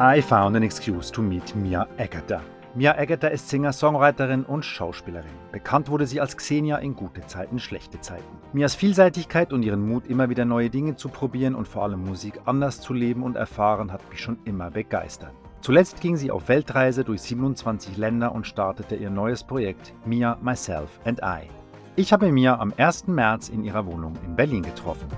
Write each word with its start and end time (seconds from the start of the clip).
I 0.00 0.22
found 0.22 0.54
an 0.54 0.62
excuse 0.62 1.10
to 1.10 1.20
meet 1.20 1.56
Mia 1.56 1.88
Agatha. 1.98 2.40
Mia 2.76 2.96
Agatha 2.96 3.26
ist 3.26 3.48
Singer-Songwriterin 3.48 4.44
und 4.44 4.64
Schauspielerin. 4.64 5.32
Bekannt 5.50 5.88
wurde 5.88 6.06
sie 6.06 6.20
als 6.20 6.36
Xenia 6.36 6.76
in 6.76 6.94
gute 6.94 7.26
Zeiten, 7.26 7.58
schlechte 7.58 8.00
Zeiten. 8.00 8.38
Mias 8.52 8.76
Vielseitigkeit 8.76 9.52
und 9.52 9.64
ihren 9.64 9.84
Mut, 9.84 10.06
immer 10.06 10.30
wieder 10.30 10.44
neue 10.44 10.70
Dinge 10.70 10.94
zu 10.94 11.08
probieren 11.08 11.56
und 11.56 11.66
vor 11.66 11.82
allem 11.82 12.04
Musik 12.04 12.40
anders 12.44 12.80
zu 12.80 12.92
leben 12.92 13.24
und 13.24 13.34
erfahren, 13.34 13.90
hat 13.90 14.08
mich 14.08 14.20
schon 14.20 14.38
immer 14.44 14.70
begeistert. 14.70 15.32
Zuletzt 15.62 16.00
ging 16.00 16.16
sie 16.16 16.30
auf 16.30 16.48
Weltreise 16.48 17.02
durch 17.02 17.22
27 17.22 17.96
Länder 17.96 18.32
und 18.32 18.46
startete 18.46 18.94
ihr 18.94 19.10
neues 19.10 19.42
Projekt 19.42 19.92
Mia, 20.04 20.38
Myself 20.40 21.00
and 21.06 21.20
I. 21.24 21.48
Ich 21.96 22.12
habe 22.12 22.30
Mia 22.30 22.56
am 22.56 22.72
1. 22.76 23.08
März 23.08 23.48
in 23.48 23.64
ihrer 23.64 23.84
Wohnung 23.84 24.12
in 24.24 24.36
Berlin 24.36 24.62
getroffen. 24.62 25.08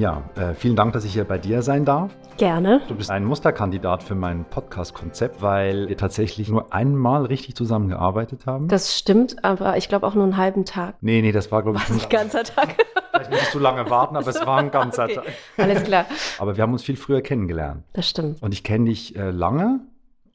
Mia, 0.00 0.22
äh, 0.34 0.54
vielen 0.54 0.76
Dank, 0.76 0.94
dass 0.94 1.04
ich 1.04 1.12
hier 1.12 1.24
bei 1.24 1.36
dir 1.36 1.60
sein 1.60 1.84
darf. 1.84 2.10
Gerne. 2.38 2.80
Du 2.88 2.94
bist 2.94 3.10
ein 3.10 3.22
Musterkandidat 3.22 4.02
für 4.02 4.14
mein 4.14 4.46
Podcast-Konzept, 4.46 5.42
weil 5.42 5.90
wir 5.90 5.96
tatsächlich 5.98 6.48
nur 6.48 6.72
einmal 6.72 7.26
richtig 7.26 7.54
zusammengearbeitet 7.54 8.46
haben. 8.46 8.68
Das 8.68 8.96
stimmt, 8.98 9.44
aber 9.44 9.76
ich 9.76 9.90
glaube 9.90 10.06
auch 10.06 10.14
nur 10.14 10.24
einen 10.24 10.38
halben 10.38 10.64
Tag. 10.64 10.94
Nee, 11.02 11.20
nee, 11.20 11.32
das 11.32 11.52
war, 11.52 11.62
glaube 11.62 11.80
ich, 11.84 11.90
ein 11.90 12.08
ganzer 12.08 12.44
Tag. 12.44 12.76
Vielleicht 13.12 13.30
musstest 13.30 13.54
du 13.54 13.58
lange 13.58 13.90
warten, 13.90 14.16
aber 14.16 14.28
es 14.28 14.40
war 14.46 14.56
ein 14.56 14.70
ganzer 14.70 15.04
Okay, 15.04 15.16
Tag. 15.16 15.24
Alles 15.58 15.84
klar. 15.84 16.06
Aber 16.38 16.56
wir 16.56 16.62
haben 16.62 16.72
uns 16.72 16.82
viel 16.82 16.96
früher 16.96 17.20
kennengelernt. 17.20 17.84
Das 17.92 18.08
stimmt. 18.08 18.42
Und 18.42 18.54
ich 18.54 18.64
kenne 18.64 18.86
dich 18.86 19.16
äh, 19.16 19.30
lange 19.30 19.80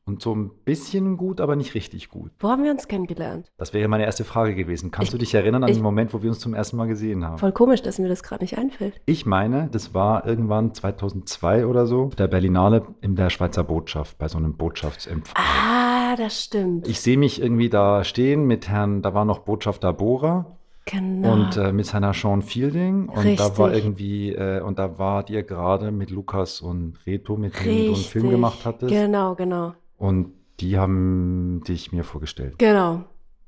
und 0.08 0.22
so 0.22 0.36
ein 0.36 0.52
bisschen 0.66 1.18
gut, 1.18 1.42
aber 1.42 1.56
nicht 1.56 1.74
richtig 1.74 2.10
gut. 2.10 2.32
Wo 2.40 2.50
haben 2.50 2.64
wir 2.64 2.70
uns 2.72 2.88
kennengelernt? 2.88 3.52
Das 3.58 3.74
wäre 3.74 3.88
meine 3.88 4.06
erste 4.06 4.24
Frage 4.24 4.54
gewesen. 4.54 4.92
Kannst 4.92 5.08
Ich- 5.08 5.12
du 5.12 5.18
dich 5.18 5.34
erinnern 5.34 5.64
an 5.64 5.70
ich- 5.70 5.78
den 5.78 5.84
Moment, 5.84 6.14
wo 6.14 6.22
wir 6.22 6.30
uns 6.30 6.40
zum 6.40 6.54
ersten 6.54 6.78
Mal 6.78 6.86
gesehen 6.88 7.26
haben? 7.26 7.40
Voll 7.40 7.52
komisch, 7.52 7.82
dass 7.82 7.98
mir 7.98 8.08
das 8.08 8.22
gerade 8.22 8.44
nicht 8.44 8.58
einfällt. 8.58 9.02
Ich 9.08 9.26
meine, 9.26 9.68
das 9.72 9.94
war 9.96 10.28
irgendwann 10.28 10.74
2002 10.76 11.66
oder 11.66 11.88
so, 11.88 12.12
der 12.18 12.28
Berlinale 12.28 12.84
in 13.02 13.16
der 13.16 13.32
Schweizer 13.32 13.64
Botschaft, 13.64 14.18
bei 14.20 14.28
so 14.28 14.38
einem 14.38 14.56
Botschaftsempfang. 14.56 15.36
Ah, 15.44 16.16
das 16.16 16.44
stimmt. 16.44 16.88
Ich 16.88 17.02
sehe 17.02 17.18
mich 17.18 17.42
irgendwie 17.42 17.70
da 17.70 18.04
stehen 18.04 18.46
mit 18.46 18.70
Herrn, 18.70 19.02
da 19.02 19.14
war 19.16 19.26
noch 19.26 19.40
Botschafter 19.40 19.92
Bohrer 19.92 20.56
genau. 20.86 21.34
und 21.34 21.58
äh, 21.58 21.72
mit 21.74 21.88
seiner 21.88 22.14
Sean 22.14 22.44
Fielding 22.44 23.10
und 23.10 23.40
da 23.40 23.58
war 23.58 23.70
Richtig. 23.70 23.84
irgendwie, 23.86 24.34
äh, 24.34 24.62
und 24.62 24.78
da 24.78 25.00
wart 25.00 25.32
ihr 25.32 25.42
gerade 25.42 25.92
mit 25.92 26.12
Lukas 26.12 26.62
und 26.62 27.00
Reto, 27.08 27.38
mit 27.38 27.56
denen 27.66 27.88
du 27.88 27.94
einen 27.96 28.04
Film 28.04 28.30
gemacht 28.30 28.60
hattest 28.66 28.92
Genau, 28.94 29.34
genau. 29.34 29.74
Und 29.98 30.34
die 30.60 30.78
haben 30.78 31.62
dich 31.68 31.92
mir 31.92 32.04
vorgestellt. 32.04 32.58
Genau. 32.58 33.04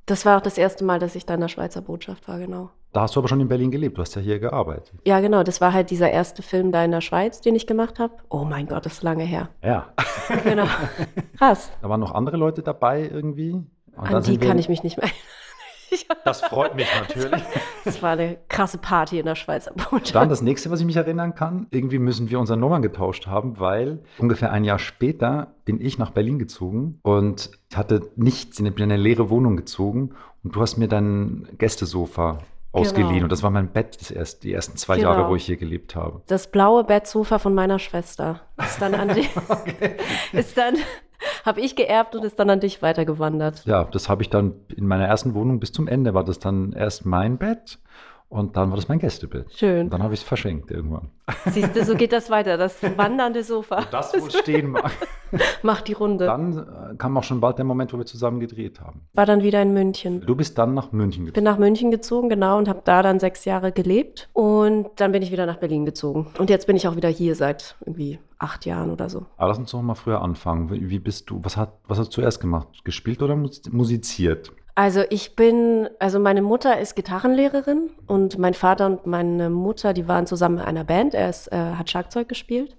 Das 0.05 0.25
war 0.25 0.37
auch 0.37 0.41
das 0.41 0.57
erste 0.57 0.85
Mal, 0.85 0.99
dass 0.99 1.15
ich 1.15 1.25
da 1.25 1.33
in 1.33 1.41
der 1.41 1.47
Schweizer 1.47 1.81
Botschaft 1.81 2.27
war, 2.27 2.39
genau. 2.39 2.69
Da 2.93 3.01
hast 3.01 3.15
du 3.15 3.19
aber 3.19 3.27
schon 3.27 3.41
in 3.41 3.47
Berlin 3.47 3.69
gelebt, 3.69 3.97
du 3.97 4.01
hast 4.01 4.15
ja 4.15 4.21
hier 4.21 4.39
gearbeitet. 4.39 4.93
Ja, 5.05 5.19
genau. 5.19 5.43
Das 5.43 5.59
war 5.59 5.73
halt 5.73 5.91
dieser 5.91 6.09
erste 6.09 6.41
Film 6.41 6.71
da 6.71 6.83
in 6.83 6.91
der 6.91 7.01
Schweiz, 7.01 7.41
den 7.41 7.55
ich 7.55 7.67
gemacht 7.67 7.99
habe. 7.99 8.13
Oh 8.29 8.45
mein 8.45 8.67
Gott, 8.67 8.85
das 8.85 8.93
ist 8.93 9.03
lange 9.03 9.23
her. 9.25 9.49
Ja. 9.61 9.93
Genau. 10.43 10.65
Krass. 11.37 11.69
Da 11.81 11.89
waren 11.89 11.99
noch 11.99 12.13
andere 12.13 12.37
Leute 12.37 12.63
dabei 12.63 13.01
irgendwie. 13.01 13.51
Und 13.51 13.67
An 13.97 14.23
die 14.23 14.37
kann 14.37 14.57
ich 14.57 14.69
mich 14.69 14.83
nicht 14.83 14.97
mehr 14.97 15.05
erinnern. 15.05 15.21
Das 16.25 16.41
freut 16.41 16.75
mich 16.75 16.87
natürlich. 16.99 17.41
Das 17.85 18.01
war 18.01 18.11
eine 18.11 18.37
krasse 18.49 18.77
Party 18.77 19.19
in 19.19 19.25
der 19.25 19.35
Schweizer 19.35 19.71
Botschaft. 19.73 20.15
Dann 20.15 20.27
das 20.29 20.41
nächste, 20.41 20.69
was 20.71 20.79
ich 20.81 20.85
mich 20.85 20.97
erinnern 20.97 21.35
kann, 21.35 21.67
irgendwie 21.71 21.99
müssen 21.99 22.29
wir 22.29 22.39
unsere 22.39 22.57
Nummern 22.59 22.81
getauscht 22.81 23.27
haben, 23.27 23.59
weil 23.59 23.99
ungefähr 24.17 24.51
ein 24.51 24.63
Jahr 24.65 24.79
später 24.79 25.53
bin 25.65 25.79
ich 25.79 25.97
nach 25.97 26.11
Berlin 26.11 26.37
gezogen 26.39 26.99
und 27.03 27.51
ich 27.69 27.77
hatte 27.77 28.09
nichts, 28.17 28.59
ich 28.59 28.65
bin 28.75 28.83
in 28.85 28.91
eine 28.91 29.01
leere 29.01 29.29
Wohnung 29.29 29.55
gezogen 29.55 30.15
und 30.43 30.55
du 30.55 30.61
hast 30.61 30.77
mir 30.77 30.87
dein 30.89 31.47
Gästesofa 31.57 32.39
ausgeliehen 32.73 33.13
Genau. 33.13 33.23
und 33.23 33.31
das 33.31 33.41
war 33.43 33.49
mein 33.49 33.69
Bett 33.69 33.99
das 33.99 34.11
erst, 34.11 34.43
die 34.43 34.53
ersten 34.53 34.77
zwei 34.77 34.97
Genau. 34.97 35.11
Jahre, 35.13 35.29
wo 35.29 35.35
ich 35.35 35.45
hier 35.45 35.57
gelebt 35.57 35.95
habe. 35.95 36.21
Das 36.27 36.51
blaue 36.51 36.83
Bettsofa 36.83 37.39
von 37.39 37.55
meiner 37.55 37.79
Schwester 37.79 38.41
ist 38.57 38.81
dann 38.81 38.93
an 38.93 39.09
dich, 39.15 39.29
ist 40.33 40.57
dann, 40.57 40.75
habe 41.47 41.61
ich 41.61 41.75
geerbt 41.75 42.15
und 42.15 42.23
ist 42.23 42.37
dann 42.37 42.49
an 42.49 42.59
dich 42.59 42.81
weitergewandert. 42.81 43.65
Ja, 43.65 43.85
das 43.85 44.09
habe 44.09 44.21
ich 44.21 44.29
dann 44.29 44.53
in 44.75 44.85
meiner 44.85 45.05
ersten 45.05 45.33
Wohnung 45.33 45.59
bis 45.59 45.71
zum 45.71 45.87
Ende 45.87 46.13
war 46.13 46.23
das 46.23 46.37
dann 46.39 46.73
erst 46.73 47.05
mein 47.05 47.37
Bett 47.37 47.79
und 48.29 48.57
dann 48.57 48.69
war 48.69 48.75
das 48.75 48.87
mein 48.89 48.99
Gästebett. 48.99 49.51
Schön. 49.53 49.85
Und 49.85 49.93
dann 49.93 50.03
habe 50.03 50.13
ich 50.13 50.19
es 50.21 50.25
verschenkt 50.25 50.69
irgendwann. 50.71 51.09
Siehst 51.45 51.75
du, 51.75 51.83
so 51.85 51.95
geht 51.95 52.11
das 52.11 52.29
weiter. 52.29 52.57
Das 52.57 52.77
wandernde 52.97 53.43
Sofa 53.43 53.85
Das 53.91 54.13
wohl 54.19 54.31
stehen 54.31 54.71
mag. 54.71 54.91
macht 55.63 55.87
die 55.87 55.93
Runde. 55.93 56.25
Dann 56.25 56.57
äh, 56.57 56.95
kam 56.97 57.17
auch 57.17 57.23
schon 57.23 57.39
bald 57.41 57.57
der 57.57 57.65
Moment, 57.65 57.93
wo 57.93 57.97
wir 57.97 58.05
zusammen 58.05 58.39
gedreht 58.39 58.79
haben. 58.79 59.01
War 59.13 59.25
dann 59.25 59.43
wieder 59.43 59.61
in 59.61 59.73
München. 59.73 60.21
Du 60.25 60.35
bist 60.35 60.57
dann 60.57 60.73
nach 60.73 60.91
München 60.91 61.25
Bin 61.25 61.33
gezogen. 61.33 61.43
nach 61.45 61.57
München 61.57 61.91
gezogen, 61.91 62.29
genau, 62.29 62.57
und 62.57 62.67
habe 62.69 62.81
da 62.83 63.01
dann 63.03 63.19
sechs 63.19 63.43
Jahre 63.45 63.71
gelebt. 63.71 64.29
Und 64.33 64.87
dann 64.97 65.11
bin 65.11 65.21
ich 65.21 65.31
wieder 65.31 65.45
nach 65.45 65.57
Berlin 65.57 65.85
gezogen. 65.85 66.27
Und 66.37 66.49
jetzt 66.49 66.67
bin 66.67 66.75
ich 66.75 66.87
auch 66.87 66.95
wieder 66.95 67.09
hier 67.09 67.35
seit 67.35 67.75
irgendwie 67.85 68.19
acht 68.39 68.65
Jahren 68.65 68.91
oder 68.91 69.09
so. 69.09 69.25
Aber 69.37 69.49
lass 69.49 69.57
uns 69.57 69.71
doch 69.71 69.81
mal 69.81 69.95
früher 69.95 70.21
anfangen. 70.21 70.69
Wie, 70.69 70.99
bist 70.99 71.29
du? 71.29 71.39
Was, 71.43 71.57
hat, 71.57 71.73
was 71.87 71.97
hast 71.99 72.07
du 72.07 72.21
zuerst 72.21 72.39
gemacht? 72.39 72.67
Gespielt 72.83 73.21
oder 73.21 73.35
mus- 73.35 73.61
musiziert? 73.71 74.51
Also 74.77 75.01
ich 75.09 75.35
bin, 75.35 75.89
also 75.97 76.19
meine 76.19 76.43
Mutter 76.43 76.77
ist 76.79 76.95
Gitarrenlehrerin 76.95 77.89
und 78.05 78.37
mein 78.37 78.53
Vater 78.53 78.85
und 78.85 79.07
meine 79.07 79.49
Mutter, 79.49 79.91
die 79.91 80.07
waren 80.07 80.27
zusammen 80.27 80.59
in 80.59 80.65
einer 80.65 80.83
Band. 80.83 81.15
Er 81.15 81.31
ist, 81.31 81.51
äh, 81.51 81.55
hat 81.57 81.89
Schlagzeug 81.89 82.29
gespielt. 82.29 82.77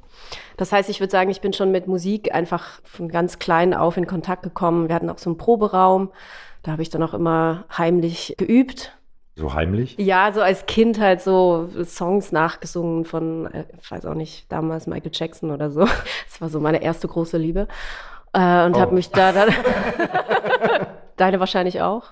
Das 0.57 0.71
heißt, 0.71 0.89
ich 0.91 1.01
würde 1.01 1.11
sagen, 1.11 1.29
ich 1.29 1.41
bin 1.41 1.53
schon 1.53 1.73
mit 1.73 1.89
Musik 1.89 2.33
einfach 2.33 2.81
von 2.85 3.09
ganz 3.09 3.41
klein 3.41 3.75
auf 3.75 3.97
in 3.97 4.07
Kontakt 4.07 4.45
gekommen. 4.45 4.87
Wir 4.89 4.95
hatten 4.95 5.11
auch 5.11 5.19
so 5.19 5.29
einen 5.29 5.39
Proberaum. 5.39 6.13
Da 6.63 6.71
habe 6.71 6.83
ich 6.83 6.91
dann 6.91 7.03
auch 7.03 7.15
immer 7.15 7.65
heimlich 7.77 8.33
geübt. 8.39 8.97
So 9.35 9.55
heimlich? 9.55 9.97
Ja, 9.99 10.31
so 10.33 10.41
als 10.41 10.67
Kind 10.67 11.01
halt 11.01 11.21
so 11.21 11.69
Songs 11.85 12.31
nachgesungen 12.31 13.07
von, 13.07 13.47
äh, 13.53 13.65
ich 13.83 13.91
weiß 13.91 14.07
auch 14.07 14.15
nicht, 14.15 14.53
damals 14.53 14.87
Michael 14.87 15.11
Jackson 15.13 15.51
oder 15.51 15.69
so. 15.73 15.81
Das 16.31 16.41
war 16.41 16.49
so 16.49 16.61
meine 16.61 16.81
erste 16.81 17.09
große 17.09 17.39
Liebe. 17.39 17.67
Äh, 18.33 18.67
und 18.67 18.77
Oh. 18.77 18.81
habe 18.81 18.95
mich 18.95 19.11
da 19.11 19.33
dann. 19.33 19.49
Deine 21.19 21.39
wahrscheinlich 21.41 21.83
auch. 21.83 22.05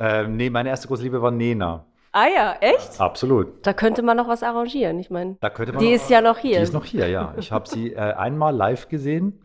Ähm, 0.00 0.36
nee, 0.36 0.50
meine 0.50 0.68
erste 0.70 0.88
große 0.88 1.02
Liebe 1.02 1.22
war 1.22 1.30
Nena. 1.30 1.84
Ah 2.12 2.26
ja, 2.34 2.56
echt? 2.60 3.00
Absolut. 3.00 3.66
Da 3.66 3.72
könnte 3.72 4.02
man 4.02 4.16
noch 4.16 4.28
was 4.28 4.42
arrangieren. 4.42 4.98
Ich 5.00 5.10
meine, 5.10 5.36
Da 5.40 5.50
könnte 5.50 5.72
man 5.72 5.80
die 5.82 5.88
noch- 5.88 5.94
ist 5.94 6.10
ja 6.10 6.20
noch 6.20 6.38
hier. 6.38 6.56
Die 6.58 6.62
ist 6.62 6.72
noch 6.72 6.84
hier, 6.84 7.08
ja. 7.08 7.34
Ich 7.38 7.50
habe 7.52 7.68
sie 7.68 7.92
äh, 7.92 7.98
einmal 7.98 8.54
live 8.54 8.88
gesehen. 8.88 9.40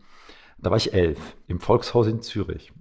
Da 0.58 0.70
war 0.70 0.76
ich 0.76 0.92
elf, 0.92 1.18
im 1.48 1.58
Volkshaus 1.60 2.06
in 2.06 2.20
Zürich. 2.22 2.72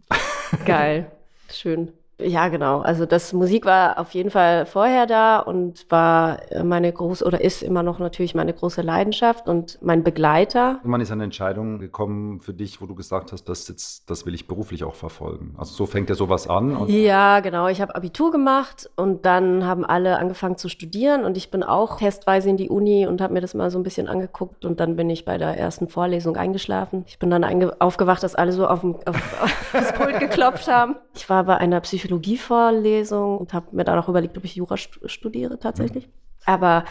Geil. 0.66 1.12
Schön. 1.52 1.92
Ja, 2.20 2.50
genau. 2.50 2.82
Also 2.82 3.06
das 3.06 3.34
Musik 3.34 3.66
war 3.66 3.98
auf 3.98 4.12
jeden 4.12 4.30
Fall 4.30 4.66
vorher 4.66 5.06
da 5.06 5.40
und 5.40 5.86
war 5.90 6.40
meine 6.64 6.92
große 6.92 7.24
oder 7.24 7.42
ist 7.42 7.64
immer 7.64 7.84
noch 7.84 8.00
natürlich 8.00 8.36
meine 8.36 8.54
große 8.54 8.82
Leidenschaft 8.82 9.48
und 9.48 9.78
mein 9.82 10.04
Begleiter. 10.04 10.80
Irgendwann 10.80 11.02
ist 11.02 11.12
eine 11.12 11.24
Entscheidung 11.24 11.80
gekommen 11.80 12.42
für 12.42 12.54
dich, 12.54 12.82
wo 12.82 12.86
du 12.86 12.96
gesagt 12.96 13.32
hast, 13.32 13.46
das, 13.46 13.68
jetzt, 13.68 14.10
das 14.10 14.26
will 14.26 14.34
ich 14.34 14.48
beruflich 14.48 14.84
auch 14.84 14.96
verfolgen. 14.96 15.56
Also 15.58 15.74
so 15.74 15.86
fängt 15.86 16.10
ja 16.10 16.16
sowas 16.16 16.48
an. 16.48 16.88
Ja, 16.88 17.40
genau. 17.40 17.68
Ich 17.68 17.82
habe 17.82 17.96
Abitur 17.96 18.32
gemacht 18.32 18.90
und 18.96 19.26
dann 19.26 19.66
haben 19.66 19.86
alle 19.86 20.18
angefangen 20.18 20.58
zu 20.58 20.70
studieren 20.70 21.24
und 21.24 21.38
ich 21.38 21.52
bin 21.52 21.64
auch 21.64 22.00
testweise 22.00 22.50
in 22.50 22.58
die 22.58 22.70
Uni 22.70 23.08
und 23.08 23.22
habe 23.22 23.34
mir 23.34 23.42
das 23.42 23.54
mal 23.54 23.72
so 23.72 23.80
ein 23.80 23.84
bisschen 23.84 24.08
angeguckt 24.08 24.66
und 24.66 24.80
dann 24.80 24.96
bin 24.96 25.10
ich 25.10 25.26
bei 25.26 25.38
der 25.38 25.58
ersten 25.58 25.88
Vorlesung 25.88 26.36
eingeschlafen. 26.36 27.04
Ich 27.08 27.20
bin 27.20 27.30
dann 27.30 27.44
aufgewacht, 27.80 28.24
dass 28.24 28.36
alle 28.36 28.52
so 28.52 28.68
auf, 28.68 28.82
dem, 28.82 28.96
auf, 29.06 29.08
auf 29.44 29.70
das 29.72 29.94
Pult 29.94 30.20
geklopft 30.20 30.68
haben. 30.68 30.96
Ich 31.16 31.30
war 31.30 31.44
bei 31.44 31.58
einer 31.58 31.80
Psychologievorlesung 32.10 33.38
und 33.38 33.54
habe 33.54 33.68
mir 33.76 33.84
dann 33.84 34.00
auch 34.00 34.10
überlegt, 34.10 34.38
ob 34.38 34.44
ich 34.46 34.56
Jura 34.56 34.78
stu- 34.78 35.08
studiere 35.08 35.60
tatsächlich. 35.60 36.10
Aber 36.46 36.86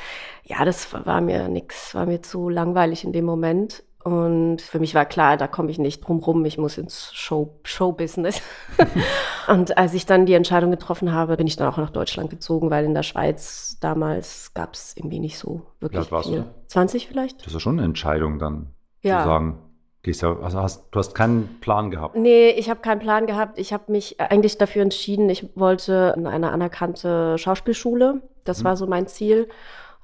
ja, 0.45 0.65
das 0.65 0.93
war 0.93 1.21
mir 1.21 1.49
nix, 1.49 1.95
war 1.95 2.06
mir 2.06 2.23
zu 2.23 2.49
langweilig 2.49 3.05
in 3.05 3.12
dem 3.12 3.25
Moment. 3.25 3.82
Und 4.05 4.62
für 4.62 4.79
mich 4.79 4.94
war 4.94 5.05
klar, 5.05 5.37
da 5.37 5.49
komme 5.49 5.70
ich 5.70 5.79
nicht 5.79 6.00
drum 6.06 6.19
rum, 6.20 6.44
ich 6.44 6.56
muss 6.56 6.79
ins 6.79 7.12
Show, 7.15 7.59
Showbusiness. 7.65 8.41
und 9.49 9.76
als 9.76 9.93
ich 9.93 10.06
dann 10.06 10.25
die 10.25 10.35
Entscheidung 10.35 10.70
getroffen 10.70 11.12
habe, 11.12 11.37
bin 11.37 11.47
ich 11.47 11.56
dann 11.56 11.69
auch 11.69 11.76
nach 11.79 11.91
Deutschland 11.91 12.31
gezogen, 12.31 12.71
weil 12.71 12.85
in 12.85 12.94
der 12.94 13.03
Schweiz 13.03 13.76
damals 13.81 14.55
gab 14.55 14.75
es 14.75 14.97
irgendwie 14.97 15.19
nicht 15.19 15.38
so 15.38 15.62
wirklich 15.81 16.00
alt 16.00 16.12
warst 16.12 16.29
du? 16.31 16.44
20 16.69 17.09
vielleicht? 17.09 17.41
das 17.41 17.49
ist 17.49 17.55
ja 17.55 17.61
schon 17.61 17.79
eine 17.79 17.85
Entscheidung 17.87 18.38
dann, 18.38 18.73
Ja. 19.03 19.19
zu 19.21 19.25
sagen, 19.26 19.59
ja, 20.16 20.37
also 20.40 20.60
hast, 20.60 20.87
du 20.90 20.99
hast 20.99 21.14
keinen 21.14 21.58
Plan 21.60 21.90
gehabt. 21.90 22.16
Nee, 22.16 22.50
ich 22.50 22.70
habe 22.70 22.81
keinen 22.81 23.00
Plan 23.00 23.26
gehabt. 23.26 23.58
Ich 23.58 23.72
habe 23.72 23.93
mich 23.93 24.20
eigentlich 24.20 24.58
dafür 24.58 24.82
entschieden, 24.82 25.28
ich 25.28 25.49
wollte 25.55 26.14
in 26.16 26.26
eine 26.26 26.50
anerkannte 26.50 27.37
Schauspielschule. 27.38 28.22
Das 28.44 28.64
war 28.64 28.76
so 28.76 28.87
mein 28.87 29.06
Ziel. 29.06 29.49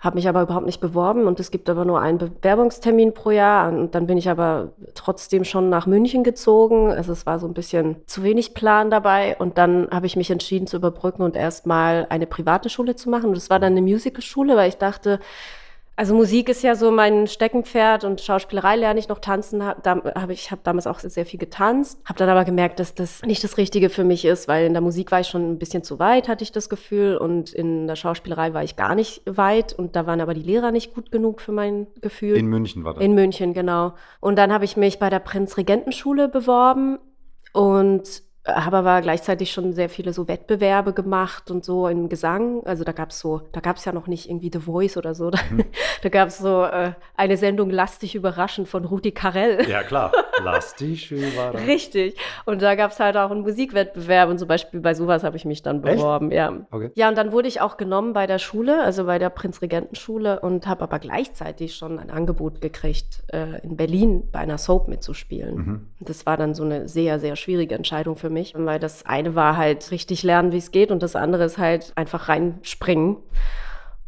Habe 0.04 0.16
mich 0.16 0.28
aber 0.28 0.42
überhaupt 0.42 0.66
nicht 0.66 0.82
beworben 0.82 1.26
und 1.26 1.40
es 1.40 1.50
gibt 1.50 1.70
aber 1.70 1.86
nur 1.86 1.98
einen 1.98 2.18
Bewerbungstermin 2.18 3.14
pro 3.14 3.30
Jahr. 3.30 3.72
Und 3.72 3.94
dann 3.94 4.06
bin 4.06 4.18
ich 4.18 4.28
aber 4.28 4.72
trotzdem 4.92 5.44
schon 5.44 5.70
nach 5.70 5.86
München 5.86 6.24
gezogen. 6.24 6.92
Also 6.92 7.12
es 7.12 7.24
war 7.24 7.38
so 7.38 7.46
ein 7.46 7.54
bisschen 7.54 7.96
zu 8.04 8.22
wenig 8.22 8.52
Plan 8.52 8.90
dabei. 8.90 9.34
Und 9.38 9.56
dann 9.56 9.88
habe 9.90 10.04
ich 10.04 10.16
mich 10.16 10.30
entschieden 10.30 10.66
zu 10.66 10.76
überbrücken 10.76 11.22
und 11.22 11.36
erstmal 11.36 12.06
eine 12.10 12.26
private 12.26 12.68
Schule 12.68 12.96
zu 12.96 13.08
machen. 13.08 13.28
Und 13.28 13.36
das 13.36 13.48
war 13.48 13.58
dann 13.58 13.72
eine 13.72 13.80
Musicalschule, 13.80 14.56
weil 14.56 14.68
ich 14.68 14.76
dachte, 14.76 15.20
Also 15.96 16.14
Musik 16.14 16.48
ist 16.48 16.62
ja 16.64 16.74
so 16.74 16.90
mein 16.90 17.28
Steckenpferd 17.28 18.02
und 18.02 18.20
Schauspielerei 18.20 18.74
lerne 18.74 18.98
ich 18.98 19.08
noch 19.08 19.20
tanzen. 19.20 19.60
Da 19.60 20.02
hab 20.02 20.30
ich 20.30 20.50
habe 20.50 20.60
damals 20.64 20.88
auch 20.88 20.98
sehr 20.98 21.24
viel 21.24 21.38
getanzt, 21.38 22.00
habe 22.04 22.18
dann 22.18 22.28
aber 22.28 22.44
gemerkt, 22.44 22.80
dass 22.80 22.94
das 22.94 23.22
nicht 23.22 23.44
das 23.44 23.58
Richtige 23.58 23.90
für 23.90 24.02
mich 24.02 24.24
ist, 24.24 24.48
weil 24.48 24.66
in 24.66 24.72
der 24.72 24.82
Musik 24.82 25.12
war 25.12 25.20
ich 25.20 25.28
schon 25.28 25.52
ein 25.52 25.58
bisschen 25.58 25.84
zu 25.84 26.00
weit, 26.00 26.26
hatte 26.26 26.42
ich 26.42 26.50
das 26.50 26.68
Gefühl, 26.68 27.16
und 27.16 27.52
in 27.52 27.86
der 27.86 27.94
Schauspielerei 27.94 28.54
war 28.54 28.64
ich 28.64 28.74
gar 28.74 28.96
nicht 28.96 29.22
weit 29.26 29.72
und 29.72 29.94
da 29.94 30.06
waren 30.06 30.20
aber 30.20 30.34
die 30.34 30.42
Lehrer 30.42 30.72
nicht 30.72 30.94
gut 30.94 31.12
genug 31.12 31.40
für 31.40 31.52
mein 31.52 31.86
Gefühl. 32.00 32.36
In 32.36 32.46
München 32.46 32.82
war 32.82 32.94
das. 32.94 33.04
In 33.04 33.14
München, 33.14 33.54
genau. 33.54 33.94
Und 34.20 34.36
dann 34.36 34.52
habe 34.52 34.64
ich 34.64 34.76
mich 34.76 34.98
bei 34.98 35.10
der 35.10 35.20
Prinzregentenschule 35.20 36.28
beworben 36.28 36.98
und 37.52 38.23
habe 38.46 38.76
aber 38.78 39.00
gleichzeitig 39.00 39.52
schon 39.52 39.72
sehr 39.72 39.88
viele 39.88 40.12
so 40.12 40.28
Wettbewerbe 40.28 40.92
gemacht 40.92 41.50
und 41.50 41.64
so 41.64 41.88
im 41.88 42.10
Gesang. 42.10 42.62
Also 42.66 42.84
da 42.84 42.92
gab 42.92 43.10
es 43.10 43.18
so, 43.18 43.40
da 43.52 43.60
gab 43.60 43.76
es 43.76 43.86
ja 43.86 43.92
noch 43.92 44.06
nicht 44.06 44.28
irgendwie 44.28 44.50
The 44.52 44.60
Voice 44.60 44.96
oder 44.96 45.14
so. 45.14 45.30
Da, 45.34 45.40
mhm. 45.50 45.64
da 46.02 46.08
gab 46.10 46.28
es 46.28 46.38
so 46.38 46.62
äh, 46.64 46.92
eine 47.16 47.36
Sendung 47.36 47.68
Lastig 47.70 48.14
überraschend 48.14 48.68
von 48.68 48.84
Rudi 48.84 49.10
Carell. 49.10 49.66
Ja 49.74 49.82
klar, 49.82 50.12
Lastig 50.42 51.10
überraschend. 51.10 51.66
Richtig. 51.66 52.16
Und 52.44 52.62
da 52.62 52.74
gab 52.76 52.92
es 52.92 53.00
halt 53.00 53.16
auch 53.16 53.30
einen 53.30 53.40
Musikwettbewerb 53.40 54.28
und 54.30 54.38
zum 54.38 54.46
Beispiel 54.46 54.80
bei 54.80 54.94
sowas 54.94 55.24
habe 55.24 55.36
ich 55.36 55.44
mich 55.44 55.62
dann 55.62 55.80
beworben. 55.80 56.30
Echt? 56.30 56.36
Ja. 56.36 56.52
Okay. 56.70 56.90
ja, 56.94 57.08
und 57.08 57.18
dann 57.18 57.32
wurde 57.32 57.48
ich 57.48 57.60
auch 57.60 57.76
genommen 57.78 58.12
bei 58.12 58.26
der 58.26 58.38
Schule, 58.38 58.82
also 58.82 59.06
bei 59.06 59.18
der 59.18 59.30
Prinzregentenschule 59.30 60.40
und 60.40 60.66
habe 60.66 60.82
aber 60.82 60.98
gleichzeitig 60.98 61.74
schon 61.74 61.98
ein 61.98 62.10
Angebot 62.10 62.60
gekriegt, 62.60 63.24
äh, 63.32 63.60
in 63.62 63.76
Berlin 63.76 64.28
bei 64.30 64.40
einer 64.40 64.58
Soap 64.58 64.86
mitzuspielen. 64.88 65.56
Mhm. 65.56 65.88
Das 66.00 66.26
war 66.26 66.36
dann 66.36 66.54
so 66.54 66.62
eine 66.62 66.86
sehr, 66.86 67.18
sehr 67.18 67.34
schwierige 67.34 67.74
Entscheidung 67.74 68.16
für 68.16 68.30
mich 68.30 68.33
mich, 68.34 68.54
weil 68.56 68.78
das 68.78 69.06
eine 69.06 69.34
war 69.34 69.56
halt 69.56 69.90
richtig 69.90 70.22
lernen, 70.22 70.52
wie 70.52 70.58
es 70.58 70.70
geht 70.70 70.90
und 70.90 71.02
das 71.02 71.16
andere 71.16 71.44
ist 71.44 71.58
halt 71.58 71.92
einfach 71.96 72.28
reinspringen. 72.28 73.16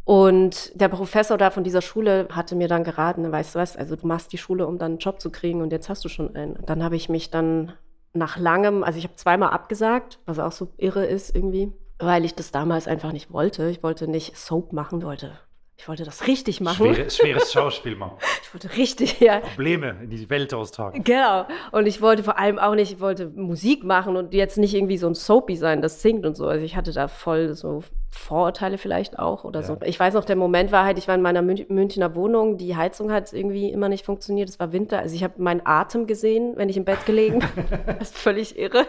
Und 0.03 0.71
der 0.79 0.87
Professor 0.87 1.37
da 1.37 1.49
von 1.49 1.63
dieser 1.65 1.81
Schule 1.81 2.27
hatte 2.31 2.55
mir 2.55 2.67
dann 2.67 2.83
geraten, 2.83 3.29
weißt 3.29 3.55
du 3.55 3.59
was, 3.59 3.75
also 3.75 3.95
du 3.95 4.07
machst 4.07 4.31
die 4.31 4.37
Schule, 4.37 4.65
um 4.65 4.77
dann 4.77 4.91
einen 4.93 4.99
Job 4.99 5.19
zu 5.19 5.31
kriegen 5.31 5.61
und 5.61 5.71
jetzt 5.71 5.89
hast 5.89 6.05
du 6.05 6.09
schon 6.09 6.35
einen. 6.35 6.57
Dann 6.65 6.83
habe 6.83 6.95
ich 6.95 7.09
mich 7.09 7.29
dann 7.29 7.73
nach 8.13 8.37
langem, 8.37 8.83
also 8.83 8.97
ich 8.97 9.03
habe 9.03 9.15
zweimal 9.15 9.49
abgesagt, 9.49 10.19
was 10.25 10.39
auch 10.39 10.53
so 10.53 10.69
irre 10.77 11.05
ist 11.05 11.35
irgendwie, 11.35 11.73
weil 11.99 12.23
ich 12.23 12.35
das 12.35 12.51
damals 12.51 12.87
einfach 12.87 13.11
nicht 13.11 13.33
wollte. 13.33 13.69
Ich 13.69 13.83
wollte 13.83 14.07
nicht 14.07 14.37
Soap 14.37 14.71
machen, 14.71 15.03
wollte 15.03 15.31
ich 15.79 15.87
wollte 15.87 16.03
das 16.03 16.25
richtig 16.25 16.59
machen. 16.59 16.93
Schwere, 16.93 17.09
schweres 17.09 17.53
Schauspiel 17.53 17.95
machen. 17.95 18.17
ich 18.41 18.53
wollte 18.53 18.75
richtig, 18.77 19.19
ja. 19.19 19.39
Probleme 19.39 19.95
in 20.01 20.09
die 20.09 20.27
Welt 20.29 20.51
austragen. 20.53 21.03
Genau. 21.03 21.45
Und 21.71 21.85
ich 21.85 22.01
wollte 22.01 22.23
vor 22.23 22.39
allem 22.39 22.57
auch 22.57 22.73
nicht, 22.73 22.93
ich 22.93 22.99
wollte 22.99 23.27
Musik 23.27 23.83
machen 23.83 24.15
und 24.15 24.33
jetzt 24.33 24.57
nicht 24.57 24.73
irgendwie 24.73 24.97
so 24.97 25.07
ein 25.07 25.13
Soapy 25.13 25.55
sein, 25.55 25.83
das 25.83 26.01
singt 26.01 26.25
und 26.25 26.35
so. 26.35 26.47
Also 26.47 26.65
ich 26.65 26.75
hatte 26.75 26.91
da 26.91 27.07
voll 27.07 27.53
so 27.53 27.83
Vorurteile 28.09 28.79
vielleicht 28.79 29.19
auch 29.19 29.43
oder 29.43 29.59
ja. 29.59 29.65
so. 29.67 29.77
Ich 29.85 29.99
weiß 29.99 30.15
noch, 30.15 30.25
der 30.25 30.35
Moment 30.35 30.71
war 30.71 30.83
halt, 30.83 30.97
ich 30.97 31.07
war 31.07 31.13
in 31.13 31.21
meiner 31.21 31.43
Münchner 31.43 32.15
Wohnung, 32.15 32.57
die 32.57 32.75
Heizung 32.75 33.11
hat 33.11 33.31
irgendwie 33.31 33.69
immer 33.69 33.87
nicht 33.87 34.03
funktioniert, 34.03 34.49
es 34.49 34.59
war 34.59 34.71
Winter. 34.73 34.99
Also 34.99 35.15
ich 35.15 35.23
habe 35.23 35.39
meinen 35.41 35.61
Atem 35.63 36.07
gesehen, 36.07 36.53
wenn 36.55 36.69
ich 36.69 36.77
im 36.77 36.85
Bett 36.85 37.05
gelegen 37.05 37.39
bin. 37.39 37.65
das 37.85 38.09
ist 38.09 38.17
völlig 38.17 38.57
irre. 38.57 38.87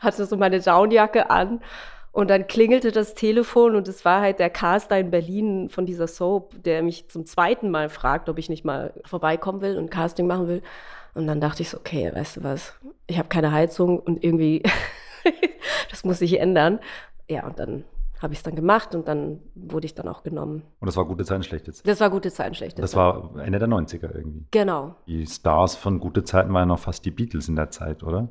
Hatte 0.00 0.26
so 0.26 0.36
meine 0.36 0.60
Downjacke 0.60 1.30
an 1.30 1.60
und 2.14 2.30
dann 2.30 2.46
klingelte 2.46 2.92
das 2.92 3.14
Telefon 3.14 3.74
und 3.74 3.88
es 3.88 4.04
war 4.04 4.20
halt 4.20 4.38
der 4.38 4.48
Caster 4.48 4.96
in 4.96 5.10
Berlin 5.10 5.68
von 5.68 5.84
dieser 5.84 6.06
Soap, 6.06 6.62
der 6.62 6.80
mich 6.80 7.08
zum 7.08 7.26
zweiten 7.26 7.72
Mal 7.72 7.88
fragt, 7.88 8.28
ob 8.28 8.38
ich 8.38 8.48
nicht 8.48 8.64
mal 8.64 8.94
vorbeikommen 9.04 9.60
will 9.60 9.76
und 9.76 9.90
Casting 9.90 10.28
machen 10.28 10.46
will. 10.46 10.62
Und 11.14 11.26
dann 11.26 11.40
dachte 11.40 11.62
ich 11.62 11.70
so, 11.70 11.76
okay, 11.76 12.12
weißt 12.14 12.36
du 12.36 12.44
was, 12.44 12.74
ich 13.08 13.18
habe 13.18 13.28
keine 13.28 13.50
Heizung 13.50 13.98
und 13.98 14.22
irgendwie, 14.22 14.62
das 15.90 16.04
muss 16.04 16.20
sich 16.20 16.38
ändern. 16.38 16.78
Ja, 17.28 17.48
und 17.48 17.58
dann 17.58 17.82
habe 18.22 18.32
ich 18.32 18.38
es 18.38 18.42
dann 18.44 18.54
gemacht 18.54 18.94
und 18.94 19.08
dann 19.08 19.40
wurde 19.56 19.86
ich 19.86 19.94
dann 19.94 20.06
auch 20.06 20.22
genommen. 20.22 20.62
Und 20.78 20.86
das 20.86 20.96
war 20.96 21.06
gute 21.06 21.24
Zeiten, 21.24 21.42
schlechte 21.42 21.72
Zeiten? 21.72 21.88
Das 21.88 21.98
war 21.98 22.10
gute 22.10 22.30
Zeiten, 22.30 22.54
schlechte 22.54 22.76
Zeiten. 22.76 22.82
Das 22.82 22.94
war 22.94 23.44
Ende 23.44 23.58
der 23.58 23.66
90er 23.66 24.14
irgendwie. 24.14 24.46
Genau. 24.52 24.94
Die 25.08 25.26
Stars 25.26 25.74
von 25.74 25.98
gute 25.98 26.22
Zeiten 26.22 26.54
waren 26.54 26.68
noch 26.68 26.78
fast 26.78 27.04
die 27.04 27.10
Beatles 27.10 27.48
in 27.48 27.56
der 27.56 27.70
Zeit, 27.70 28.04
oder? 28.04 28.28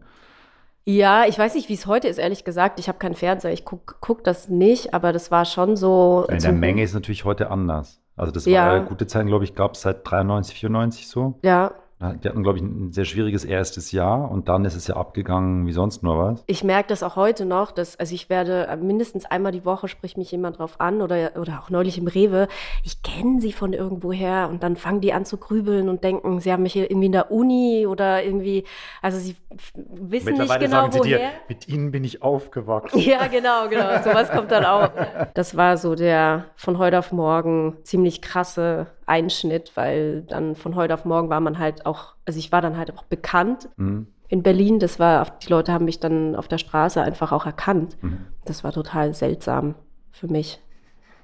Ja, 0.85 1.25
ich 1.25 1.39
weiß 1.39 1.55
nicht, 1.55 1.69
wie 1.69 1.73
es 1.73 1.85
heute 1.85 2.07
ist, 2.07 2.17
ehrlich 2.17 2.43
gesagt. 2.43 2.79
Ich 2.79 2.87
habe 2.87 2.97
keinen 2.97 3.15
Fernseher, 3.15 3.53
ich 3.53 3.63
gucke 3.63 3.95
guck 4.01 4.23
das 4.23 4.49
nicht, 4.49 4.93
aber 4.93 5.13
das 5.13 5.31
war 5.31 5.45
schon 5.45 5.77
so. 5.77 6.25
In 6.29 6.39
der 6.39 6.51
Menge 6.51 6.83
ist 6.83 6.93
natürlich 6.93 7.23
heute 7.23 7.49
anders. 7.49 8.01
Also 8.15 8.31
das 8.31 8.45
ja. 8.45 8.67
war 8.67 8.81
gute 8.81 9.07
Zeiten, 9.07 9.27
glaube 9.27 9.43
ich, 9.43 9.55
gab 9.55 9.73
es 9.73 9.81
seit 9.81 9.99
93, 10.03 10.55
94 10.55 11.07
so. 11.07 11.39
Ja. 11.43 11.73
Die 12.11 12.27
hatten, 12.27 12.43
glaube 12.43 12.57
ich, 12.57 12.63
ein 12.63 12.91
sehr 12.91 13.05
schwieriges 13.05 13.45
erstes 13.45 13.91
Jahr 13.91 14.29
und 14.29 14.49
dann 14.49 14.65
ist 14.65 14.75
es 14.75 14.87
ja 14.87 14.95
abgegangen 14.95 15.65
wie 15.65 15.71
sonst 15.71 16.03
nur 16.03 16.17
was. 16.17 16.43
Ich 16.47 16.63
merke 16.63 16.89
das 16.89 17.03
auch 17.03 17.15
heute 17.15 17.45
noch, 17.45 17.71
dass, 17.71 17.97
also 17.97 18.13
ich 18.13 18.29
werde 18.29 18.67
äh, 18.67 18.75
mindestens 18.75 19.25
einmal 19.25 19.51
die 19.51 19.65
Woche 19.65 19.87
spricht 19.87 20.17
mich 20.17 20.31
jemand 20.31 20.59
drauf 20.59 20.79
an 20.79 21.01
oder, 21.01 21.31
oder 21.39 21.61
auch 21.63 21.69
neulich 21.69 21.97
im 21.97 22.07
Rewe, 22.07 22.47
ich 22.83 23.01
kenne 23.03 23.39
sie 23.39 23.53
von 23.53 23.73
irgendwoher 23.73 24.49
und 24.49 24.63
dann 24.63 24.75
fangen 24.75 25.01
die 25.01 25.13
an 25.13 25.25
zu 25.25 25.37
grübeln 25.37 25.89
und 25.89 26.03
denken, 26.03 26.39
sie 26.39 26.51
haben 26.51 26.63
mich 26.63 26.73
hier 26.73 26.91
irgendwie 26.91 27.07
in 27.07 27.11
der 27.13 27.31
Uni 27.31 27.87
oder 27.87 28.23
irgendwie, 28.23 28.65
also 29.01 29.17
sie 29.17 29.35
wissen 29.75 30.37
nicht 30.37 30.59
genau 30.59 30.81
sagen 30.81 30.91
sie 30.91 30.99
woher. 30.99 31.17
Dir, 31.17 31.29
mit 31.47 31.67
ihnen 31.67 31.91
bin 31.91 32.03
ich 32.03 32.21
aufgewachsen. 32.21 32.99
Ja, 32.99 33.27
genau, 33.27 33.69
genau, 33.69 34.01
sowas 34.03 34.29
kommt 34.31 34.51
dann 34.51 34.65
auch. 34.65 34.89
Das 35.33 35.55
war 35.55 35.77
so 35.77 35.95
der 35.95 36.45
von 36.55 36.77
heute 36.77 36.99
auf 36.99 37.11
morgen 37.11 37.77
ziemlich 37.83 38.21
krasse 38.21 38.87
Einschnitt, 39.05 39.71
weil 39.75 40.21
dann 40.21 40.55
von 40.55 40.75
heute 40.75 40.93
auf 40.93 41.05
morgen 41.05 41.29
war 41.29 41.39
man 41.39 41.59
halt 41.59 41.85
auch, 41.85 42.15
also 42.25 42.39
ich 42.39 42.51
war 42.51 42.61
dann 42.61 42.77
halt 42.77 42.95
auch 42.97 43.03
bekannt. 43.03 43.69
Mhm. 43.77 44.07
In 44.27 44.43
Berlin, 44.43 44.79
das 44.79 44.99
war, 44.99 45.37
die 45.43 45.49
Leute 45.49 45.71
haben 45.71 45.85
mich 45.85 45.99
dann 45.99 46.35
auf 46.35 46.47
der 46.47 46.57
Straße 46.57 47.01
einfach 47.01 47.31
auch 47.31 47.45
erkannt. 47.45 47.97
Mhm. 48.01 48.25
Das 48.45 48.63
war 48.63 48.71
total 48.71 49.13
seltsam 49.13 49.75
für 50.11 50.27
mich. 50.27 50.59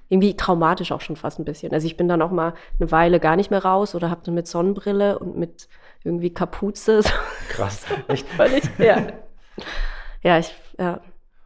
Irgendwie 0.10 0.36
traumatisch 0.36 0.92
auch 0.92 1.02
schon 1.02 1.16
fast 1.16 1.40
ein 1.40 1.46
bisschen. 1.46 1.72
Also 1.72 1.86
ich 1.86 1.98
bin 1.98 2.08
dann 2.08 2.22
auch 2.22 2.32
mal 2.32 2.54
eine 2.80 2.92
Weile 2.92 3.20
gar 3.20 3.36
nicht 3.36 3.52
mehr 3.52 3.64
raus 3.64 3.94
oder 3.96 4.10
habe 4.10 4.22
dann 4.24 4.34
mit 4.34 4.48
Sonnenbrille 4.48 5.20
und 5.20 5.38
mit 5.38 5.70
irgendwie 6.04 6.34
Kapuze. 6.34 7.02
Krass, 7.50 7.86
echt? 8.08 8.28
Völlig, 8.30 8.64
ja. 8.80 8.98
Ja, 10.22 10.40
ich, 10.40 10.54
ja 10.78 11.00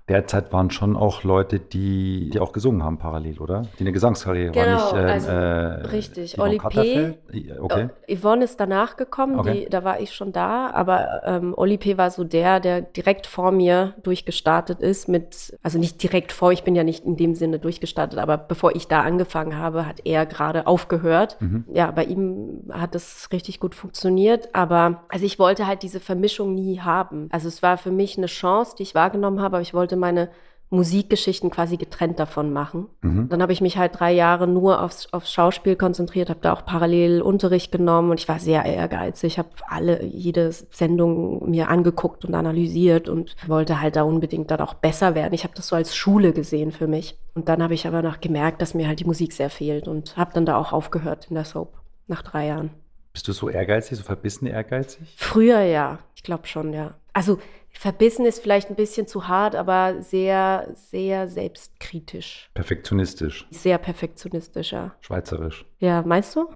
derzeit 0.10 0.52
waren 0.52 0.70
schon 0.70 0.98
auch 0.98 1.24
Leute, 1.24 1.60
die, 1.60 2.30
die 2.32 2.40
auch 2.40 2.52
gesungen 2.52 2.84
haben 2.84 2.98
parallel, 2.98 3.40
oder? 3.40 3.64
Die 3.80 3.84
eine 3.84 3.94
Gesangskarriere 3.94 4.52
genau, 4.52 4.66
war 4.66 4.94
nicht. 4.94 4.94
Äh, 4.94 5.12
also, 5.12 5.30
äh, 5.30 5.88
richtig. 5.88 6.40
Oli 6.40 6.58
P. 6.58 7.14
Okay. 7.60 7.90
Yvonne 8.10 8.44
ist 8.44 8.60
danach 8.60 8.98
gekommen, 8.98 9.40
okay. 9.40 9.64
die, 9.64 9.70
da 9.70 9.84
war 9.84 10.02
ich 10.02 10.14
schon 10.14 10.34
da, 10.34 10.70
aber 10.72 11.22
ähm, 11.26 11.54
Oli 11.56 11.78
P. 11.78 11.98
war 11.98 12.12
so 12.12 12.24
der, 12.24 12.60
der 12.60 12.82
direkt 12.82 13.28
vor 13.28 13.52
mir 13.52 13.94
durchgestartet 14.04 14.82
ist 14.82 15.08
mit, 15.08 15.58
also 15.64 15.80
nicht 15.80 16.04
direkt 16.04 16.34
vor, 16.34 16.52
ich 16.52 16.64
bin 16.64 16.76
ja 16.76 16.84
nicht 16.84 17.06
in 17.06 17.16
dem 17.16 17.34
Sinne 17.34 17.60
durchgestartet, 17.60 18.20
aber 18.20 18.38
bevor 18.38 18.76
ich 18.76 18.88
da 18.88 19.02
angefangen 19.02 19.58
habe, 19.58 19.86
hat 19.86 20.02
er 20.06 20.26
gerade 20.26 20.68
aufgehört. 20.68 21.38
Mhm. 21.40 21.64
Ja, 21.74 21.92
bei 21.92 22.04
ihm 22.04 22.70
hat 22.72 22.94
das 22.94 23.30
richtig 23.32 23.62
gut 23.62 23.74
funktioniert, 23.74 24.50
aber 24.54 25.04
also 25.08 25.26
ich 25.26 25.40
wollte 25.40 25.66
halt 25.66 25.82
diese 25.82 26.02
Vermischung 26.02 26.54
nie 26.54 26.82
haben. 26.82 27.30
Also 27.32 27.48
es 27.48 27.64
war 27.64 27.78
für 27.78 27.92
mich 27.92 28.18
eine 28.18 28.28
Chance, 28.28 28.76
die 28.78 28.84
ich 28.84 28.96
wahrgenommen 28.96 29.40
habe, 29.40 29.56
aber 29.56 29.62
ich 29.62 29.74
wollte 29.74 29.93
wollte 29.94 29.96
meine 29.96 30.30
Musikgeschichten 30.70 31.52
quasi 31.52 31.78
getrennt 31.78 32.18
davon 32.18 32.52
machen. 32.52 32.88
Mhm. 33.02 33.30
Dann 33.30 33.44
habe 33.44 33.54
ich 33.54 33.62
mich 33.62 33.78
halt 33.78 34.00
drei 34.00 34.12
Jahre 34.12 34.48
nur 34.48 34.82
aufs, 34.82 35.08
aufs 35.14 35.32
Schauspiel 35.32 35.76
konzentriert, 35.76 36.32
habe 36.32 36.40
da 36.42 36.52
auch 36.52 36.66
parallel 36.66 37.22
Unterricht 37.22 37.72
genommen 37.72 38.10
und 38.10 38.20
ich 38.20 38.28
war 38.28 38.40
sehr 38.40 38.66
ehrgeizig. 38.66 39.34
Ich 39.34 39.38
habe 39.38 39.50
alle, 39.68 40.04
jede 40.04 40.52
Sendung 40.52 41.48
mir 41.48 41.70
angeguckt 41.70 42.26
und 42.26 42.34
analysiert 42.34 43.08
und 43.08 43.36
wollte 43.46 43.82
halt 43.82 43.96
da 43.96 44.02
unbedingt 44.02 44.50
dann 44.50 44.62
auch 44.62 44.74
besser 44.74 45.14
werden. 45.14 45.36
Ich 45.36 45.44
habe 45.44 45.54
das 45.54 45.68
so 45.68 45.76
als 45.76 45.96
Schule 45.96 46.34
gesehen 46.34 46.72
für 46.72 46.88
mich. 46.88 47.20
Und 47.36 47.50
dann 47.50 47.62
habe 47.62 47.76
ich 47.76 47.86
aber 47.86 48.02
noch 48.02 48.20
gemerkt, 48.20 48.60
dass 48.60 48.74
mir 48.74 48.88
halt 48.88 49.00
die 49.00 49.06
Musik 49.06 49.32
sehr 49.32 49.52
fehlt 49.52 49.88
und 49.88 50.18
habe 50.18 50.34
dann 50.34 50.48
da 50.48 50.58
auch 50.58 50.74
aufgehört 50.74 51.28
in 51.30 51.36
der 51.36 51.46
Soap 51.46 51.78
nach 52.08 52.24
drei 52.24 52.48
Jahren. 52.48 52.72
Bist 53.12 53.28
du 53.28 53.32
so 53.32 53.48
ehrgeizig, 53.48 54.00
so 54.00 54.04
verbissen 54.04 54.48
ehrgeizig? 54.48 55.14
Früher 55.18 55.62
ja, 55.62 56.00
ich 56.16 56.24
glaube 56.24 56.48
schon, 56.48 56.74
ja. 56.74 56.96
Also 57.14 57.38
verbissen 57.74 58.26
ist 58.26 58.40
vielleicht 58.40 58.70
ein 58.70 58.76
bisschen 58.76 59.08
zu 59.08 59.28
hart, 59.28 59.56
aber 59.56 60.02
sehr, 60.02 60.70
sehr 60.74 61.28
selbstkritisch. 61.28 62.50
Perfektionistisch. 62.54 63.48
Sehr 63.52 63.78
perfektionistisch, 63.78 64.72
ja. 64.72 64.96
Schweizerisch. 65.02 65.66
Ja, 65.80 66.02
meinst 66.02 66.36
du? 66.36 66.50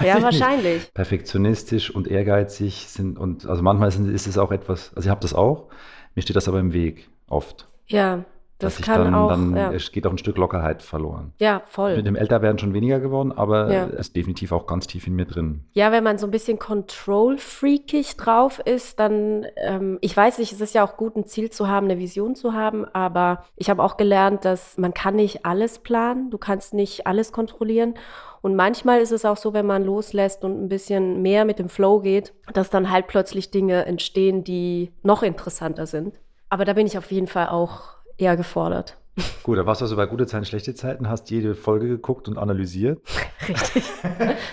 Ja, 0.00 0.20
wahrscheinlich. 0.22 0.92
Perfektionistisch 0.92 1.90
und 1.90 2.08
ehrgeizig 2.08 2.88
sind 2.88 3.18
und 3.18 3.46
also 3.46 3.62
manchmal 3.62 3.88
ist 3.88 4.26
es 4.26 4.38
auch 4.38 4.52
etwas, 4.52 4.92
also 4.94 5.06
ich 5.06 5.10
habe 5.10 5.20
das 5.20 5.34
auch, 5.34 5.68
mir 6.14 6.22
steht 6.22 6.36
das 6.36 6.48
aber 6.48 6.60
im 6.60 6.72
Weg, 6.72 7.08
oft. 7.28 7.68
Ja. 7.86 8.24
Das 8.58 8.80
kann 8.80 9.04
dann, 9.04 9.14
auch. 9.14 9.28
Dann 9.28 9.54
ja. 9.54 9.72
Es 9.72 9.92
geht 9.92 10.06
auch 10.06 10.10
ein 10.10 10.18
Stück 10.18 10.38
Lockerheit 10.38 10.82
verloren. 10.82 11.32
Ja, 11.38 11.62
voll. 11.66 11.96
Mit 11.96 12.06
dem 12.06 12.16
Älterwerden 12.16 12.58
schon 12.58 12.72
weniger 12.72 13.00
geworden, 13.00 13.32
aber 13.32 13.72
ja. 13.72 13.86
es 13.86 14.08
ist 14.08 14.16
definitiv 14.16 14.52
auch 14.52 14.66
ganz 14.66 14.86
tief 14.86 15.06
in 15.06 15.14
mir 15.14 15.26
drin. 15.26 15.64
Ja, 15.72 15.92
wenn 15.92 16.02
man 16.02 16.16
so 16.16 16.26
ein 16.26 16.30
bisschen 16.30 16.58
control-freakig 16.58 18.16
drauf 18.16 18.60
ist, 18.64 18.98
dann, 18.98 19.46
ähm, 19.56 19.98
ich 20.00 20.16
weiß 20.16 20.38
nicht, 20.38 20.52
es 20.52 20.60
ist 20.60 20.74
ja 20.74 20.86
auch 20.86 20.96
gut, 20.96 21.16
ein 21.16 21.26
Ziel 21.26 21.50
zu 21.50 21.68
haben, 21.68 21.86
eine 21.86 21.98
Vision 21.98 22.34
zu 22.34 22.54
haben, 22.54 22.86
aber 22.86 23.44
ich 23.56 23.68
habe 23.68 23.82
auch 23.82 23.98
gelernt, 23.98 24.44
dass 24.46 24.78
man 24.78 24.94
kann 24.94 25.16
nicht 25.16 25.44
alles 25.44 25.78
planen, 25.78 26.30
du 26.30 26.38
kannst 26.38 26.72
nicht 26.72 27.06
alles 27.06 27.32
kontrollieren. 27.32 27.94
Und 28.40 28.54
manchmal 28.54 29.00
ist 29.00 29.12
es 29.12 29.24
auch 29.24 29.36
so, 29.36 29.54
wenn 29.54 29.66
man 29.66 29.84
loslässt 29.84 30.44
und 30.44 30.62
ein 30.62 30.68
bisschen 30.68 31.20
mehr 31.20 31.44
mit 31.44 31.58
dem 31.58 31.68
Flow 31.68 32.00
geht, 32.00 32.32
dass 32.52 32.70
dann 32.70 32.90
halt 32.90 33.08
plötzlich 33.08 33.50
Dinge 33.50 33.84
entstehen, 33.86 34.44
die 34.44 34.92
noch 35.02 35.22
interessanter 35.22 35.86
sind. 35.86 36.20
Aber 36.48 36.64
da 36.64 36.74
bin 36.74 36.86
ich 36.86 36.96
auf 36.96 37.10
jeden 37.10 37.26
Fall 37.26 37.48
auch 37.48 37.95
eher 38.18 38.36
gefordert. 38.36 38.96
Gut, 39.42 39.56
da 39.56 39.64
warst 39.64 39.80
du 39.80 39.86
also 39.86 39.96
bei 39.96 40.04
gute 40.04 40.26
Zeiten, 40.26 40.44
schlechte 40.44 40.74
Zeiten, 40.74 41.08
hast 41.08 41.30
jede 41.30 41.54
Folge 41.54 41.88
geguckt 41.88 42.28
und 42.28 42.36
analysiert. 42.36 43.00
Richtig. 43.48 43.84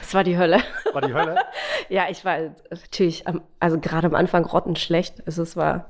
Es 0.02 0.14
war 0.14 0.24
die 0.24 0.38
Hölle. 0.38 0.60
War 0.94 1.02
die 1.02 1.14
Hölle? 1.14 1.36
ja, 1.90 2.06
ich 2.10 2.24
war 2.24 2.38
natürlich, 2.70 3.28
am, 3.28 3.42
also 3.60 3.78
gerade 3.78 4.08
am 4.08 4.16
Anfang 4.16 4.44
grottenschlecht. 4.44 5.26
Also 5.26 5.42
es 5.44 5.58
war 5.58 5.90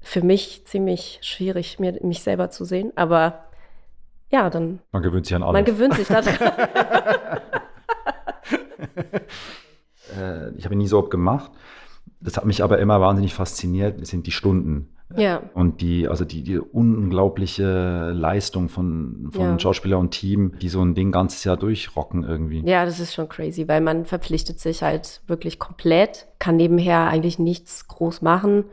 für 0.00 0.22
mich 0.22 0.64
ziemlich 0.66 1.18
schwierig, 1.22 1.80
mir, 1.80 1.98
mich 2.02 2.22
selber 2.22 2.50
zu 2.50 2.64
sehen. 2.64 2.92
Aber 2.94 3.44
ja, 4.30 4.48
dann. 4.50 4.78
Man 4.92 5.02
gewöhnt 5.02 5.26
sich 5.26 5.34
an 5.34 5.42
alles. 5.42 5.54
Man 5.54 5.64
gewöhnt 5.64 5.94
sich 5.94 6.06
daran. 6.06 6.32
äh, 10.16 10.50
ich 10.56 10.64
habe 10.64 10.76
nie 10.76 10.86
so 10.86 11.00
oft 11.00 11.10
gemacht. 11.10 11.50
Das 12.20 12.36
hat 12.36 12.44
mich 12.44 12.62
aber 12.62 12.78
immer 12.78 13.00
wahnsinnig 13.00 13.34
fasziniert, 13.34 14.06
sind 14.06 14.28
die 14.28 14.30
Stunden. 14.30 14.94
Ja. 15.16 15.42
Und 15.54 15.80
die, 15.80 16.08
also 16.08 16.24
die, 16.24 16.42
die 16.42 16.58
unglaubliche 16.58 18.12
Leistung 18.12 18.68
von, 18.68 19.30
von 19.32 19.42
Ja. 19.42 19.58
Schauspieler 19.58 19.98
und 19.98 20.10
Team, 20.12 20.52
die 20.60 20.68
so 20.68 20.80
ein 20.82 20.94
Ding 20.94 21.12
ganzes 21.12 21.44
Jahr 21.44 21.56
durchrocken 21.56 22.22
irgendwie. 22.22 22.62
Ja, 22.64 22.84
das 22.84 23.00
ist 23.00 23.14
schon 23.14 23.28
crazy, 23.28 23.66
weil 23.68 23.80
man 23.80 24.06
verpflichtet 24.06 24.60
sich 24.60 24.82
halt 24.82 25.20
wirklich 25.26 25.58
komplett, 25.58 26.26
kann 26.38 26.56
nebenher 26.56 27.08
eigentlich 27.08 27.38
nichts 27.38 27.88
groß 27.88 28.22
machen. 28.22 28.64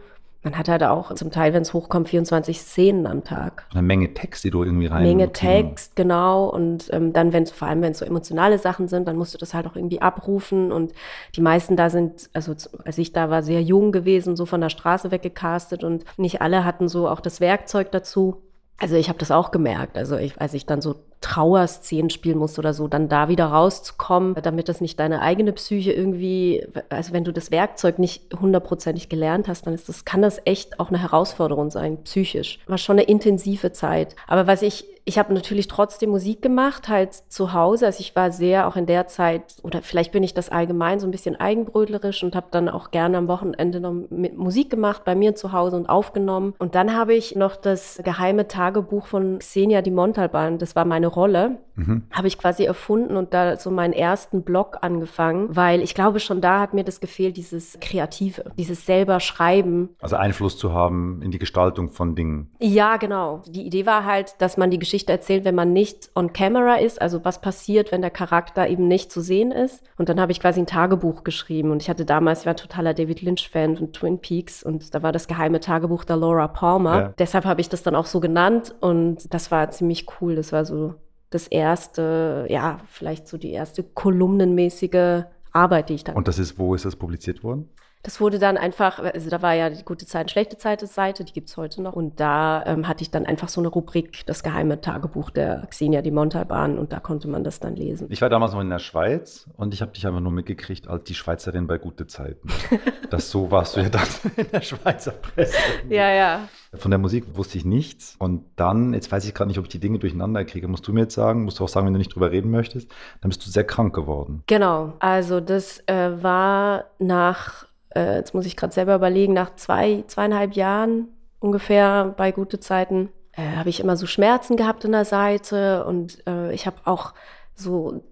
Man 0.47 0.57
hat 0.57 0.69
halt 0.69 0.83
auch 0.83 1.13
zum 1.13 1.29
Teil, 1.29 1.53
wenn 1.53 1.61
es 1.61 1.73
hochkommt, 1.73 2.07
24 2.07 2.61
Szenen 2.61 3.05
am 3.05 3.25
Tag. 3.25 3.65
Eine 3.71 3.81
Menge 3.81 4.13
Text, 4.13 4.45
die 4.45 4.49
du 4.49 4.63
irgendwie 4.63 4.87
rein. 4.87 5.03
Menge 5.03 5.33
Text, 5.33 5.97
genau. 5.97 6.47
Und 6.47 6.87
ähm, 6.93 7.11
dann, 7.11 7.33
wenn 7.33 7.43
es 7.43 7.51
vor 7.51 7.67
allem, 7.67 7.81
wenn 7.81 7.91
es 7.91 7.99
so 7.99 8.05
emotionale 8.05 8.57
Sachen 8.57 8.87
sind, 8.87 9.09
dann 9.09 9.17
musst 9.17 9.33
du 9.33 9.37
das 9.37 9.53
halt 9.53 9.67
auch 9.67 9.75
irgendwie 9.75 10.01
abrufen. 10.01 10.71
Und 10.71 10.93
die 11.35 11.41
meisten 11.41 11.75
da 11.75 11.89
sind, 11.89 12.29
also 12.31 12.53
als 12.85 12.97
ich 12.97 13.11
da 13.11 13.29
war, 13.29 13.43
sehr 13.43 13.61
jung 13.61 13.91
gewesen, 13.91 14.37
so 14.37 14.45
von 14.45 14.61
der 14.61 14.69
Straße 14.69 15.11
weggecastet 15.11 15.83
und 15.83 16.05
nicht 16.15 16.41
alle 16.41 16.63
hatten 16.63 16.87
so 16.87 17.09
auch 17.09 17.19
das 17.19 17.41
Werkzeug 17.41 17.91
dazu. 17.91 18.41
Also 18.79 18.95
ich 18.95 19.09
habe 19.09 19.19
das 19.19 19.31
auch 19.31 19.51
gemerkt. 19.51 19.97
Also 19.97 20.17
ich, 20.17 20.39
als 20.39 20.53
ich 20.53 20.65
dann 20.65 20.81
so 20.81 20.95
Trauerszenen 21.21 22.11
spielen 22.11 22.37
musste 22.37 22.61
oder 22.61 22.73
so, 22.73 22.87
dann 22.87 23.09
da 23.09 23.27
wieder 23.27 23.47
rauszukommen, 23.47 24.35
damit 24.41 24.69
das 24.69 24.81
nicht 24.81 24.99
deine 24.99 25.21
eigene 25.21 25.51
Psyche 25.51 25.91
irgendwie, 25.91 26.65
also 26.89 27.11
wenn 27.11 27.23
du 27.23 27.33
das 27.33 27.49
Werkzeug 27.49 27.97
nicht 27.97 28.33
hundertprozentig 28.39 29.09
gelernt 29.09 29.47
hast, 29.47 29.65
dann 29.65 29.73
ist 29.73 29.89
das, 29.89 30.05
kann 30.05 30.21
das 30.21 30.39
echt 30.45 30.79
auch 30.79 30.89
eine 30.89 31.01
Herausforderung 31.01 31.71
sein, 31.71 32.03
psychisch. 32.03 32.59
War 32.67 32.77
schon 32.77 32.99
eine 32.99 33.07
intensive 33.07 33.71
Zeit. 33.71 34.15
Aber 34.27 34.45
was 34.45 34.61
ich, 34.61 34.85
ich 35.07 35.17
habe 35.17 35.33
natürlich 35.33 35.69
trotzdem 35.69 36.09
Musik 36.09 36.41
gemacht, 36.41 36.89
halt 36.89 37.13
zu 37.13 37.53
Hause. 37.53 37.85
Also 37.85 38.01
ich 38.01 38.13
war 38.17 38.29
sehr 38.29 38.67
auch 38.67 38.75
in 38.75 38.85
der 38.85 39.07
Zeit, 39.07 39.55
oder 39.63 39.81
vielleicht 39.81 40.11
bin 40.11 40.21
ich 40.21 40.33
das 40.33 40.49
allgemein 40.49 40.99
so 40.99 41.07
ein 41.07 41.11
bisschen 41.11 41.37
eigenbrötlerisch 41.37 42.23
und 42.23 42.35
habe 42.35 42.47
dann 42.51 42.67
auch 42.67 42.91
gerne 42.91 43.17
am 43.17 43.29
Wochenende 43.29 43.79
noch 43.79 43.93
mit 44.09 44.37
Musik 44.37 44.69
gemacht, 44.69 45.05
bei 45.05 45.15
mir 45.15 45.33
zu 45.33 45.53
Hause 45.53 45.77
und 45.77 45.87
aufgenommen. 45.87 46.55
Und 46.59 46.75
dann 46.75 46.93
habe 46.93 47.13
ich 47.13 47.37
noch 47.37 47.55
das 47.55 48.01
geheime 48.03 48.49
Tagebuch 48.49 49.07
von 49.07 49.39
Xenia 49.39 49.81
Di 49.81 49.91
Montalban, 49.91 50.57
das 50.57 50.75
war 50.75 50.83
meine 50.83 51.07
Rolle, 51.07 51.57
Mhm. 51.77 52.03
habe 52.11 52.27
ich 52.27 52.39
quasi 52.39 52.63
erfunden 52.63 53.15
und 53.15 53.33
da 53.33 53.55
so 53.55 53.69
meinen 53.69 53.93
ersten 53.93 54.41
Blog 54.41 54.79
angefangen, 54.81 55.55
weil 55.55 55.81
ich 55.81 55.93
glaube, 55.93 56.19
schon 56.19 56.41
da 56.41 56.59
hat 56.59 56.73
mir 56.73 56.83
das 56.83 56.99
gefehlt, 56.99 57.37
dieses 57.37 57.77
Kreative, 57.79 58.45
dieses 58.57 58.85
selber 58.85 59.19
Schreiben. 59.19 59.89
Also 60.01 60.15
Einfluss 60.15 60.57
zu 60.57 60.73
haben 60.73 61.21
in 61.21 61.29
die 61.29 61.37
Gestaltung 61.37 61.89
von 61.89 62.15
Dingen. 62.15 62.51
Ja, 62.59 62.97
genau. 62.97 63.43
Die 63.47 63.65
Idee 63.65 63.85
war 63.85 64.05
halt, 64.05 64.35
dass 64.39 64.57
man 64.57 64.71
die 64.71 64.79
Geschichte 64.79 65.11
erzählt, 65.11 65.45
wenn 65.45 65.53
man 65.55 65.71
nicht 65.71 66.09
on 66.15 66.33
camera 66.33 66.75
ist, 66.75 66.99
also 66.99 67.23
was 67.23 67.41
passiert, 67.41 67.91
wenn 67.91 68.01
der 68.01 68.09
Charakter 68.09 68.67
eben 68.67 68.87
nicht 68.87 69.11
zu 69.11 69.21
sehen 69.21 69.51
ist. 69.51 69.83
Und 69.97 70.09
dann 70.09 70.19
habe 70.19 70.31
ich 70.31 70.39
quasi 70.39 70.59
ein 70.59 70.65
Tagebuch 70.65 71.23
geschrieben 71.23 71.69
und 71.69 71.83
ich 71.83 71.89
hatte 71.89 72.05
damals, 72.05 72.41
ich 72.41 72.45
war 72.47 72.55
totaler 72.55 72.95
David 72.95 73.21
Lynch-Fan 73.21 73.77
von 73.77 73.93
Twin 73.93 74.19
Peaks 74.19 74.63
und 74.63 74.95
da 74.95 75.03
war 75.03 75.11
das 75.11 75.27
geheime 75.27 75.59
Tagebuch 75.59 76.05
der 76.05 76.17
Laura 76.17 76.47
Palmer. 76.47 76.99
Ja. 76.99 77.13
Deshalb 77.19 77.45
habe 77.45 77.61
ich 77.61 77.69
das 77.69 77.83
dann 77.83 77.95
auch 77.95 78.07
so 78.07 78.19
genannt 78.19 78.73
und 78.79 79.31
das 79.31 79.51
war 79.51 79.69
ziemlich 79.69 80.07
cool. 80.19 80.35
Das 80.35 80.51
war 80.51 80.65
so 80.65 80.95
das 81.29 81.47
erste, 81.47 82.45
ja, 82.49 82.79
vielleicht 82.87 83.27
so 83.27 83.37
die 83.37 83.51
erste 83.51 83.83
kolumnenmäßige 83.83 85.23
Arbeit, 85.51 85.89
die 85.89 85.95
ich 85.95 86.03
dann 86.03 86.15
Und 86.15 86.27
das 86.27 86.39
ist, 86.39 86.57
wo 86.57 86.75
ist 86.75 86.85
das 86.85 86.95
publiziert 86.95 87.43
worden? 87.43 87.69
Das 88.07 88.21
wurde 88.21 88.39
dann 88.39 88.55
einfach, 88.55 88.99
also 88.99 89.29
da 89.29 89.41
war 89.41 89.53
ja 89.53 89.69
die 89.69 89.83
gute 89.83 90.05
Zeit, 90.05 90.31
schlechte 90.31 90.57
Zeit 90.57 90.79
Seite, 90.79 91.25
die 91.25 91.33
gibt's 91.33 91.57
heute 91.57 91.81
noch. 91.81 91.91
Und 91.91 92.21
da 92.21 92.63
ähm, 92.65 92.87
hatte 92.87 93.01
ich 93.01 93.11
dann 93.11 93.25
einfach 93.25 93.49
so 93.49 93.59
eine 93.59 93.67
Rubrik, 93.67 94.25
das 94.25 94.43
geheime 94.43 94.79
Tagebuch 94.79 95.29
der 95.29 95.67
Xenia 95.67 96.01
Di 96.01 96.11
Montalban 96.11 96.79
und 96.79 96.93
da 96.93 97.01
konnte 97.01 97.27
man 97.27 97.43
das 97.43 97.59
dann 97.59 97.75
lesen. 97.75 98.07
Ich 98.09 98.21
war 98.21 98.29
damals 98.29 98.53
noch 98.53 98.61
in 98.61 98.69
der 98.69 98.79
Schweiz 98.79 99.49
und 99.57 99.73
ich 99.73 99.81
habe 99.81 99.91
dich 99.91 100.07
einfach 100.07 100.21
nur 100.21 100.31
mitgekriegt 100.31 100.87
als 100.87 101.03
die 101.03 101.15
Schweizerin 101.15 101.67
bei 101.67 101.79
gute 101.79 102.07
Zeiten. 102.07 102.47
das 103.09 103.29
so 103.29 103.51
warst 103.51 103.75
du 103.75 103.81
ja 103.81 103.89
dann 103.89 104.07
in 104.37 104.51
der 104.51 104.61
Schweizer 104.61 105.11
Presse. 105.11 105.57
Ja, 105.89 106.09
ja. 106.09 106.47
Von 106.75 106.91
der 106.91 106.99
Musik 106.99 107.35
wusste 107.35 107.57
ich 107.57 107.65
nichts. 107.65 108.15
Und 108.19 108.45
dann, 108.55 108.93
jetzt 108.93 109.11
weiß 109.11 109.25
ich 109.25 109.33
gerade 109.33 109.49
nicht, 109.49 109.59
ob 109.59 109.65
ich 109.65 109.69
die 109.69 109.79
Dinge 109.79 109.99
durcheinander 109.99 110.45
kriege. 110.45 110.69
Musst 110.69 110.87
du 110.87 110.93
mir 110.93 111.01
jetzt 111.01 111.15
sagen, 111.15 111.43
musst 111.43 111.59
du 111.59 111.65
auch 111.65 111.69
sagen, 111.69 111.85
wenn 111.85 111.93
du 111.93 111.99
nicht 111.99 112.15
drüber 112.15 112.31
reden 112.31 112.51
möchtest, 112.51 112.89
dann 113.19 113.29
bist 113.29 113.45
du 113.45 113.49
sehr 113.49 113.65
krank 113.65 113.93
geworden. 113.93 114.43
Genau. 114.47 114.93
Also 114.99 115.41
das 115.41 115.83
äh, 115.87 116.23
war 116.23 116.85
nach, 116.99 117.66
äh, 117.95 118.15
jetzt 118.15 118.33
muss 118.33 118.45
ich 118.45 118.55
gerade 118.55 118.73
selber 118.73 118.95
überlegen, 118.95 119.33
nach 119.33 119.55
zwei, 119.55 120.03
zweieinhalb 120.07 120.53
Jahren 120.53 121.09
ungefähr 121.39 122.13
bei 122.17 122.31
gute 122.31 122.59
Zeiten 122.59 123.09
äh, 123.33 123.55
habe 123.55 123.69
ich 123.69 123.79
immer 123.79 123.95
so 123.95 124.07
Schmerzen 124.07 124.57
gehabt 124.57 124.83
in 124.85 124.91
der 124.91 125.05
Seite 125.05 125.85
und 125.85 126.25
äh, 126.27 126.53
ich 126.53 126.65
habe 126.65 126.77
auch 126.85 127.13
so, 127.53 128.03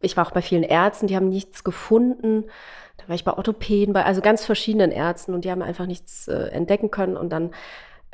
ich 0.00 0.16
war 0.16 0.26
auch 0.26 0.32
bei 0.32 0.42
vielen 0.42 0.62
Ärzten, 0.62 1.06
die 1.06 1.16
haben 1.16 1.28
nichts 1.28 1.64
gefunden. 1.64 2.44
Da 2.96 3.08
war 3.08 3.14
ich 3.14 3.24
bei 3.24 3.32
Orthopäden, 3.32 3.94
bei 3.94 4.04
also 4.04 4.20
ganz 4.20 4.44
verschiedenen 4.44 4.90
Ärzten 4.90 5.34
und 5.34 5.44
die 5.44 5.50
haben 5.50 5.62
einfach 5.62 5.86
nichts 5.86 6.28
äh, 6.28 6.48
entdecken 6.48 6.90
können 6.90 7.16
und 7.16 7.30
dann 7.30 7.50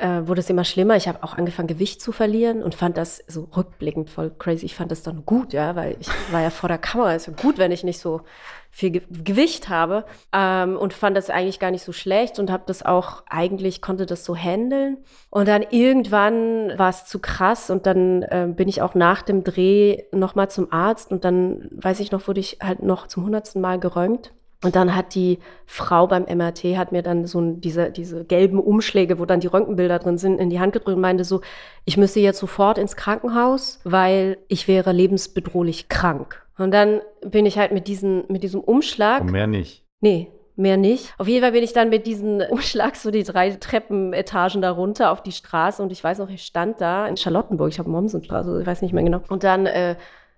äh, 0.03 0.27
wurde 0.27 0.41
es 0.41 0.49
immer 0.49 0.65
schlimmer. 0.65 0.97
Ich 0.97 1.07
habe 1.07 1.23
auch 1.23 1.37
angefangen, 1.37 1.69
Gewicht 1.69 2.01
zu 2.01 2.11
verlieren 2.11 2.61
und 2.61 2.75
fand 2.75 2.97
das 2.97 3.23
so 3.27 3.47
rückblickend 3.55 4.09
voll 4.09 4.31
crazy. 4.37 4.65
Ich 4.65 4.75
fand 4.75 4.91
das 4.91 5.01
dann 5.01 5.25
gut, 5.25 5.53
ja, 5.53 5.77
weil 5.77 5.95
ich 5.99 6.09
war 6.31 6.41
ja 6.41 6.49
vor 6.49 6.67
der 6.67 6.77
Kamera. 6.77 7.13
Ja 7.13 7.19
gut, 7.41 7.57
wenn 7.57 7.71
ich 7.71 7.85
nicht 7.85 7.99
so 7.99 8.21
viel 8.69 8.91
Ge 8.91 9.01
Gewicht 9.09 9.69
habe 9.69 10.03
ähm, 10.33 10.75
und 10.75 10.93
fand 10.93 11.15
das 11.15 11.29
eigentlich 11.29 11.59
gar 11.59 11.71
nicht 11.71 11.83
so 11.83 11.93
schlecht 11.93 12.37
und 12.37 12.51
habe 12.51 12.63
das 12.65 12.83
auch 12.83 13.23
eigentlich 13.29 13.81
konnte 13.81 14.05
das 14.05 14.25
so 14.25 14.35
handeln 14.35 14.97
und 15.29 15.47
dann 15.47 15.63
irgendwann 15.69 16.77
war 16.77 16.89
es 16.89 17.05
zu 17.05 17.19
krass 17.19 17.69
und 17.69 17.85
dann 17.85 18.23
äh, 18.23 18.47
bin 18.49 18.67
ich 18.67 18.81
auch 18.81 18.95
nach 18.95 19.21
dem 19.21 19.43
Dreh 19.43 20.03
noch 20.11 20.33
mal 20.33 20.49
zum 20.49 20.73
Arzt 20.73 21.11
und 21.11 21.23
dann 21.23 21.69
weiß 21.71 21.99
ich 21.99 22.11
noch 22.11 22.27
wurde 22.27 22.39
ich 22.39 22.57
halt 22.63 22.81
noch 22.81 23.05
zum 23.05 23.25
hundertsten 23.25 23.61
Mal 23.61 23.79
geröntgt 23.79 24.33
und 24.63 24.75
dann 24.75 24.95
hat 24.95 25.13
die 25.15 25.39
Frau 25.65 26.07
beim 26.07 26.23
MRT 26.23 26.77
hat 26.77 26.91
mir 26.91 27.03
dann 27.03 27.25
so 27.25 27.41
diese, 27.41 27.91
diese 27.91 28.23
gelben 28.25 28.59
Umschläge, 28.59 29.19
wo 29.19 29.25
dann 29.25 29.39
die 29.39 29.47
Röntgenbilder 29.47 29.99
drin 29.99 30.17
sind, 30.17 30.39
in 30.39 30.49
die 30.49 30.59
Hand 30.59 30.73
gedrückt 30.73 30.95
und 30.95 31.01
meinte 31.01 31.23
so, 31.23 31.41
ich 31.85 31.97
müsste 31.97 32.19
jetzt 32.19 32.39
sofort 32.39 32.77
ins 32.77 32.95
Krankenhaus, 32.95 33.79
weil 33.83 34.37
ich 34.47 34.67
wäre 34.67 34.91
lebensbedrohlich 34.91 35.89
krank. 35.89 36.45
Und 36.57 36.71
dann 36.71 37.01
bin 37.25 37.45
ich 37.45 37.57
halt 37.57 37.71
mit, 37.71 37.87
diesen, 37.87 38.23
mit 38.29 38.43
diesem 38.43 38.61
Umschlag. 38.61 39.21
Und 39.21 39.31
mehr 39.31 39.47
nicht. 39.47 39.83
Nee, 40.01 40.31
mehr 40.55 40.77
nicht. 40.77 41.13
Auf 41.17 41.27
jeden 41.27 41.41
Fall 41.41 41.51
bin 41.51 41.63
ich 41.63 41.73
dann 41.73 41.89
mit 41.89 42.05
diesem 42.05 42.41
Umschlag 42.49 42.95
so 42.95 43.11
die 43.11 43.23
drei 43.23 43.49
Treppenetagen 43.51 44.61
da 44.61 44.71
runter 44.71 45.11
auf 45.11 45.23
die 45.23 45.31
Straße 45.31 45.81
und 45.81 45.91
ich 45.91 46.03
weiß 46.03 46.19
noch, 46.19 46.29
ich 46.29 46.43
stand 46.43 46.79
da 46.79 47.07
in 47.07 47.17
Charlottenburg, 47.17 47.69
ich 47.69 47.79
habe 47.79 47.89
Mommsenstraße, 47.89 48.61
ich 48.61 48.67
weiß 48.67 48.81
nicht 48.81 48.93
mehr 48.93 49.03
genau. 49.03 49.21
Und 49.29 49.43
dann, 49.43 49.65
äh, 49.65 49.95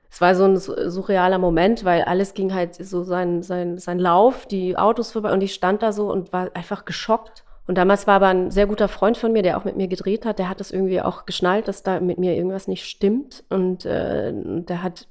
es 0.10 0.22
war 0.22 0.36
so 0.36 0.46
ein 0.46 0.58
su- 0.58 0.90
surrealer 0.90 1.38
Moment, 1.38 1.84
weil 1.86 2.04
alles 2.04 2.34
ging 2.34 2.54
halt 2.54 2.76
so 2.76 3.04
sein, 3.04 3.44
sein, 3.44 3.78
sein 3.78 4.00
Lauf, 4.00 4.46
die 4.46 4.78
Autos 4.78 5.12
vorbei 5.12 5.32
und 5.34 5.42
ich 5.42 5.54
stand 5.54 5.84
da 5.84 5.92
so 5.92 6.12
und 6.12 6.32
war 6.34 6.50
einfach 6.54 6.86
geschockt. 6.86 7.44
Und 7.68 7.78
damals 7.78 8.06
war 8.06 8.16
aber 8.16 8.28
ein 8.28 8.52
sehr 8.52 8.68
guter 8.68 8.88
Freund 8.88 9.18
von 9.18 9.32
mir, 9.34 9.42
der 9.42 9.58
auch 9.58 9.66
mit 9.66 9.76
mir 9.76 9.88
gedreht 9.88 10.26
hat, 10.26 10.38
der 10.38 10.50
hat 10.50 10.60
das 10.60 10.70
irgendwie 10.72 11.02
auch 11.02 11.26
geschnallt, 11.26 11.68
dass 11.68 11.82
da 11.82 12.00
mit 12.00 12.20
mir 12.20 12.36
irgendwas 12.36 12.68
nicht 12.68 12.86
stimmt. 12.86 13.44
Und 13.50 13.86
äh, 13.86 14.32
der 14.34 14.84
hat 14.84 15.08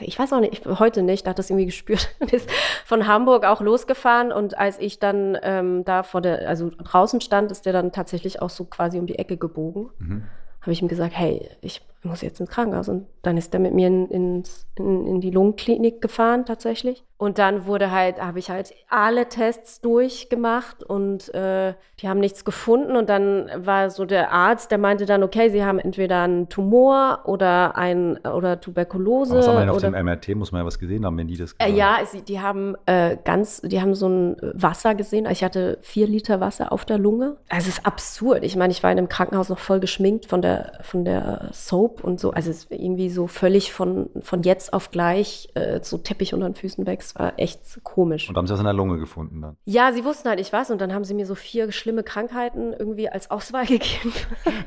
ich 0.00 0.18
weiß 0.18 0.32
auch 0.32 0.40
nicht, 0.40 0.52
ich, 0.52 0.78
heute 0.78 1.02
nicht, 1.02 1.24
der 1.24 1.30
hat 1.30 1.38
das 1.38 1.50
irgendwie 1.50 1.66
gespürt, 1.66 2.10
und 2.20 2.32
ist 2.32 2.48
von 2.84 3.06
Hamburg 3.06 3.44
auch 3.46 3.60
losgefahren 3.60 4.32
und 4.32 4.56
als 4.58 4.78
ich 4.78 4.98
dann 4.98 5.38
ähm, 5.42 5.84
da 5.84 6.02
vor 6.02 6.20
der, 6.20 6.48
also 6.48 6.70
draußen 6.70 7.20
stand, 7.20 7.50
ist 7.50 7.66
der 7.66 7.72
dann 7.72 7.92
tatsächlich 7.92 8.42
auch 8.42 8.50
so 8.50 8.64
quasi 8.64 8.98
um 8.98 9.06
die 9.06 9.18
Ecke 9.18 9.36
gebogen. 9.36 9.90
Mhm. 9.98 10.24
Habe 10.60 10.72
ich 10.72 10.82
ihm 10.82 10.88
gesagt, 10.88 11.16
hey, 11.16 11.48
ich 11.60 11.82
muss 12.06 12.22
jetzt 12.22 12.40
ins 12.40 12.50
Krankenhaus. 12.50 12.88
Und 12.88 13.06
dann 13.22 13.36
ist 13.36 13.52
er 13.54 13.60
mit 13.60 13.74
mir 13.74 13.88
in, 13.88 14.06
ins, 14.06 14.66
in, 14.76 15.06
in 15.06 15.20
die 15.20 15.30
Lungenklinik 15.30 16.00
gefahren 16.00 16.44
tatsächlich. 16.44 17.04
Und 17.18 17.38
dann 17.38 17.64
wurde 17.64 17.90
halt, 17.90 18.20
habe 18.20 18.38
ich 18.38 18.50
halt 18.50 18.74
alle 18.90 19.28
Tests 19.28 19.80
durchgemacht 19.80 20.82
und 20.82 21.32
äh, 21.34 21.72
die 22.00 22.08
haben 22.10 22.20
nichts 22.20 22.44
gefunden. 22.44 22.94
Und 22.94 23.08
dann 23.08 23.50
war 23.56 23.88
so 23.88 24.04
der 24.04 24.32
Arzt, 24.32 24.70
der 24.70 24.76
meinte 24.76 25.06
dann, 25.06 25.22
okay, 25.22 25.48
sie 25.48 25.64
haben 25.64 25.78
entweder 25.78 26.22
einen 26.22 26.50
Tumor 26.50 27.20
oder 27.24 27.76
ein 27.76 28.18
oder 28.18 28.60
Tuberkulose. 28.60 29.32
Aber 29.32 29.38
was 29.38 29.48
haben 29.48 29.66
wir 29.66 29.72
auf 29.72 29.80
dem 29.80 29.94
MRT? 29.94 30.34
Muss 30.34 30.52
man 30.52 30.60
ja 30.60 30.66
was 30.66 30.78
gesehen 30.78 31.06
haben, 31.06 31.16
wenn 31.16 31.26
die 31.26 31.38
das 31.38 31.54
äh, 31.58 31.72
ja, 31.72 32.00
sie, 32.04 32.20
die 32.20 32.40
haben 32.40 32.76
äh, 32.84 33.16
ganz, 33.24 33.62
die 33.62 33.80
haben 33.80 33.94
so 33.94 34.08
ein 34.10 34.36
Wasser 34.52 34.94
gesehen. 34.94 35.26
Ich 35.30 35.42
hatte 35.42 35.78
vier 35.80 36.06
Liter 36.06 36.40
Wasser 36.40 36.70
auf 36.70 36.84
der 36.84 36.98
Lunge. 36.98 37.38
Also 37.48 37.70
es 37.70 37.78
ist 37.78 37.86
absurd. 37.86 38.44
Ich 38.44 38.56
meine, 38.56 38.72
ich 38.72 38.82
war 38.82 38.92
in 38.92 38.98
einem 38.98 39.08
Krankenhaus 39.08 39.48
noch 39.48 39.58
voll 39.58 39.80
geschminkt 39.80 40.26
von 40.26 40.42
der 40.42 40.72
von 40.82 41.06
der 41.06 41.48
Soap 41.52 41.95
Und 42.02 42.20
so. 42.20 42.30
Also 42.32 42.50
es 42.50 42.64
ist 42.64 42.70
irgendwie 42.70 43.10
so 43.10 43.26
völlig 43.26 43.72
von, 43.72 44.10
von 44.20 44.42
jetzt 44.42 44.72
auf 44.72 44.90
gleich 44.90 45.48
äh, 45.54 45.80
so 45.82 45.98
Teppich 45.98 46.34
unter 46.34 46.48
den 46.48 46.54
Füßen 46.54 46.86
weg. 46.86 47.00
Es 47.00 47.14
war 47.14 47.34
echt 47.38 47.60
komisch. 47.82 48.28
Und 48.28 48.36
haben 48.36 48.46
sie 48.46 48.52
das 48.52 48.60
in 48.60 48.64
der 48.64 48.74
Lunge 48.74 48.98
gefunden 48.98 49.40
dann? 49.40 49.56
Ja, 49.64 49.92
sie 49.92 50.04
wussten 50.04 50.28
halt 50.28 50.38
nicht 50.38 50.52
was 50.52 50.70
und 50.70 50.80
dann 50.80 50.92
haben 50.92 51.04
sie 51.04 51.14
mir 51.14 51.26
so 51.26 51.34
vier 51.34 51.72
schlimme 51.72 52.02
Krankheiten 52.02 52.72
irgendwie 52.72 53.08
als 53.08 53.30
Auswahl 53.30 53.66
gegeben. 53.66 54.12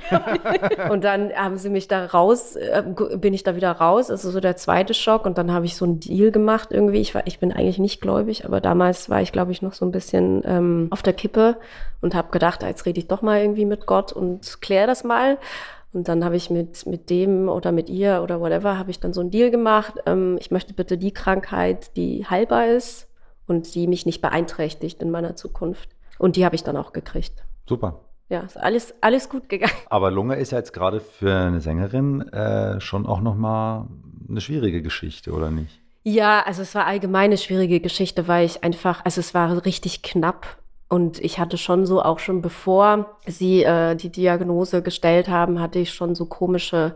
und 0.89 1.03
dann 1.03 1.31
haben 1.33 1.57
sie 1.57 1.69
mich 1.69 1.88
da 1.88 2.05
raus, 2.05 2.55
äh, 2.55 2.83
bin 3.17 3.33
ich 3.33 3.43
da 3.43 3.55
wieder 3.55 3.71
raus. 3.71 4.09
Also 4.09 4.31
so 4.31 4.39
der 4.39 4.55
zweite 4.55 4.93
Schock 4.93 5.25
und 5.25 5.38
dann 5.38 5.51
habe 5.51 5.65
ich 5.65 5.75
so 5.75 5.86
einen 5.86 6.00
Deal 6.00 6.31
gemacht 6.31 6.69
irgendwie. 6.71 7.00
Ich 7.00 7.15
war, 7.15 7.25
ich 7.25 7.39
bin 7.39 7.51
eigentlich 7.51 7.79
nicht 7.79 8.01
gläubig, 8.01 8.45
aber 8.45 8.62
damals 8.62 9.09
war 9.09 9.21
ich, 9.21 9.31
glaube 9.31 9.51
ich, 9.51 9.62
noch 9.62 9.74
so 9.74 9.86
ein 9.86 9.91
bisschen 9.91 10.41
ähm, 10.45 10.88
auf 10.91 11.01
der 11.01 11.13
Kippe 11.13 11.57
und 12.01 12.15
habe 12.15 12.31
gedacht, 12.31 12.63
jetzt 12.63 12.86
rede 12.86 13.00
ich 13.00 13.07
doch 13.07 13.21
mal 13.21 13.41
irgendwie 13.41 13.65
mit 13.65 13.86
Gott 13.86 14.13
und 14.13 14.62
kläre 14.62 14.88
das 14.88 15.03
mal. 15.03 15.38
Und 15.91 16.08
dann 16.08 16.24
habe 16.24 16.36
ich 16.36 16.50
mit, 16.50 16.86
mit 16.86 17.10
dem 17.10 17.50
oder 17.50 17.72
mit 17.72 17.89
ihr 17.89 18.22
oder 18.22 18.39
whatever, 18.39 18.77
habe 18.77 18.91
ich 18.91 19.00
dann 19.00 19.13
so 19.13 19.22
einen 19.22 19.31
Deal 19.31 19.50
gemacht. 19.50 19.96
Ähm, 20.05 20.38
ich 20.39 20.51
möchte 20.51 20.74
bitte 20.74 20.98
die 20.98 21.12
Krankheit, 21.12 21.96
die 21.98 22.25
heilbar 22.29 22.67
ist 22.67 23.08
und 23.48 23.74
die 23.74 23.88
mich 23.88 24.05
nicht 24.05 24.22
beeinträchtigt 24.22 25.01
in 25.01 25.10
meiner 25.10 25.36
Zukunft. 25.36 25.89
Und 26.19 26.36
die 26.36 26.46
habe 26.46 26.55
ich 26.55 26.63
dann 26.63 26.77
auch 26.77 26.93
gekriegt. 26.93 27.43
Super. 27.67 28.01
Ja, 28.29 28.41
ist 28.41 28.58
alles, 28.58 28.93
alles 29.01 29.29
gut 29.29 29.50
gegangen. 29.50 29.74
Aber 29.89 30.12
Lunge 30.12 30.36
ist 30.36 30.51
ja 30.51 30.60
jetzt 30.60 30.74
gerade 30.74 31.00
für 31.00 31.34
eine 31.34 31.62
Sängerin 31.62 32.22
äh, 32.29 32.79
schon 32.79 33.08
auch 33.08 33.22
nochmal 33.22 33.88
eine 34.29 34.41
schwierige 34.41 34.84
Geschichte, 34.84 35.31
oder 35.31 35.50
nicht? 35.50 35.81
Ja, 36.03 36.43
also 36.46 36.62
es 36.62 36.75
war 36.75 36.86
allgemein 36.86 37.25
eine 37.25 37.38
schwierige 37.38 37.79
Geschichte, 37.79 38.27
weil 38.27 38.46
ich 38.46 38.63
einfach, 38.63 39.03
also 39.03 39.19
es 39.19 39.34
war 39.34 39.65
richtig 39.65 40.03
knapp 40.03 40.58
und 40.89 41.19
ich 41.19 41.39
hatte 41.39 41.58
schon 41.58 41.86
so, 41.86 42.01
auch 42.01 42.17
schon 42.17 42.41
bevor 42.41 43.17
sie 43.27 43.63
äh, 43.63 43.96
die 43.96 44.10
Diagnose 44.10 44.81
gestellt 44.81 45.29
haben, 45.29 45.62
hatte 45.62 45.77
ich 45.77 45.93
schon 45.93 46.15
so 46.15 46.25
komische 46.25 46.96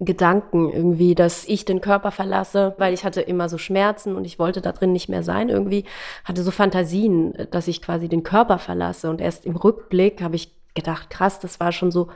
Gedanken 0.00 0.72
irgendwie, 0.72 1.14
dass 1.14 1.44
ich 1.44 1.64
den 1.64 1.80
Körper 1.80 2.10
verlasse, 2.10 2.74
weil 2.78 2.92
ich 2.92 3.04
hatte 3.04 3.20
immer 3.20 3.48
so 3.48 3.56
Schmerzen 3.56 4.16
und 4.16 4.24
ich 4.24 4.38
wollte 4.38 4.60
da 4.60 4.72
drin 4.72 4.92
nicht 4.92 5.08
mehr 5.08 5.22
sein 5.22 5.48
irgendwie, 5.48 5.84
hatte 6.24 6.42
so 6.42 6.50
Fantasien, 6.50 7.34
dass 7.50 7.68
ich 7.68 7.82
quasi 7.82 8.08
den 8.08 8.24
Körper 8.24 8.58
verlasse. 8.58 9.08
Und 9.10 9.20
erst 9.20 9.46
im 9.46 9.54
Rückblick 9.54 10.22
habe 10.22 10.36
ich 10.36 10.52
gedacht, 10.74 11.08
krass, 11.10 11.38
das 11.38 11.60
war 11.60 11.70
schon 11.70 11.92
so, 11.92 12.08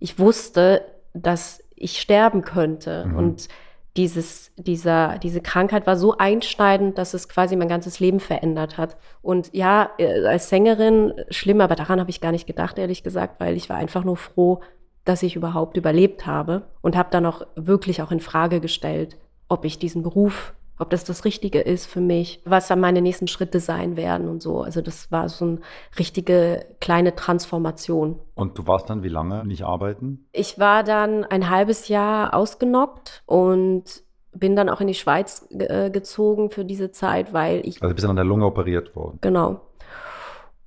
ich 0.00 0.18
wusste, 0.18 0.84
dass 1.14 1.62
ich 1.76 2.00
sterben 2.00 2.42
könnte. 2.42 3.06
Mhm. 3.06 3.16
und 3.16 3.48
dieses, 3.96 4.52
dieser, 4.56 5.18
diese 5.18 5.40
Krankheit 5.40 5.86
war 5.86 5.96
so 5.96 6.16
einschneidend, 6.16 6.96
dass 6.96 7.12
es 7.12 7.28
quasi 7.28 7.56
mein 7.56 7.68
ganzes 7.68 8.00
Leben 8.00 8.20
verändert 8.20 8.78
hat. 8.78 8.96
Und 9.20 9.52
ja, 9.52 9.90
äh, 9.98 10.24
als 10.24 10.48
Sängerin 10.48 11.12
schlimm, 11.28 11.60
aber 11.60 11.74
daran 11.74 12.00
habe 12.00 12.10
ich 12.10 12.20
gar 12.20 12.32
nicht 12.32 12.46
gedacht, 12.46 12.78
ehrlich 12.78 13.02
gesagt, 13.02 13.38
weil 13.38 13.56
ich 13.56 13.68
war 13.68 13.76
einfach 13.76 14.04
nur 14.04 14.16
froh, 14.16 14.60
dass 15.04 15.22
ich 15.22 15.36
überhaupt 15.36 15.76
überlebt 15.76 16.26
habe 16.26 16.62
und 16.80 16.96
habe 16.96 17.10
dann 17.10 17.26
auch 17.26 17.46
wirklich 17.54 18.02
auch 18.02 18.12
in 18.12 18.20
Frage 18.20 18.60
gestellt, 18.60 19.18
ob 19.48 19.64
ich 19.64 19.78
diesen 19.78 20.02
Beruf 20.02 20.54
ob 20.78 20.90
das 20.90 21.04
das 21.04 21.24
Richtige 21.24 21.60
ist 21.60 21.86
für 21.86 22.00
mich, 22.00 22.40
was 22.44 22.68
dann 22.68 22.80
meine 22.80 23.02
nächsten 23.02 23.28
Schritte 23.28 23.60
sein 23.60 23.96
werden 23.96 24.28
und 24.28 24.42
so. 24.42 24.62
Also 24.62 24.80
das 24.80 25.12
war 25.12 25.28
so 25.28 25.44
eine 25.44 25.58
richtige 25.98 26.66
kleine 26.80 27.14
Transformation. 27.14 28.18
Und 28.34 28.58
du 28.58 28.66
warst 28.66 28.90
dann 28.90 29.02
wie 29.02 29.08
lange 29.08 29.44
nicht 29.46 29.64
arbeiten? 29.64 30.26
Ich 30.32 30.58
war 30.58 30.82
dann 30.82 31.24
ein 31.24 31.50
halbes 31.50 31.88
Jahr 31.88 32.34
ausgenockt 32.34 33.22
und 33.26 34.02
bin 34.34 34.56
dann 34.56 34.68
auch 34.68 34.80
in 34.80 34.86
die 34.86 34.94
Schweiz 34.94 35.46
äh, 35.50 35.90
gezogen 35.90 36.50
für 36.50 36.64
diese 36.64 36.90
Zeit, 36.90 37.32
weil 37.32 37.60
ich. 37.66 37.82
Also 37.82 37.94
bist 37.94 38.04
du 38.04 38.10
an 38.10 38.16
der 38.16 38.24
Lunge 38.24 38.46
operiert 38.46 38.96
worden. 38.96 39.18
Genau. 39.20 39.60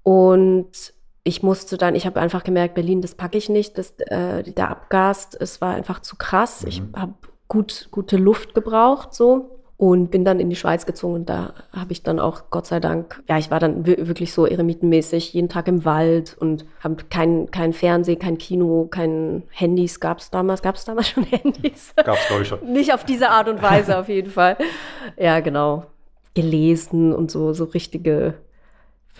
Und 0.03 0.93
ich 1.23 1.41
musste 1.41 1.77
dann, 1.77 1.95
ich 1.95 2.05
habe 2.05 2.19
einfach 2.21 2.43
gemerkt, 2.43 2.75
Berlin, 2.75 3.01
das 3.01 3.15
packe 3.15 3.37
ich 3.39 3.49
nicht, 3.49 3.79
das, 3.79 3.91
äh, 3.97 4.43
der 4.43 4.69
Abgas, 4.69 5.33
es 5.33 5.59
war 5.59 5.73
einfach 5.73 5.99
zu 5.99 6.15
krass. 6.15 6.61
Mhm. 6.61 6.67
Ich 6.67 6.83
habe 6.95 7.13
gut, 7.47 7.87
gute 7.89 8.17
Luft 8.17 8.53
gebraucht, 8.53 9.15
so 9.15 9.54
und 9.77 10.09
bin 10.09 10.23
dann 10.23 10.39
in 10.39 10.49
die 10.49 10.55
Schweiz 10.55 10.85
gezogen 10.85 11.15
und 11.15 11.29
da 11.29 11.53
habe 11.73 11.91
ich 11.91 12.01
dann 12.01 12.19
auch 12.19 12.49
Gott 12.49 12.65
sei 12.65 12.79
Dank, 12.79 13.21
ja, 13.27 13.37
ich 13.37 13.51
war 13.51 13.59
dann 13.59 13.85
wirklich 13.85 14.33
so 14.33 14.45
eremitenmäßig 14.45 15.33
jeden 15.33 15.49
Tag 15.49 15.67
im 15.67 15.83
Wald 15.83 16.35
und 16.39 16.65
habe 16.79 16.95
kein, 17.09 17.51
kein 17.51 17.73
Fernsehen, 17.73 18.17
kein 18.17 18.37
Kino, 18.37 18.87
kein 18.89 19.43
Handys 19.49 19.99
gab 19.99 20.19
es 20.19 20.29
damals. 20.31 20.61
Gab 20.61 20.75
es 20.75 20.85
damals 20.85 21.09
schon 21.09 21.23
Handys? 21.23 21.93
Gab 21.97 22.15
es, 22.15 22.27
glaube 22.27 22.43
ich, 22.43 22.47
schon. 22.47 22.71
Nicht 22.71 22.93
auf 22.93 23.03
diese 23.03 23.29
Art 23.29 23.49
und 23.49 23.61
Weise 23.61 23.97
auf 23.97 24.07
jeden 24.07 24.31
Fall. 24.31 24.57
Ja, 25.17 25.41
genau. 25.41 25.85
Gelesen 26.35 27.13
und 27.13 27.31
so, 27.31 27.53
so 27.53 27.65
richtige 27.65 28.35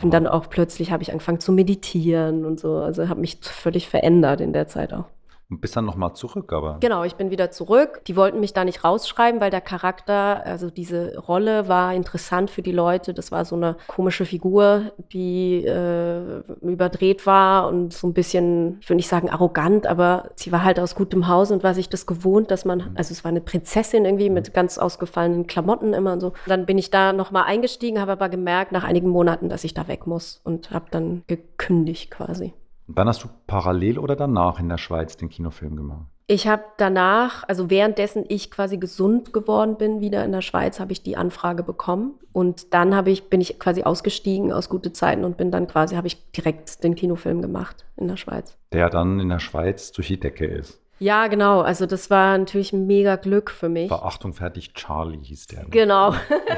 und 0.02 0.14
dann 0.14 0.28
auch 0.28 0.50
plötzlich 0.50 0.92
habe 0.92 1.04
ich 1.04 1.12
angefangen 1.12 1.40
zu 1.40 1.52
meditieren 1.52 2.46
und 2.46 2.60
so. 2.60 2.78
Also 2.78 3.08
habe 3.08 3.22
mich 3.22 3.40
völlig 3.42 3.88
verändert 3.88 4.42
in 4.42 4.52
der 4.52 4.68
Zeit 4.68 4.94
auch. 4.94 5.06
Und 5.50 5.62
bist 5.62 5.76
dann 5.76 5.86
nochmal 5.86 6.16
zurück, 6.16 6.52
aber. 6.54 6.78
Genau, 6.80 7.04
ich 7.04 7.16
bin 7.16 7.30
wieder 7.30 7.52
zurück. 7.52 8.02
Die 8.08 8.16
wollten 8.16 8.40
mich 8.40 8.54
da 8.54 8.66
nicht 8.66 8.84
rausschreiben, 8.84 9.40
weil 9.40 9.52
der 9.52 9.62
Charakter, 9.62 10.44
also 10.44 10.72
diese 10.72 11.20
Rolle 11.20 11.68
war 11.68 11.94
interessant 11.94 12.50
für 12.50 12.64
die 12.64 12.72
Leute. 12.72 13.14
Das 13.14 13.32
war 13.32 13.46
so 13.46 13.56
eine 13.56 13.78
komische 13.88 14.26
Figur, 14.26 14.94
die 15.14 15.64
äh, 15.64 16.40
überdreht 16.62 17.28
war 17.28 17.68
und 17.68 17.94
so 17.94 18.08
ein 18.08 18.14
bisschen, 18.14 18.80
ich 18.82 18.90
will 18.90 18.96
nicht 18.96 19.08
sagen 19.08 19.30
arrogant, 19.30 19.86
aber 19.86 20.32
sie 20.36 20.52
war 20.52 20.64
halt 20.64 20.80
aus 20.80 20.96
gutem 20.96 21.28
Haus 21.28 21.52
und 21.52 21.64
war 21.64 21.76
sich 21.76 21.90
das 21.90 22.08
gewohnt, 22.08 22.50
dass 22.50 22.66
man, 22.66 22.96
also 22.96 23.12
es 23.12 23.24
war 23.24 23.30
eine 23.30 23.42
Prinzessin 23.42 24.06
irgendwie 24.06 24.32
mit 24.32 24.52
ganz 24.54 24.80
ausgefallenen 24.80 25.46
Klamotten 25.46 25.94
immer 25.94 26.14
und 26.14 26.22
so. 26.22 26.34
Dann 26.48 26.66
bin 26.66 26.80
ich 26.80 26.90
da 26.90 27.14
nochmal 27.14 27.44
eingestiegen, 27.44 28.02
habe 28.02 28.14
aber 28.14 28.30
gemerkt 28.30 28.72
nach 28.72 28.84
einigen 28.84 29.10
Monaten, 29.10 29.50
dass 29.50 29.64
ich 29.64 29.76
da 29.76 29.88
weg 29.88 30.08
muss 30.08 30.42
und 30.44 30.72
habe 30.72 30.86
dann 30.90 31.24
gekündigt 31.28 32.10
quasi. 32.10 32.54
Und 32.88 32.98
dann 32.98 33.08
hast 33.08 33.24
du 33.24 33.28
parallel 33.48 33.98
oder 33.98 34.16
danach 34.16 34.60
in 34.60 34.70
der 34.70 34.78
Schweiz 34.78 35.18
den 35.18 35.30
Kinofilm 35.30 35.76
gemacht? 35.76 36.08
Ich 36.28 36.48
habe 36.48 36.64
danach, 36.78 37.44
also 37.48 37.70
währenddessen 37.70 38.26
ich 38.28 38.50
quasi 38.50 38.78
gesund 38.78 39.32
geworden 39.32 39.78
bin, 39.78 40.02
wieder 40.02 40.26
in 40.26 40.32
der 40.32 40.42
Schweiz, 40.42 40.80
habe 40.80 40.92
ich 40.92 41.04
die 41.04 41.18
Anfrage 41.18 41.62
bekommen. 41.62 42.16
Und 42.32 42.74
dann 42.74 42.96
habe 42.96 43.12
ich, 43.12 43.30
bin 43.30 43.42
ich 43.42 43.60
quasi 43.60 43.84
ausgestiegen 43.84 44.52
aus 44.52 44.68
gute 44.68 44.92
Zeiten 44.92 45.24
und 45.24 45.38
bin 45.38 45.52
dann 45.52 45.68
quasi, 45.68 45.96
habe 45.96 46.08
ich 46.08 46.32
direkt 46.32 46.84
den 46.84 46.96
Kinofilm 46.96 47.44
gemacht 47.44 47.86
in 47.96 48.08
der 48.08 48.18
Schweiz. 48.18 48.58
Der 48.72 48.90
dann 48.90 49.20
in 49.20 49.30
der 49.30 49.40
Schweiz 49.40 49.92
durch 49.92 50.08
die 50.08 50.20
Decke 50.20 50.46
ist. 50.46 50.82
Ja, 50.98 51.28
genau. 51.28 51.62
Also 51.62 51.86
das 51.86 52.10
war 52.10 52.38
natürlich 52.38 52.72
ein 52.72 52.88
mega 52.88 53.18
Glück 53.18 53.52
für 53.52 53.70
mich. 53.70 53.90
Verachtung 53.90 54.34
fertig, 54.34 54.74
Charlie 54.74 55.20
hieß 55.22 55.48
der. 55.48 55.66
Genau. 55.66 56.16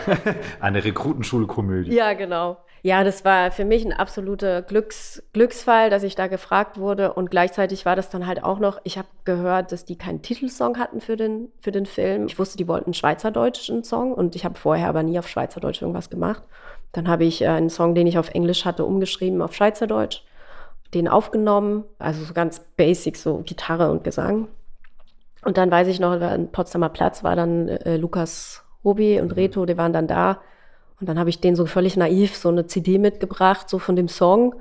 Eine 0.60 0.84
Rekrutenschulkomödie. 0.84 1.94
Ja, 1.94 2.14
genau. 2.14 2.58
Ja, 2.88 3.04
das 3.04 3.26
war 3.26 3.52
für 3.52 3.66
mich 3.66 3.84
ein 3.84 3.92
absoluter 3.92 4.62
Glücks, 4.62 5.22
Glücksfall, 5.34 5.90
dass 5.90 6.04
ich 6.04 6.16
da 6.16 6.28
gefragt 6.28 6.78
wurde. 6.78 7.12
Und 7.12 7.30
gleichzeitig 7.30 7.86
war 7.86 7.98
das 7.98 8.10
dann 8.10 8.26
halt 8.26 8.46
auch 8.46 8.60
noch, 8.60 8.80
ich 8.86 8.98
habe 8.98 9.10
gehört, 9.26 9.74
dass 9.74 9.84
die 9.84 9.98
keinen 9.98 10.22
Titelsong 10.22 10.78
hatten 10.78 11.02
für 11.02 11.18
den, 11.18 11.50
für 11.60 11.74
den 11.74 11.86
Film. 11.86 12.28
Ich 12.28 12.40
wusste, 12.40 12.56
die 12.56 12.66
wollten 12.70 12.86
einen 12.86 12.94
schweizerdeutschen 12.94 13.84
Song 13.84 14.14
und 14.14 14.38
ich 14.38 14.46
habe 14.46 14.58
vorher 14.58 14.88
aber 14.88 15.04
nie 15.04 15.20
auf 15.20 15.28
Schweizerdeutsch 15.28 15.82
irgendwas 15.82 16.10
gemacht. 16.10 16.44
Dann 16.94 17.10
habe 17.10 17.26
ich 17.26 17.42
äh, 17.42 17.48
einen 17.48 17.70
Song, 17.70 17.94
den 17.94 18.08
ich 18.08 18.18
auf 18.18 18.30
Englisch 18.30 18.64
hatte, 18.64 18.86
umgeschrieben 18.86 19.42
auf 19.42 19.54
Schweizerdeutsch, 19.54 20.24
den 20.94 21.10
aufgenommen, 21.10 21.84
also 22.00 22.24
so 22.24 22.34
ganz 22.34 22.62
basic, 22.78 23.18
so 23.18 23.40
Gitarre 23.46 23.92
und 23.92 24.06
Gesang. 24.06 24.48
Und 25.44 25.58
dann 25.58 25.70
weiß 25.70 25.90
ich 25.90 26.00
noch, 26.00 26.14
in 26.14 26.54
Potsdamer 26.54 26.88
Platz 26.88 27.22
war 27.22 27.36
dann 27.36 27.68
äh, 27.68 27.98
Lukas 27.98 28.64
Hobi 28.86 29.20
und 29.20 29.36
Reto, 29.36 29.66
die 29.66 29.78
waren 29.78 29.92
dann 29.92 30.08
da. 30.08 30.40
Und 31.00 31.08
dann 31.08 31.20
habe 31.20 31.30
ich 31.30 31.40
denen 31.40 31.56
so 31.56 31.66
völlig 31.66 31.96
naiv 31.96 32.36
so 32.36 32.50
eine 32.50 32.66
CD 32.68 32.98
mitgebracht, 32.98 33.70
so 33.70 33.80
von 33.80 33.96
dem 33.96 34.08
Song. 34.08 34.56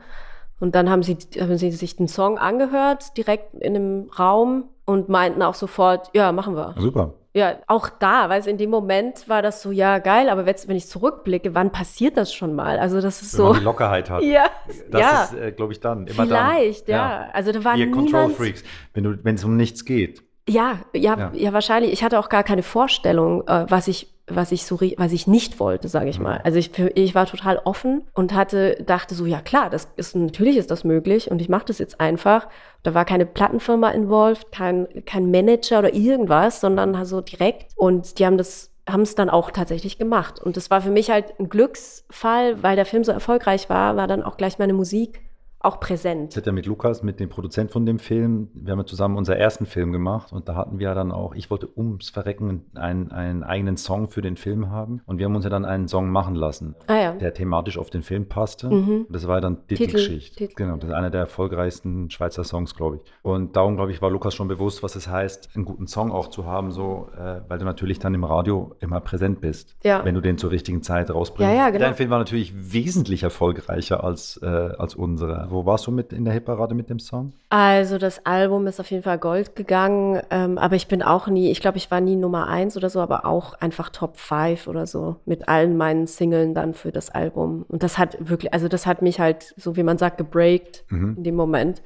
Und 0.60 0.74
dann 0.74 0.90
haben 0.90 1.02
sie, 1.02 1.16
haben 1.38 1.56
sie 1.58 1.70
sich 1.70 1.96
den 1.96 2.08
Song 2.08 2.38
angehört, 2.38 3.16
direkt 3.16 3.54
in 3.54 3.76
einem 3.76 4.10
Raum 4.18 4.64
und 4.84 5.08
meinten 5.08 5.42
auch 5.42 5.54
sofort, 5.54 6.10
ja, 6.14 6.32
machen 6.32 6.56
wir. 6.56 6.74
Super. 6.78 7.14
Ja, 7.34 7.56
auch 7.66 7.90
da, 7.90 8.30
weil 8.30 8.46
in 8.48 8.56
dem 8.56 8.70
Moment 8.70 9.28
war 9.28 9.42
das 9.42 9.60
so, 9.60 9.70
ja, 9.70 9.98
geil, 9.98 10.30
aber 10.30 10.46
wenn 10.46 10.76
ich 10.76 10.88
zurückblicke, 10.88 11.54
wann 11.54 11.70
passiert 11.70 12.16
das 12.16 12.32
schon 12.32 12.54
mal? 12.54 12.78
Also 12.78 13.02
das 13.02 13.20
ist 13.20 13.34
wenn 13.34 13.36
so. 13.36 13.44
Man 13.48 13.58
die 13.58 13.64
Lockerheit 13.64 14.08
hat. 14.08 14.22
Ja. 14.26 14.46
Das 14.90 15.00
ja. 15.00 15.24
ist, 15.24 15.34
äh, 15.34 15.52
glaube 15.52 15.74
ich, 15.74 15.80
dann. 15.80 16.06
Immer 16.06 16.24
Vielleicht, 16.24 16.88
dann. 16.88 16.96
ja. 16.96 17.20
ja. 17.24 17.28
Also 17.34 17.52
da 17.52 17.62
war 17.62 17.76
Ihr. 17.76 17.90
Control 17.90 18.30
Freaks, 18.30 18.64
wenn 18.94 19.34
es 19.34 19.44
um 19.44 19.58
nichts 19.58 19.84
geht. 19.84 20.22
Ja, 20.48 20.78
ja, 20.94 21.18
ja, 21.18 21.30
ja, 21.34 21.52
wahrscheinlich. 21.52 21.92
Ich 21.92 22.02
hatte 22.02 22.18
auch 22.18 22.30
gar 22.30 22.42
keine 22.42 22.62
Vorstellung, 22.62 23.46
äh, 23.46 23.66
was 23.68 23.88
ich 23.88 24.15
was 24.28 24.52
ich 24.52 24.66
so 24.66 24.80
was 24.96 25.12
ich 25.12 25.26
nicht 25.26 25.60
wollte, 25.60 25.88
sage 25.88 26.10
ich 26.10 26.18
mhm. 26.18 26.24
mal. 26.24 26.40
Also 26.44 26.58
ich, 26.58 26.76
ich 26.94 27.14
war 27.14 27.26
total 27.26 27.60
offen 27.64 28.02
und 28.14 28.34
hatte 28.34 28.82
dachte 28.84 29.14
so 29.14 29.26
ja 29.26 29.40
klar, 29.40 29.70
das 29.70 29.88
ist 29.96 30.16
natürlich 30.16 30.56
ist 30.56 30.70
das 30.70 30.84
möglich 30.84 31.30
und 31.30 31.40
ich 31.40 31.48
mache 31.48 31.66
das 31.66 31.78
jetzt 31.78 32.00
einfach. 32.00 32.48
Da 32.82 32.94
war 32.94 33.04
keine 33.04 33.26
Plattenfirma 33.26 33.90
involviert, 33.90 34.50
kein 34.52 34.88
kein 35.04 35.30
Manager 35.30 35.80
oder 35.80 35.94
irgendwas, 35.94 36.60
sondern 36.60 36.94
also 36.94 37.20
direkt 37.20 37.72
und 37.76 38.18
die 38.18 38.26
haben 38.26 38.38
das 38.38 38.70
haben 38.88 39.02
es 39.02 39.16
dann 39.16 39.30
auch 39.30 39.50
tatsächlich 39.50 39.98
gemacht 39.98 40.40
und 40.40 40.56
das 40.56 40.70
war 40.70 40.80
für 40.80 40.90
mich 40.90 41.10
halt 41.10 41.38
ein 41.40 41.48
Glücksfall, 41.48 42.62
weil 42.62 42.76
der 42.76 42.86
Film 42.86 43.02
so 43.02 43.10
erfolgreich 43.10 43.68
war, 43.68 43.96
war 43.96 44.06
dann 44.06 44.22
auch 44.22 44.36
gleich 44.36 44.58
meine 44.58 44.74
Musik 44.74 45.25
auch 45.60 45.80
präsent. 45.80 46.32
Ich 46.32 46.36
hatte 46.36 46.46
ja 46.46 46.52
mit 46.52 46.66
Lukas, 46.66 47.02
mit 47.02 47.18
dem 47.18 47.28
Produzent 47.28 47.70
von 47.70 47.86
dem 47.86 47.98
Film, 47.98 48.48
wir 48.54 48.72
haben 48.72 48.78
ja 48.78 48.86
zusammen 48.86 49.16
unseren 49.16 49.38
ersten 49.38 49.66
Film 49.66 49.90
gemacht 49.90 50.32
und 50.32 50.48
da 50.48 50.54
hatten 50.54 50.78
wir 50.78 50.94
dann 50.94 51.12
auch, 51.12 51.34
ich 51.34 51.50
wollte 51.50 51.68
ums 51.76 52.10
Verrecken 52.10 52.66
einen, 52.74 53.10
einen 53.10 53.42
eigenen 53.42 53.76
Song 53.76 54.08
für 54.08 54.22
den 54.22 54.36
Film 54.36 54.70
haben 54.70 55.00
und 55.06 55.18
wir 55.18 55.26
haben 55.26 55.34
uns 55.34 55.44
ja 55.44 55.50
dann 55.50 55.64
einen 55.64 55.88
Song 55.88 56.10
machen 56.10 56.34
lassen, 56.34 56.76
ah, 56.86 56.96
ja. 56.96 57.12
der 57.12 57.34
thematisch 57.34 57.78
auf 57.78 57.90
den 57.90 58.02
Film 58.02 58.28
passte. 58.28 58.68
Mhm. 58.68 59.06
Das 59.10 59.26
war 59.26 59.40
dann 59.40 59.66
Titelgeschichte. 59.66 60.36
Titel. 60.36 60.54
Genau, 60.56 60.76
das 60.76 60.90
ist 60.90 60.94
einer 60.94 61.10
der 61.10 61.22
erfolgreichsten 61.22 62.10
Schweizer 62.10 62.44
Songs, 62.44 62.74
glaube 62.74 62.96
ich. 62.96 63.12
Und 63.22 63.56
darum, 63.56 63.76
glaube 63.76 63.90
ich, 63.90 64.02
war 64.02 64.10
Lukas 64.10 64.34
schon 64.34 64.48
bewusst, 64.48 64.82
was 64.82 64.94
es 64.94 65.08
heißt, 65.08 65.50
einen 65.54 65.64
guten 65.64 65.86
Song 65.86 66.12
auch 66.12 66.28
zu 66.28 66.46
haben, 66.46 66.70
so, 66.70 67.08
äh, 67.16 67.40
weil 67.48 67.58
du 67.58 67.64
natürlich 67.64 67.98
dann 67.98 68.14
im 68.14 68.24
Radio 68.24 68.74
immer 68.80 69.00
präsent 69.00 69.40
bist, 69.40 69.76
ja. 69.82 70.04
wenn 70.04 70.14
du 70.14 70.20
den 70.20 70.38
zur 70.38 70.50
richtigen 70.50 70.82
Zeit 70.82 71.10
rausbringst. 71.10 71.52
Ja, 71.52 71.58
ja, 71.58 71.70
genau. 71.70 71.84
Dein 71.84 71.94
Film 71.94 72.10
war 72.10 72.18
natürlich 72.18 72.72
wesentlich 72.72 73.22
erfolgreicher 73.22 74.04
als, 74.04 74.38
äh, 74.42 74.46
als 74.46 74.94
unserer. 74.94 75.45
Wo 75.50 75.64
warst 75.66 75.86
du 75.86 75.90
mit 75.90 76.12
in 76.12 76.24
der 76.24 76.34
Hitparade 76.34 76.74
mit 76.74 76.90
dem 76.90 76.98
Song? 76.98 77.32
Also 77.50 77.98
das 77.98 78.24
Album 78.26 78.66
ist 78.66 78.80
auf 78.80 78.90
jeden 78.90 79.02
Fall 79.02 79.18
Gold 79.18 79.56
gegangen, 79.56 80.20
ähm, 80.30 80.58
aber 80.58 80.76
ich 80.76 80.88
bin 80.88 81.02
auch 81.02 81.26
nie, 81.26 81.50
ich 81.50 81.60
glaube, 81.60 81.78
ich 81.78 81.90
war 81.90 82.00
nie 82.00 82.16
Nummer 82.16 82.48
eins 82.48 82.76
oder 82.76 82.90
so, 82.90 83.00
aber 83.00 83.24
auch 83.26 83.54
einfach 83.54 83.90
Top 83.90 84.16
5 84.16 84.66
oder 84.66 84.86
so 84.86 85.16
mit 85.24 85.48
allen 85.48 85.76
meinen 85.76 86.06
Singlen 86.06 86.54
dann 86.54 86.74
für 86.74 86.92
das 86.92 87.10
Album. 87.10 87.64
Und 87.68 87.82
das 87.82 87.98
hat 87.98 88.16
wirklich, 88.20 88.52
also 88.52 88.68
das 88.68 88.86
hat 88.86 89.02
mich 89.02 89.20
halt, 89.20 89.54
so 89.56 89.76
wie 89.76 89.82
man 89.82 89.98
sagt, 89.98 90.18
gebreakt 90.18 90.84
mhm. 90.88 91.14
in 91.16 91.24
dem 91.24 91.36
Moment. 91.36 91.82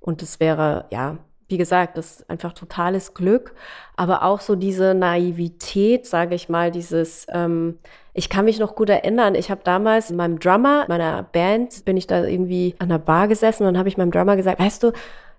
Und 0.00 0.22
das 0.22 0.40
wäre, 0.40 0.86
ja, 0.90 1.18
wie 1.50 1.58
gesagt, 1.58 1.98
das 1.98 2.20
ist 2.20 2.30
einfach 2.30 2.52
totales 2.52 3.12
Glück, 3.14 3.54
aber 3.96 4.22
auch 4.22 4.40
so 4.40 4.54
diese 4.54 4.94
Naivität, 4.94 6.06
sage 6.06 6.34
ich 6.34 6.48
mal, 6.48 6.70
dieses, 6.70 7.26
ähm, 7.30 7.78
ich 8.14 8.28
kann 8.28 8.44
mich 8.44 8.58
noch 8.58 8.74
gut 8.74 8.88
erinnern, 8.88 9.34
ich 9.34 9.50
habe 9.50 9.60
damals 9.64 10.10
meinem 10.10 10.38
Drummer, 10.38 10.86
meiner 10.88 11.22
Band, 11.24 11.84
bin 11.84 11.96
ich 11.96 12.06
da 12.06 12.24
irgendwie 12.24 12.74
an 12.78 12.88
der 12.88 12.98
Bar 12.98 13.28
gesessen 13.28 13.66
und 13.66 13.76
habe 13.76 13.88
ich 13.88 13.96
meinem 13.96 14.12
Drummer 14.12 14.36
gesagt, 14.36 14.60
weißt 14.60 14.82
du, 14.84 14.92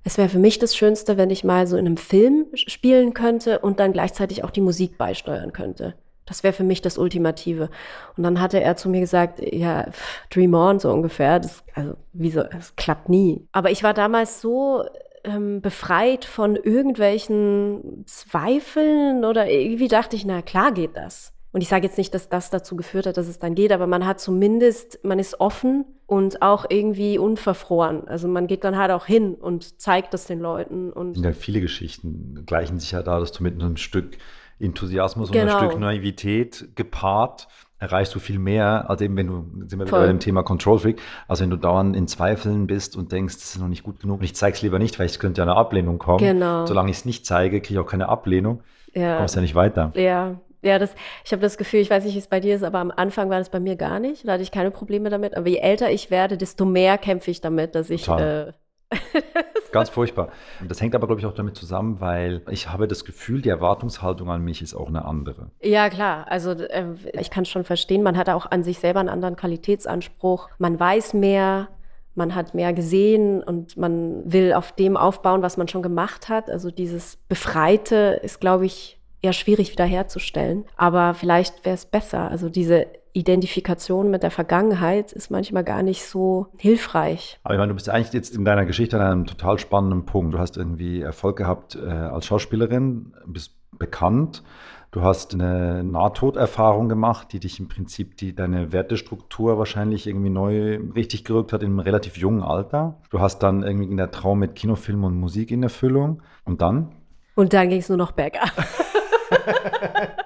es 0.03 0.17
wäre 0.17 0.29
für 0.29 0.39
mich 0.39 0.59
das 0.59 0.75
Schönste, 0.75 1.17
wenn 1.17 1.29
ich 1.29 1.43
mal 1.43 1.67
so 1.67 1.77
in 1.77 1.85
einem 1.85 1.97
Film 1.97 2.47
spielen 2.53 3.13
könnte 3.13 3.59
und 3.59 3.79
dann 3.79 3.93
gleichzeitig 3.93 4.43
auch 4.43 4.49
die 4.49 4.61
Musik 4.61 4.97
beisteuern 4.97 5.53
könnte. 5.53 5.93
Das 6.25 6.43
wäre 6.43 6.53
für 6.53 6.63
mich 6.63 6.81
das 6.81 6.97
Ultimative. 6.97 7.69
Und 8.15 8.23
dann 8.23 8.39
hatte 8.39 8.61
er 8.61 8.77
zu 8.77 8.89
mir 8.89 9.01
gesagt, 9.01 9.41
ja, 9.41 9.85
Dream 10.29 10.53
On 10.53 10.79
so 10.79 10.91
ungefähr. 10.91 11.39
Das, 11.39 11.63
also, 11.75 11.95
wieso, 12.13 12.43
das 12.43 12.75
klappt 12.75 13.09
nie. 13.09 13.45
Aber 13.51 13.69
ich 13.69 13.83
war 13.83 13.93
damals 13.93 14.39
so 14.39 14.85
ähm, 15.23 15.61
befreit 15.61 16.25
von 16.25 16.55
irgendwelchen 16.55 18.03
Zweifeln 18.05 19.25
oder 19.25 19.49
irgendwie 19.49 19.87
dachte 19.87 20.15
ich, 20.15 20.25
na 20.25 20.41
klar 20.41 20.71
geht 20.71 20.95
das. 20.95 21.33
Und 21.53 21.61
ich 21.61 21.67
sage 21.67 21.85
jetzt 21.85 21.97
nicht, 21.97 22.13
dass 22.13 22.29
das 22.29 22.49
dazu 22.49 22.77
geführt 22.77 23.05
hat, 23.05 23.17
dass 23.17 23.27
es 23.27 23.39
dann 23.39 23.55
geht, 23.55 23.73
aber 23.73 23.85
man 23.85 24.05
hat 24.05 24.21
zumindest, 24.21 24.99
man 25.03 25.19
ist 25.19 25.41
offen 25.41 25.85
und 26.05 26.41
auch 26.41 26.65
irgendwie 26.69 27.17
unverfroren. 27.17 28.07
Also 28.07 28.27
man 28.29 28.47
geht 28.47 28.63
dann 28.63 28.77
halt 28.77 28.91
auch 28.91 29.05
hin 29.05 29.35
und 29.35 29.81
zeigt 29.81 30.13
das 30.13 30.25
den 30.25 30.39
Leuten. 30.39 30.93
Und 30.93 31.17
ja, 31.17 31.33
viele 31.33 31.59
Geschichten 31.59 32.43
gleichen 32.45 32.79
sich 32.79 32.91
ja 32.91 33.03
da, 33.03 33.19
dass 33.19 33.33
du 33.33 33.43
mit 33.43 33.61
einem 33.61 33.75
Stück 33.75 34.17
Enthusiasmus 34.59 35.31
genau. 35.31 35.43
und 35.43 35.49
ein 35.49 35.69
Stück 35.69 35.79
Naivität 35.79 36.69
gepaart 36.75 37.47
erreichst 37.81 38.13
du 38.13 38.19
viel 38.19 38.39
mehr, 38.39 38.89
als 38.89 39.01
eben 39.01 39.17
wenn 39.17 39.27
du, 39.27 39.45
sind 39.67 39.79
wir 39.79 39.87
wieder 39.87 39.99
bei 39.99 40.07
dem 40.07 40.19
Thema 40.19 40.43
Control 40.43 40.77
Freak, 40.79 41.01
also 41.27 41.43
wenn 41.43 41.49
du 41.49 41.57
dauernd 41.57 41.95
in 41.95 42.07
Zweifeln 42.07 42.67
bist 42.67 42.95
und 42.95 43.11
denkst, 43.11 43.33
das 43.35 43.55
ist 43.55 43.59
noch 43.59 43.67
nicht 43.67 43.83
gut 43.83 43.99
genug 43.99 44.19
und 44.19 44.23
ich 44.23 44.35
zeige 44.35 44.55
es 44.55 44.61
lieber 44.61 44.77
nicht, 44.77 44.99
weil 44.99 45.07
es 45.07 45.19
könnte 45.19 45.41
ja 45.41 45.45
eine 45.45 45.55
Ablehnung 45.55 45.97
kommen. 45.97 46.19
Genau. 46.19 46.65
Solange 46.67 46.91
ich 46.91 46.97
es 46.97 47.05
nicht 47.05 47.25
zeige, 47.25 47.59
kriege 47.59 47.73
ich 47.73 47.79
auch 47.79 47.89
keine 47.89 48.07
Ablehnung. 48.07 48.61
Ja. 48.93 49.17
Kommst 49.17 49.35
ja 49.35 49.41
nicht 49.41 49.55
weiter. 49.55 49.91
Ja. 49.95 50.35
Ja, 50.63 50.77
das, 50.77 50.93
ich 51.25 51.31
habe 51.31 51.41
das 51.41 51.57
Gefühl, 51.57 51.79
ich 51.79 51.89
weiß 51.89 52.05
nicht, 52.05 52.13
wie 52.13 52.19
es 52.19 52.27
bei 52.27 52.39
dir 52.39 52.55
ist, 52.55 52.63
aber 52.63 52.77
am 52.77 52.91
Anfang 52.95 53.31
war 53.31 53.39
das 53.39 53.49
bei 53.49 53.59
mir 53.59 53.75
gar 53.75 53.99
nicht. 53.99 54.27
Da 54.27 54.33
hatte 54.33 54.43
ich 54.43 54.51
keine 54.51 54.69
Probleme 54.69 55.09
damit. 55.09 55.35
Aber 55.35 55.47
je 55.47 55.57
älter 55.57 55.89
ich 55.89 56.11
werde, 56.11 56.37
desto 56.37 56.65
mehr 56.65 56.99
kämpfe 56.99 57.31
ich 57.31 57.41
damit, 57.41 57.73
dass 57.73 57.89
ich 57.89 58.07
äh, 58.07 58.51
Ganz 59.71 59.89
furchtbar. 59.89 60.29
Das 60.67 60.81
hängt 60.81 60.95
aber, 60.95 61.07
glaube 61.07 61.21
ich, 61.21 61.25
auch 61.25 61.33
damit 61.33 61.55
zusammen, 61.55 62.01
weil 62.01 62.41
ich 62.49 62.69
habe 62.69 62.87
das 62.87 63.05
Gefühl, 63.05 63.41
die 63.41 63.49
Erwartungshaltung 63.49 64.29
an 64.29 64.43
mich 64.43 64.61
ist 64.61 64.73
auch 64.73 64.87
eine 64.87 65.05
andere. 65.05 65.51
Ja, 65.61 65.89
klar. 65.89 66.25
Also 66.29 66.51
äh, 66.51 66.85
ich 67.13 67.29
kann 67.29 67.43
es 67.43 67.49
schon 67.49 67.63
verstehen. 67.63 68.03
Man 68.03 68.17
hat 68.17 68.29
auch 68.29 68.51
an 68.51 68.63
sich 68.63 68.79
selber 68.79 68.99
einen 68.99 69.09
anderen 69.09 69.35
Qualitätsanspruch. 69.35 70.49
Man 70.57 70.79
weiß 70.79 71.13
mehr. 71.13 71.69
Man 72.13 72.35
hat 72.35 72.53
mehr 72.53 72.73
gesehen 72.73 73.41
und 73.41 73.77
man 73.77 74.29
will 74.29 74.51
auf 74.51 74.73
dem 74.73 74.97
aufbauen, 74.97 75.41
was 75.41 75.55
man 75.55 75.69
schon 75.69 75.81
gemacht 75.81 76.27
hat. 76.27 76.49
Also 76.49 76.69
dieses 76.69 77.15
Befreite 77.29 78.19
ist, 78.21 78.41
glaube 78.41 78.65
ich, 78.65 78.99
eher 79.21 79.31
schwierig 79.31 79.71
wiederherzustellen. 79.71 80.65
Aber 80.75 81.13
vielleicht 81.13 81.63
wäre 81.63 81.75
es 81.75 81.85
besser. 81.85 82.29
Also 82.29 82.49
diese 82.49 82.87
Identifikation 83.13 84.09
mit 84.09 84.23
der 84.23 84.31
Vergangenheit 84.31 85.11
ist 85.11 85.31
manchmal 85.31 85.63
gar 85.63 85.83
nicht 85.83 86.05
so 86.05 86.47
hilfreich. 86.57 87.39
Aber 87.43 87.53
ich 87.53 87.59
meine, 87.59 87.69
du 87.69 87.75
bist 87.75 87.89
eigentlich 87.89 88.13
jetzt 88.13 88.35
in 88.35 88.45
deiner 88.45 88.65
Geschichte 88.65 88.99
an 88.99 89.05
einem 89.05 89.25
total 89.25 89.59
spannenden 89.59 90.05
Punkt. 90.05 90.33
Du 90.33 90.39
hast 90.39 90.57
irgendwie 90.57 91.01
Erfolg 91.01 91.37
gehabt 91.37 91.75
äh, 91.75 91.89
als 91.89 92.25
Schauspielerin, 92.25 93.13
bist 93.25 93.55
bekannt. 93.77 94.43
Du 94.91 95.03
hast 95.03 95.33
eine 95.33 95.85
Nahtoderfahrung 95.85 96.89
gemacht, 96.89 97.29
die 97.31 97.39
dich 97.39 97.59
im 97.61 97.69
Prinzip 97.69 98.17
die, 98.17 98.35
deine 98.35 98.73
Wertestruktur 98.73 99.57
wahrscheinlich 99.57 100.05
irgendwie 100.05 100.29
neu 100.29 100.79
richtig 100.93 101.23
gerückt 101.23 101.53
hat 101.53 101.63
in 101.63 101.69
einem 101.69 101.79
relativ 101.79 102.17
jungen 102.17 102.43
Alter. 102.43 102.99
Du 103.09 103.21
hast 103.21 103.39
dann 103.39 103.63
irgendwie 103.63 103.89
in 103.89 103.95
der 103.95 104.11
Traum 104.11 104.39
mit 104.39 104.55
Kinofilm 104.55 105.05
und 105.05 105.17
Musik 105.17 105.49
in 105.51 105.63
Erfüllung. 105.63 106.21
Und 106.43 106.61
dann? 106.61 106.91
Und 107.35 107.53
dann 107.53 107.69
ging 107.69 107.79
es 107.79 107.87
nur 107.87 107.97
noch 107.97 108.11
bergab. 108.11 108.51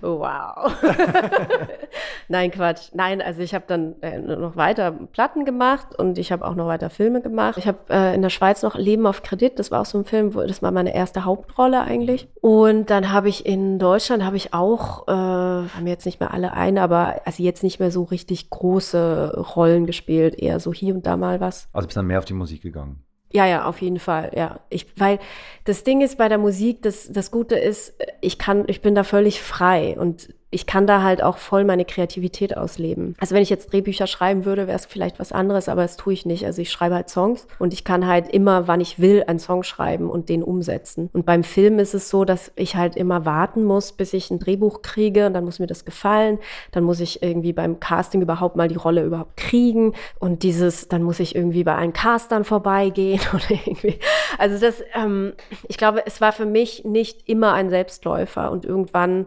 wow. 0.00 0.72
Nein, 2.28 2.50
Quatsch. 2.50 2.90
Nein, 2.92 3.22
also 3.22 3.40
ich 3.40 3.54
habe 3.54 3.64
dann 3.66 4.00
äh, 4.02 4.18
noch 4.18 4.56
weiter 4.56 4.90
Platten 4.90 5.44
gemacht 5.44 5.98
und 5.98 6.18
ich 6.18 6.32
habe 6.32 6.44
auch 6.46 6.54
noch 6.54 6.66
weiter 6.66 6.90
Filme 6.90 7.20
gemacht. 7.20 7.58
Ich 7.58 7.66
habe 7.66 7.78
äh, 7.90 8.14
in 8.14 8.22
der 8.22 8.30
Schweiz 8.30 8.62
noch 8.62 8.74
Leben 8.74 9.06
auf 9.06 9.22
Kredit, 9.22 9.58
das 9.58 9.70
war 9.70 9.82
auch 9.82 9.86
so 9.86 9.98
ein 9.98 10.04
Film, 10.04 10.34
wo, 10.34 10.42
das 10.42 10.62
war 10.62 10.70
meine 10.72 10.94
erste 10.94 11.24
Hauptrolle 11.24 11.80
eigentlich. 11.82 12.28
Und 12.40 12.90
dann 12.90 13.12
habe 13.12 13.28
ich 13.28 13.46
in 13.46 13.78
Deutschland, 13.78 14.24
habe 14.24 14.36
ich 14.36 14.52
auch, 14.52 15.06
äh, 15.08 15.12
haben 15.12 15.86
jetzt 15.86 16.06
nicht 16.06 16.20
mehr 16.20 16.32
alle 16.32 16.52
ein, 16.52 16.78
aber 16.78 17.20
also 17.24 17.42
jetzt 17.42 17.62
nicht 17.62 17.80
mehr 17.80 17.90
so 17.90 18.02
richtig 18.04 18.50
große 18.50 19.38
Rollen 19.56 19.86
gespielt, 19.86 20.38
eher 20.38 20.60
so 20.60 20.72
hier 20.72 20.94
und 20.94 21.06
da 21.06 21.16
mal 21.16 21.40
was. 21.40 21.68
Also 21.72 21.86
bist 21.86 21.96
dann 21.96 22.06
mehr 22.06 22.18
auf 22.18 22.24
die 22.24 22.34
Musik 22.34 22.62
gegangen? 22.62 23.05
Ja, 23.32 23.44
ja, 23.46 23.64
auf 23.64 23.82
jeden 23.82 23.98
Fall, 23.98 24.32
ja. 24.36 24.60
Ich, 24.70 24.86
weil 24.96 25.18
das 25.64 25.82
Ding 25.84 26.00
ist 26.00 26.16
bei 26.16 26.28
der 26.28 26.38
Musik, 26.38 26.82
das, 26.82 27.08
das 27.10 27.30
Gute 27.30 27.56
ist, 27.56 27.94
ich 28.20 28.38
kann, 28.38 28.64
ich 28.68 28.82
bin 28.82 28.94
da 28.94 29.04
völlig 29.04 29.42
frei 29.42 29.96
und 29.98 30.32
ich 30.50 30.66
kann 30.66 30.86
da 30.86 31.02
halt 31.02 31.22
auch 31.22 31.38
voll 31.38 31.64
meine 31.64 31.84
Kreativität 31.84 32.56
ausleben. 32.56 33.16
Also 33.18 33.34
wenn 33.34 33.42
ich 33.42 33.50
jetzt 33.50 33.72
Drehbücher 33.72 34.06
schreiben 34.06 34.44
würde, 34.44 34.68
wäre 34.68 34.76
es 34.76 34.86
vielleicht 34.86 35.18
was 35.18 35.32
anderes, 35.32 35.68
aber 35.68 35.82
das 35.82 35.96
tue 35.96 36.12
ich 36.12 36.24
nicht. 36.24 36.46
Also 36.46 36.62
ich 36.62 36.70
schreibe 36.70 36.94
halt 36.94 37.10
Songs 37.10 37.48
und 37.58 37.72
ich 37.72 37.82
kann 37.82 38.06
halt 38.06 38.28
immer, 38.28 38.68
wann 38.68 38.80
ich 38.80 39.00
will, 39.00 39.24
einen 39.26 39.40
Song 39.40 39.64
schreiben 39.64 40.08
und 40.08 40.28
den 40.28 40.44
umsetzen. 40.44 41.10
Und 41.12 41.26
beim 41.26 41.42
Film 41.42 41.80
ist 41.80 41.94
es 41.94 42.08
so, 42.08 42.24
dass 42.24 42.52
ich 42.54 42.76
halt 42.76 42.96
immer 42.96 43.24
warten 43.24 43.64
muss, 43.64 43.92
bis 43.92 44.12
ich 44.12 44.30
ein 44.30 44.38
Drehbuch 44.38 44.82
kriege 44.82 45.26
und 45.26 45.34
dann 45.34 45.44
muss 45.44 45.58
mir 45.58 45.66
das 45.66 45.84
gefallen. 45.84 46.38
Dann 46.70 46.84
muss 46.84 47.00
ich 47.00 47.22
irgendwie 47.24 47.52
beim 47.52 47.80
Casting 47.80 48.22
überhaupt 48.22 48.54
mal 48.54 48.68
die 48.68 48.76
Rolle 48.76 49.04
überhaupt 49.04 49.36
kriegen 49.36 49.94
und 50.20 50.44
dieses, 50.44 50.86
dann 50.86 51.02
muss 51.02 51.18
ich 51.18 51.34
irgendwie 51.34 51.64
bei 51.64 51.74
allen 51.74 51.92
Castern 51.92 52.44
vorbeigehen 52.44 53.20
oder 53.34 53.60
irgendwie. 53.66 53.98
Also 54.38 54.64
das, 54.64 54.82
ähm, 54.94 55.32
ich 55.68 55.76
glaube, 55.76 56.06
es 56.06 56.20
war 56.20 56.30
für 56.30 56.46
mich 56.46 56.84
nicht 56.84 57.28
immer 57.28 57.52
ein 57.52 57.68
Selbstläufer 57.68 58.52
und 58.52 58.64
irgendwann 58.64 59.26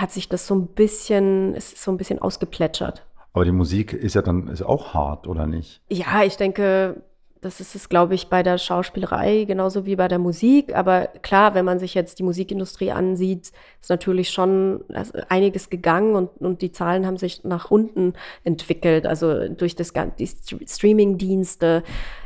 hat 0.00 0.12
sich 0.12 0.28
das 0.28 0.46
so 0.46 0.54
ein 0.54 0.66
bisschen, 0.68 1.54
es 1.54 1.72
ist 1.72 1.82
so 1.82 1.90
ein 1.90 1.96
bisschen 1.96 2.20
ausgeplätschert. 2.20 3.04
Aber 3.32 3.44
die 3.44 3.52
Musik 3.52 3.92
ist 3.92 4.14
ja 4.14 4.22
dann 4.22 4.48
ist 4.48 4.62
auch 4.62 4.94
hart, 4.94 5.26
oder 5.26 5.46
nicht? 5.46 5.82
Ja, 5.90 6.22
ich 6.22 6.36
denke, 6.36 7.02
das 7.46 7.60
ist 7.60 7.74
es, 7.74 7.88
glaube 7.88 8.14
ich, 8.14 8.28
bei 8.28 8.42
der 8.42 8.58
Schauspielerei 8.58 9.44
genauso 9.44 9.86
wie 9.86 9.96
bei 9.96 10.08
der 10.08 10.18
Musik. 10.18 10.74
Aber 10.74 11.06
klar, 11.22 11.54
wenn 11.54 11.64
man 11.64 11.78
sich 11.78 11.94
jetzt 11.94 12.18
die 12.18 12.22
Musikindustrie 12.22 12.92
ansieht, 12.92 13.52
ist 13.80 13.90
natürlich 13.90 14.30
schon 14.30 14.84
einiges 15.28 15.70
gegangen 15.70 16.16
und, 16.16 16.30
und 16.40 16.62
die 16.62 16.72
Zahlen 16.72 17.06
haben 17.06 17.18
sich 17.18 17.44
nach 17.44 17.70
unten 17.70 18.14
entwickelt. 18.44 19.06
Also 19.06 19.48
durch 19.48 19.76
das, 19.76 19.92
die 20.18 20.26
Streaming-Dienste, 20.66 21.82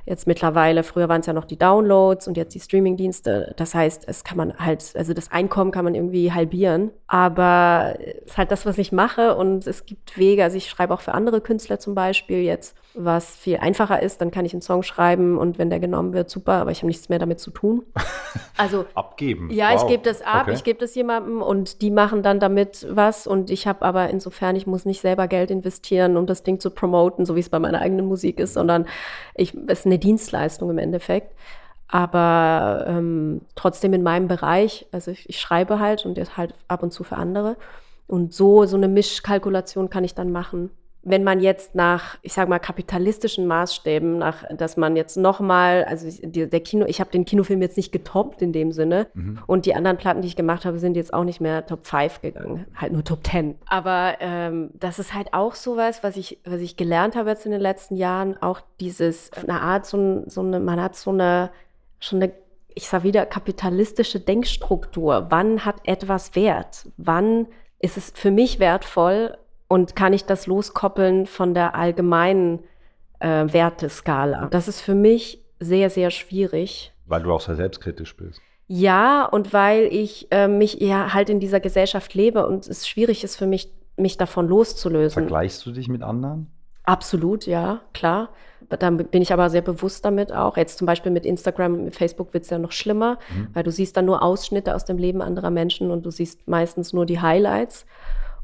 jetzt 0.07 0.27
mittlerweile, 0.27 0.83
früher 0.83 1.09
waren 1.09 1.21
es 1.21 1.27
ja 1.27 1.33
noch 1.33 1.45
die 1.45 1.59
Downloads 1.59 2.29
und 2.29 2.37
jetzt 2.37 2.55
die 2.55 2.61
Streaming-Dienste. 2.61 3.55
Das 3.57 3.75
heißt, 3.75 4.05
es 4.09 4.25
kann 4.25 4.37
man 4.37 4.59
halt, 4.59 4.93
also 4.97 5.15
das 5.15 5.31
Einkommen 5.31 5.71
kann 5.71 5.85
man 5.85 5.95
irgendwie 5.95 6.33
halbieren. 6.33 6.91
Aber 7.07 7.97
es 7.99 8.33
ist 8.33 8.39
halt 8.39 8.51
das, 8.51 8.67
was 8.67 8.79
ich 8.79 8.93
mache 8.93 9.37
und 9.37 9.67
es 9.67 9.85
gibt 9.87 10.17
Wege. 10.17 10.45
Also 10.45 10.57
ich 10.57 10.69
schreibe 10.69 10.95
auch 10.95 11.01
für 11.01 11.13
andere 11.13 11.41
Künstler 11.41 11.79
zum 11.79 11.95
Beispiel 11.95 12.43
jetzt, 12.43 12.77
was 12.95 13.37
viel 13.37 13.57
einfacher 13.59 14.03
ist. 14.03 14.21
Dann 14.21 14.31
kann 14.31 14.45
ich 14.45 14.53
einen 14.53 14.63
Song 14.63 14.83
schreiben 14.83 15.39
und 15.39 15.59
wenn 15.59 15.71
der 15.71 15.81
genommen 15.81 16.13
wird, 16.13 16.31
super, 16.31 16.55
aber 16.55 16.71
ich 16.71 16.79
habe 16.79 16.89
nichts 16.89 17.09
mehr 17.09 17.19
damit 17.19 17.41
zu 17.41 17.51
tun. 17.51 17.83
Also 18.57 18.85
abgeben. 18.95 19.51
Ja, 19.51 19.73
wow. 19.73 19.81
ich 19.81 19.89
gebe 19.89 20.03
das 20.03 20.21
ab, 20.21 20.43
okay. 20.43 20.53
ich 20.53 20.65
gebe 20.65 20.79
das 20.79 20.95
jemandem 20.95 21.41
und 21.41 21.81
die 21.81 21.91
machen 21.91 22.23
dann 22.23 22.41
damit 22.41 22.87
was 22.91 23.27
und 23.27 23.51
ich 23.51 23.67
habe 23.67 23.83
aber 23.87 24.11
insofern, 24.11 24.55
ich 24.55 24.67
muss 24.67 24.85
nicht 24.85 25.01
selber 25.01 25.29
Geld 25.29 25.51
investieren, 25.51 26.19
um 26.19 26.27
das 26.27 26.43
Ding 26.43 26.61
zu 26.61 26.71
promoten, 26.71 27.25
so 27.25 27.37
wie 27.37 27.41
es 27.41 27.49
bei 27.49 27.59
meiner 27.59 27.81
eigenen 27.81 28.07
Musik 28.07 28.39
ist, 28.39 28.53
sondern 28.53 28.87
ich, 29.35 29.57
es 29.67 29.87
eine 29.91 29.99
Dienstleistung 29.99 30.71
im 30.71 30.79
Endeffekt. 30.79 31.35
Aber 31.89 32.85
ähm, 32.87 33.43
trotzdem 33.57 33.93
in 33.93 34.03
meinem 34.03 34.29
Bereich, 34.29 34.87
also 34.93 35.11
ich, 35.11 35.29
ich 35.29 35.41
schreibe 35.41 35.81
halt 35.81 36.07
und 36.07 36.17
jetzt 36.19 36.37
halt 36.37 36.55
ab 36.69 36.83
und 36.83 36.93
zu 36.93 37.03
für 37.03 37.17
andere. 37.17 37.57
Und 38.07 38.33
so, 38.33 38.65
so 38.67 38.77
eine 38.77 38.89
Mischkalkulation 38.89 39.91
kann 39.91 40.05
ich 40.05 40.15
dann 40.15 40.31
machen. 40.31 40.71
Wenn 41.03 41.25
man 41.25 41.41
jetzt 41.41 41.75
nach, 41.75 42.19
ich 42.21 42.35
sage 42.35 42.51
mal, 42.51 42.59
kapitalistischen 42.59 43.47
Maßstäben, 43.47 44.19
nach, 44.19 44.45
dass 44.55 44.77
man 44.77 44.97
jetzt 44.97 45.17
nochmal, 45.17 45.85
also 45.85 46.09
die, 46.23 46.49
der 46.49 46.61
Kino, 46.61 46.85
ich 46.87 47.01
habe 47.01 47.11
den 47.11 47.25
Kinofilm 47.25 47.63
jetzt 47.63 47.79
nicht 47.79 47.91
getoppt 47.91 48.43
in 48.43 48.53
dem 48.53 48.71
Sinne 48.71 49.07
mhm. 49.15 49.39
und 49.47 49.65
die 49.65 49.75
anderen 49.75 49.97
Platten, 49.97 50.21
die 50.21 50.29
ich 50.29 50.37
gemacht 50.37 50.67
habe, 50.67 50.79
sind 50.79 50.97
jetzt 50.97 51.15
auch 51.15 51.25
nicht 51.25 51.41
mehr 51.41 51.65
Top 51.65 51.87
5 51.87 52.21
gegangen, 52.21 52.67
halt 52.75 52.93
nur 52.93 53.03
Top 53.03 53.27
10. 53.27 53.57
Aber 53.67 54.17
ähm, 54.21 54.71
das 54.75 54.99
ist 54.99 55.15
halt 55.15 55.33
auch 55.33 55.55
sowas, 55.55 56.03
was 56.03 56.17
ich, 56.17 56.39
was 56.45 56.61
ich 56.61 56.77
gelernt 56.77 57.17
habe 57.17 57.31
jetzt 57.31 57.47
in 57.47 57.53
den 57.53 57.63
letzten 57.63 57.97
Jahren, 57.97 58.37
auch 58.43 58.61
dieses, 58.79 59.31
eine 59.33 59.63
Art, 59.63 59.87
so, 59.87 60.25
so 60.27 60.43
eine, 60.43 60.61
man 60.61 60.81
hat 60.81 60.97
so 60.97 61.11
eine, 61.11 61.51
schon 61.99 62.23
eine 62.23 62.33
ich 62.73 62.89
sage 62.89 63.03
wieder, 63.03 63.27
kapitalistische 63.27 64.21
Denkstruktur. 64.21 65.27
Wann 65.31 65.65
hat 65.65 65.77
etwas 65.85 66.37
Wert? 66.37 66.87
Wann 66.97 67.49
ist 67.81 67.97
es 67.97 68.13
für 68.15 68.31
mich 68.31 68.61
wertvoll 68.61 69.37
und 69.71 69.95
kann 69.95 70.13
ich 70.13 70.25
das 70.25 70.49
loskoppeln 70.49 71.27
von 71.27 71.55
der 71.55 71.77
allgemeinen 71.77 72.59
äh, 73.21 73.47
Werteskala? 73.53 74.49
Das 74.51 74.67
ist 74.67 74.81
für 74.81 74.97
mich 74.97 75.45
sehr, 75.61 75.91
sehr 75.91 76.11
schwierig. 76.11 76.93
Weil 77.07 77.23
du 77.23 77.33
auch 77.33 77.41
sehr 77.41 77.55
selbstkritisch 77.55 78.17
bist. 78.17 78.41
Ja, 78.67 79.25
und 79.25 79.53
weil 79.53 79.85
ich 79.85 80.27
äh, 80.33 80.49
mich 80.49 80.81
ja 80.81 81.15
halt 81.15 81.31
in 81.31 81.39
dieser 81.39 81.61
Gesellschaft 81.61 82.15
lebe 82.15 82.49
und 82.49 82.67
es 82.67 82.89
schwierig 82.89 83.23
ist 83.23 83.37
für 83.37 83.47
mich, 83.47 83.73
mich 83.97 84.17
davon 84.17 84.49
loszulösen. 84.49 85.23
Vergleichst 85.23 85.65
du 85.65 85.71
dich 85.71 85.87
mit 85.87 86.03
anderen? 86.03 86.49
Absolut, 86.83 87.47
ja, 87.47 87.81
klar. 87.95 88.31
Da 88.69 88.91
bin 88.91 89.23
ich 89.23 89.33
aber 89.33 89.51
sehr 89.51 89.63
bewusst 89.63 90.05
damit 90.05 90.33
auch. 90.33 90.57
Jetzt 90.57 90.79
zum 90.79 90.87
Beispiel 90.87 91.13
mit 91.13 91.25
Instagram 91.25 91.75
und 91.75 91.85
mit 91.85 91.95
Facebook 91.95 92.35
wird 92.35 92.43
es 92.43 92.51
ja 92.51 92.59
noch 92.59 92.73
schlimmer, 92.73 93.19
mhm. 93.33 93.49
weil 93.53 93.63
du 93.63 93.71
siehst 93.71 93.97
dann 93.97 94.05
nur 94.05 94.21
Ausschnitte 94.23 94.75
aus 94.75 94.85
dem 94.85 94.99
Leben 94.99 95.23
anderer 95.23 95.51
Menschen 95.51 95.93
und 95.93 96.05
du 96.05 96.11
siehst 96.11 96.49
meistens 96.49 96.93
nur 96.93 97.07
die 97.07 97.21
Highlights. 97.21 97.87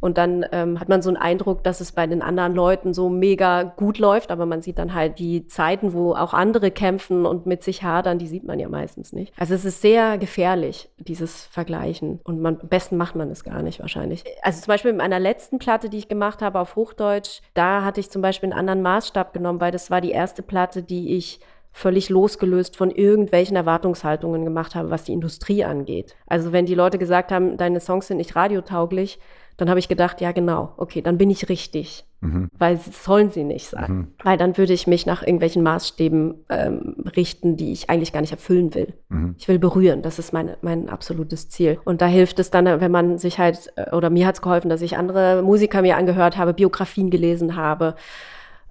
Und 0.00 0.18
dann 0.18 0.44
ähm, 0.52 0.78
hat 0.80 0.88
man 0.88 1.02
so 1.02 1.10
einen 1.10 1.16
Eindruck, 1.16 1.64
dass 1.64 1.80
es 1.80 1.92
bei 1.92 2.06
den 2.06 2.22
anderen 2.22 2.54
Leuten 2.54 2.94
so 2.94 3.08
mega 3.08 3.62
gut 3.62 3.98
läuft, 3.98 4.30
aber 4.30 4.46
man 4.46 4.62
sieht 4.62 4.78
dann 4.78 4.94
halt 4.94 5.18
die 5.18 5.46
Zeiten, 5.46 5.92
wo 5.92 6.14
auch 6.14 6.34
andere 6.34 6.70
kämpfen 6.70 7.26
und 7.26 7.46
mit 7.46 7.62
sich 7.62 7.82
hadern, 7.82 8.18
die 8.18 8.26
sieht 8.26 8.44
man 8.44 8.58
ja 8.58 8.68
meistens 8.68 9.12
nicht. 9.12 9.32
Also 9.38 9.54
es 9.54 9.64
ist 9.64 9.80
sehr 9.80 10.18
gefährlich, 10.18 10.90
dieses 10.98 11.44
Vergleichen. 11.46 12.20
Und 12.24 12.40
man, 12.40 12.58
am 12.60 12.68
besten 12.68 12.96
macht 12.96 13.16
man 13.16 13.30
es 13.30 13.44
gar 13.44 13.62
nicht 13.62 13.80
wahrscheinlich. 13.80 14.24
Also 14.42 14.60
zum 14.60 14.68
Beispiel 14.68 14.90
in 14.90 14.98
meiner 14.98 15.18
letzten 15.18 15.58
Platte, 15.58 15.88
die 15.88 15.98
ich 15.98 16.08
gemacht 16.08 16.42
habe 16.42 16.60
auf 16.60 16.76
Hochdeutsch, 16.76 17.40
da 17.54 17.84
hatte 17.84 18.00
ich 18.00 18.10
zum 18.10 18.22
Beispiel 18.22 18.50
einen 18.50 18.58
anderen 18.58 18.82
Maßstab 18.82 19.32
genommen, 19.32 19.60
weil 19.60 19.72
das 19.72 19.90
war 19.90 20.00
die 20.00 20.10
erste 20.10 20.42
Platte, 20.42 20.82
die 20.82 21.16
ich 21.16 21.40
völlig 21.76 22.08
losgelöst 22.08 22.74
von 22.74 22.90
irgendwelchen 22.90 23.54
Erwartungshaltungen 23.54 24.44
gemacht 24.44 24.74
habe, 24.74 24.88
was 24.88 25.04
die 25.04 25.12
Industrie 25.12 25.62
angeht. 25.62 26.16
Also 26.26 26.50
wenn 26.50 26.64
die 26.64 26.74
Leute 26.74 26.96
gesagt 26.96 27.30
haben, 27.30 27.58
deine 27.58 27.80
Songs 27.80 28.06
sind 28.06 28.16
nicht 28.16 28.34
radiotauglich, 28.34 29.18
dann 29.56 29.70
habe 29.70 29.78
ich 29.78 29.88
gedacht, 29.88 30.20
ja 30.20 30.32
genau, 30.32 30.74
okay, 30.76 31.00
dann 31.00 31.18
bin 31.18 31.30
ich 31.30 31.48
richtig. 31.48 32.04
Mhm. 32.20 32.50
Weil 32.58 32.78
sollen 32.78 33.30
sie 33.30 33.44
nicht 33.44 33.68
sein. 33.68 33.92
Mhm. 33.92 34.06
Weil 34.22 34.36
dann 34.38 34.56
würde 34.56 34.72
ich 34.72 34.86
mich 34.86 35.06
nach 35.06 35.22
irgendwelchen 35.22 35.62
Maßstäben 35.62 36.34
ähm, 36.48 36.96
richten, 37.16 37.56
die 37.56 37.72
ich 37.72 37.90
eigentlich 37.90 38.12
gar 38.12 38.20
nicht 38.20 38.32
erfüllen 38.32 38.74
will. 38.74 38.94
Mhm. 39.08 39.34
Ich 39.38 39.48
will 39.48 39.58
berühren, 39.58 40.02
das 40.02 40.18
ist 40.18 40.32
meine, 40.32 40.56
mein 40.62 40.88
absolutes 40.88 41.48
Ziel. 41.48 41.78
Und 41.84 42.00
da 42.00 42.06
hilft 42.06 42.38
es 42.38 42.50
dann, 42.50 42.64
wenn 42.80 42.90
man 42.90 43.18
sich 43.18 43.38
halt, 43.38 43.72
äh, 43.76 43.94
oder 43.94 44.10
mir 44.10 44.26
hat 44.26 44.36
es 44.36 44.42
geholfen, 44.42 44.68
dass 44.68 44.82
ich 44.82 44.96
andere 44.96 45.42
Musiker 45.42 45.82
mir 45.82 45.96
angehört 45.96 46.36
habe, 46.36 46.54
Biografien 46.54 47.10
gelesen 47.10 47.56
habe, 47.56 47.96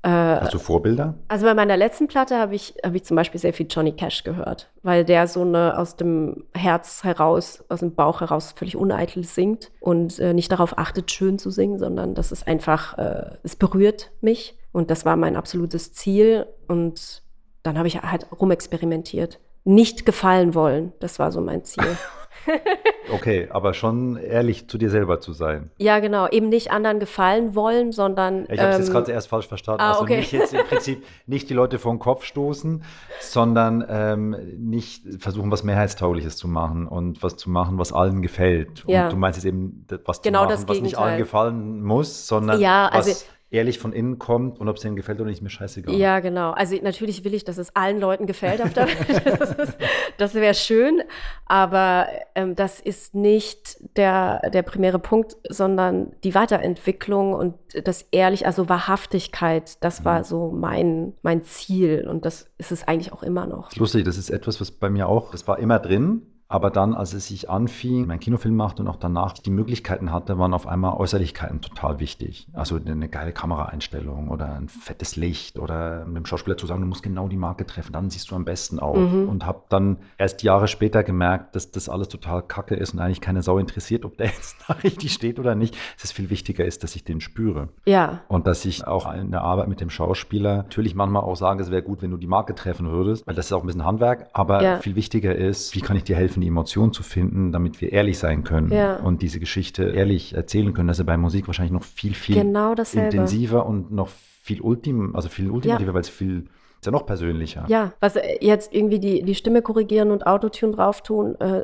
äh, 0.05 0.39
Hast 0.41 0.53
du 0.53 0.59
Vorbilder? 0.59 1.15
Also 1.29 1.47
bei 1.47 1.55
meiner 1.55 1.75
letzten 1.75 2.07
Platte 2.07 2.37
habe 2.37 2.53
ich, 2.53 2.75
hab 2.83 2.93
ich 2.93 3.03
zum 3.03 3.15
Beispiel 3.15 3.39
sehr 3.41 3.53
viel 3.53 3.65
Johnny 3.67 3.91
Cash 3.91 4.23
gehört, 4.23 4.69
weil 4.83 5.03
der 5.03 5.27
so 5.27 5.41
eine 5.41 5.79
aus 5.79 5.95
dem 5.95 6.45
Herz 6.53 7.03
heraus, 7.03 7.63
aus 7.69 7.79
dem 7.79 7.95
Bauch 7.95 8.21
heraus 8.21 8.53
völlig 8.55 8.77
uneitel 8.77 9.23
singt 9.23 9.71
und 9.79 10.19
äh, 10.19 10.33
nicht 10.33 10.51
darauf 10.51 10.77
achtet, 10.77 11.09
schön 11.09 11.39
zu 11.39 11.49
singen, 11.49 11.79
sondern 11.79 12.13
das 12.13 12.31
ist 12.31 12.47
einfach, 12.47 12.99
äh, 12.99 13.31
es 13.41 13.55
berührt 13.55 14.11
mich 14.21 14.55
und 14.71 14.91
das 14.91 15.05
war 15.05 15.15
mein 15.15 15.35
absolutes 15.35 15.93
Ziel 15.93 16.45
und 16.67 17.23
dann 17.63 17.79
habe 17.79 17.87
ich 17.87 17.99
halt 18.03 18.27
rumexperimentiert. 18.31 19.39
Nicht 19.63 20.05
gefallen 20.05 20.53
wollen, 20.53 20.93
das 20.99 21.17
war 21.17 21.31
so 21.31 21.41
mein 21.41 21.63
Ziel. 21.63 21.83
okay, 23.13 23.47
aber 23.49 23.73
schon 23.73 24.17
ehrlich 24.17 24.67
zu 24.67 24.77
dir 24.77 24.89
selber 24.89 25.19
zu 25.19 25.33
sein. 25.33 25.71
Ja, 25.77 25.99
genau. 25.99 26.27
Eben 26.27 26.49
nicht 26.49 26.71
anderen 26.71 26.99
gefallen 26.99 27.55
wollen, 27.55 27.91
sondern. 27.91 28.45
Ich 28.49 28.59
habe 28.59 28.69
es 28.69 28.75
ähm, 28.75 28.81
jetzt 28.81 28.91
gerade 28.91 29.11
erst 29.11 29.27
falsch 29.27 29.47
verstanden. 29.47 29.81
Ah, 29.81 29.91
also 29.91 30.03
okay. 30.03 30.17
nicht 30.17 30.31
jetzt 30.31 30.53
im 30.53 30.65
Prinzip 30.69 31.03
nicht 31.25 31.49
die 31.49 31.53
Leute 31.53 31.79
vor 31.79 31.93
den 31.93 31.99
Kopf 31.99 32.23
stoßen, 32.23 32.83
sondern 33.19 33.85
ähm, 33.89 34.35
nicht 34.57 35.03
versuchen, 35.19 35.51
was 35.51 35.63
Mehrheitstaugliches 35.63 36.37
zu 36.37 36.47
machen 36.47 36.87
und 36.87 37.23
was 37.23 37.37
zu 37.37 37.49
machen, 37.49 37.77
was 37.77 37.93
allen 37.93 38.21
gefällt. 38.21 38.83
Ja. 38.87 39.05
Und 39.05 39.13
du 39.13 39.17
meinst 39.17 39.37
jetzt 39.37 39.45
eben, 39.45 39.85
was 40.05 40.21
genau 40.21 40.45
zu 40.45 40.51
machen, 40.51 40.69
was 40.69 40.81
nicht 40.81 40.97
allen 40.97 41.17
gefallen 41.17 41.81
muss, 41.81 42.27
sondern 42.27 42.59
ja, 42.59 42.87
also, 42.87 43.11
was 43.11 43.25
ehrlich 43.55 43.79
von 43.79 43.93
innen 43.93 44.19
kommt 44.19 44.59
und 44.59 44.67
ob 44.67 44.75
es 44.75 44.81
denen 44.81 44.95
gefällt 44.95 45.19
oder 45.19 45.29
nicht, 45.29 45.41
mir 45.41 45.49
scheißegal. 45.49 45.95
Ja, 45.95 46.19
genau. 46.19 46.51
Also 46.51 46.75
natürlich 46.81 47.23
will 47.23 47.33
ich, 47.33 47.43
dass 47.43 47.57
es 47.57 47.75
allen 47.75 47.99
Leuten 47.99 48.27
gefällt 48.27 48.61
auf 48.61 48.73
der 48.73 48.87
Welt. 48.87 48.95
Das, 49.55 49.77
das 50.17 50.33
wäre 50.35 50.53
schön, 50.53 51.01
aber 51.45 52.07
ähm, 52.35 52.55
das 52.55 52.79
ist 52.79 53.15
nicht 53.15 53.77
der, 53.97 54.49
der 54.49 54.63
primäre 54.63 54.99
Punkt, 54.99 55.35
sondern 55.47 56.11
die 56.23 56.35
Weiterentwicklung 56.35 57.33
und 57.33 57.55
das 57.83 58.05
ehrlich, 58.11 58.45
also 58.45 58.69
Wahrhaftigkeit, 58.69 59.83
das 59.83 60.05
war 60.05 60.19
mhm. 60.19 60.23
so 60.23 60.51
mein, 60.51 61.13
mein 61.21 61.43
Ziel 61.43 62.07
und 62.07 62.25
das 62.25 62.47
ist 62.57 62.71
es 62.71 62.87
eigentlich 62.87 63.13
auch 63.13 63.23
immer 63.23 63.45
noch. 63.45 63.73
Lustig, 63.75 64.05
das 64.05 64.17
ist 64.17 64.29
etwas, 64.29 64.59
was 64.61 64.71
bei 64.71 64.89
mir 64.89 65.07
auch, 65.07 65.31
das 65.31 65.47
war 65.47 65.59
immer 65.59 65.79
drin, 65.79 66.23
aber 66.47 66.69
dann, 66.69 66.93
als 66.93 67.13
es 67.13 67.27
sich 67.27 67.49
anfing, 67.49 68.05
mein 68.05 68.19
Kinofilm 68.19 68.55
machte 68.55 68.83
und 68.83 68.87
auch 68.87 68.97
danach 68.97 69.33
die 69.33 69.49
Möglichkeiten 69.49 70.11
hatte, 70.11 70.37
waren 70.37 70.53
auf 70.53 70.67
einmal 70.67 70.93
Äußerlichkeiten 70.93 71.61
total 71.61 71.99
wichtig. 71.99 72.47
Also 72.53 72.77
eine 72.77 73.09
geile 73.09 73.31
Kameraeinstellung 73.31 74.29
oder 74.29 74.53
ein 74.53 74.69
fettes 74.69 75.15
Licht 75.15 75.57
oder 75.57 76.05
mit 76.05 76.17
dem 76.17 76.25
Schauspieler 76.25 76.55
zu 76.55 76.67
sagen, 76.67 76.81
du 76.81 76.87
musst 76.87 77.01
genau 77.01 77.27
die 77.27 77.37
Marke 77.37 77.65
treffen, 77.65 77.93
dann 77.93 78.11
siehst 78.11 78.29
du 78.29 78.35
am 78.35 78.45
besten 78.45 78.79
auch. 78.79 78.95
Mhm. 78.95 79.27
Und 79.27 79.45
habe 79.45 79.63
dann 79.69 79.97
erst 80.17 80.43
Jahre 80.43 80.67
später 80.67 81.03
gemerkt, 81.03 81.55
dass 81.55 81.71
das 81.71 81.89
alles 81.89 82.09
total 82.09 82.43
kacke 82.43 82.75
ist 82.75 82.93
und 82.93 82.99
eigentlich 82.99 83.21
keine 83.21 83.41
Sau 83.41 83.57
interessiert, 83.57 84.05
ob 84.05 84.17
der 84.17 84.27
jetzt 84.35 84.57
da 84.67 84.73
richtig 84.75 85.13
steht 85.13 85.39
oder 85.39 85.55
nicht. 85.55 85.75
Dass 85.95 86.05
es 86.05 86.11
viel 86.11 86.29
wichtiger 86.29 86.63
ist, 86.63 86.83
dass 86.83 86.95
ich 86.95 87.03
den 87.03 87.21
spüre. 87.21 87.69
Ja. 87.85 88.21
Und 88.27 88.45
dass 88.45 88.65
ich 88.65 88.85
auch 88.85 89.11
in 89.13 89.31
der 89.31 89.41
Arbeit 89.41 89.67
mit 89.67 89.81
dem 89.81 89.89
Schauspieler 89.89 90.57
natürlich 90.57 90.93
manchmal 90.93 91.23
auch 91.23 91.35
sage, 91.35 91.63
es 91.63 91.71
wäre 91.71 91.81
gut, 91.81 92.03
wenn 92.03 92.11
du 92.11 92.17
die 92.17 92.27
Marke 92.27 92.53
treffen 92.53 92.91
würdest, 92.91 93.25
weil 93.25 93.33
das 93.33 93.47
ist 93.47 93.51
auch 93.53 93.61
ein 93.61 93.65
bisschen 93.65 93.85
Handwerk, 93.85 94.29
aber 94.33 94.61
ja. 94.61 94.77
viel 94.77 94.95
wichtiger 94.95 95.35
ist, 95.35 95.75
wie 95.75 95.81
kann 95.81 95.97
ich 95.97 96.03
dir 96.03 96.15
helfen, 96.15 96.34
helfen, 96.35 96.41
die 96.41 96.47
Emotion 96.47 96.93
zu 96.93 97.03
finden, 97.03 97.51
damit 97.51 97.81
wir 97.81 97.91
ehrlich 97.91 98.17
sein 98.17 98.43
können 98.43 98.71
ja. 98.71 98.97
und 98.97 99.21
diese 99.21 99.39
Geschichte 99.39 99.83
ehrlich 99.83 100.33
erzählen 100.33 100.73
können. 100.73 100.87
Das 100.87 100.99
ist 100.99 101.05
bei 101.05 101.17
Musik 101.17 101.47
wahrscheinlich 101.47 101.73
noch 101.73 101.83
viel, 101.83 102.13
viel 102.13 102.35
genau 102.35 102.73
intensiver 102.73 103.65
und 103.65 103.91
noch 103.91 104.09
viel 104.09 104.61
ultim, 104.61 105.15
also 105.15 105.29
viel 105.29 105.49
ultimativer, 105.49 105.89
ja. 105.89 105.93
weil 105.93 106.01
es 106.01 106.09
viel 106.09 106.45
ist 106.79 106.85
ja 106.85 106.91
noch 106.91 107.05
persönlicher. 107.05 107.65
Ja, 107.67 107.93
was 107.99 108.15
jetzt 108.41 108.73
irgendwie 108.73 108.99
die, 108.99 109.23
die 109.23 109.35
Stimme 109.35 109.61
korrigieren 109.61 110.11
und 110.11 110.27
Autotune 110.27 110.73
drauf 110.73 111.01
tun, 111.01 111.35
äh, 111.39 111.63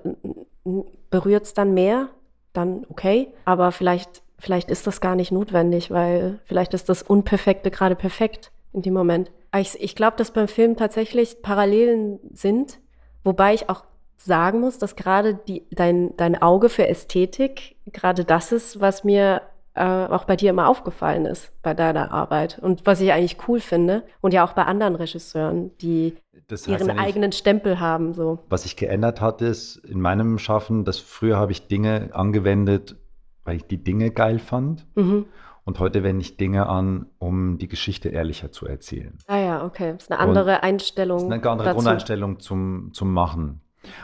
berührt 1.09 1.45
es 1.45 1.53
dann 1.53 1.73
mehr, 1.73 2.07
dann 2.53 2.85
okay. 2.89 3.27
Aber 3.45 3.71
vielleicht, 3.71 4.23
vielleicht 4.39 4.71
ist 4.71 4.87
das 4.87 5.01
gar 5.01 5.15
nicht 5.15 5.31
notwendig, 5.31 5.91
weil 5.91 6.39
vielleicht 6.45 6.73
ist 6.73 6.89
das 6.89 7.03
Unperfekte 7.03 7.69
gerade 7.69 7.95
perfekt 7.95 8.51
in 8.73 8.81
dem 8.81 8.93
Moment. 8.93 9.31
Ich, 9.55 9.79
ich 9.81 9.95
glaube, 9.95 10.15
dass 10.17 10.31
beim 10.31 10.47
Film 10.47 10.77
tatsächlich 10.77 11.41
Parallelen 11.41 12.19
sind, 12.31 12.79
wobei 13.23 13.53
ich 13.53 13.69
auch 13.69 13.83
sagen 14.25 14.59
muss, 14.59 14.77
dass 14.77 14.95
gerade 14.95 15.35
die, 15.47 15.63
dein, 15.71 16.15
dein 16.17 16.41
Auge 16.41 16.69
für 16.69 16.87
Ästhetik 16.87 17.75
gerade 17.91 18.25
das 18.25 18.51
ist, 18.51 18.79
was 18.79 19.03
mir 19.03 19.41
äh, 19.73 19.83
auch 19.83 20.25
bei 20.25 20.35
dir 20.35 20.49
immer 20.49 20.67
aufgefallen 20.67 21.25
ist 21.25 21.51
bei 21.61 21.73
deiner 21.73 22.11
Arbeit 22.11 22.59
und 22.61 22.85
was 22.85 22.99
ich 22.99 23.11
eigentlich 23.11 23.37
cool 23.47 23.59
finde 23.59 24.03
und 24.19 24.33
ja 24.33 24.45
auch 24.45 24.53
bei 24.53 24.63
anderen 24.63 24.95
Regisseuren, 24.95 25.71
die 25.77 26.15
das 26.47 26.67
heißt 26.67 26.81
ihren 26.81 26.97
ja 26.97 27.01
eigenen 27.01 27.31
Stempel 27.31 27.79
haben. 27.79 28.13
So. 28.13 28.39
Was 28.49 28.63
sich 28.63 28.75
geändert 28.75 29.21
hat, 29.21 29.41
ist 29.41 29.77
in 29.77 30.01
meinem 30.01 30.37
Schaffen, 30.39 30.83
dass 30.83 30.99
früher 30.99 31.37
habe 31.37 31.53
ich 31.53 31.67
Dinge 31.67 32.09
angewendet, 32.11 32.97
weil 33.45 33.55
ich 33.55 33.65
die 33.65 33.81
Dinge 33.81 34.11
geil 34.11 34.39
fand. 34.39 34.85
Mhm. 34.95 35.25
Und 35.63 35.79
heute 35.79 36.03
wende 36.03 36.21
ich 36.21 36.37
Dinge 36.37 36.67
an, 36.67 37.05
um 37.19 37.57
die 37.57 37.67
Geschichte 37.67 38.09
ehrlicher 38.09 38.51
zu 38.51 38.65
erzählen. 38.65 39.17
Ah 39.27 39.37
ja, 39.37 39.63
okay. 39.63 39.93
Das 39.93 40.03
ist 40.03 40.11
eine 40.11 40.19
andere 40.19 40.55
und 40.55 40.63
Einstellung. 40.63 41.17
Das 41.17 41.23
ist 41.27 41.31
eine 41.31 41.49
andere 41.49 41.67
dazu. 41.67 41.75
Grundeinstellung 41.77 42.39
zum, 42.39 42.89
zum 42.93 43.13
Machen. 43.13 43.61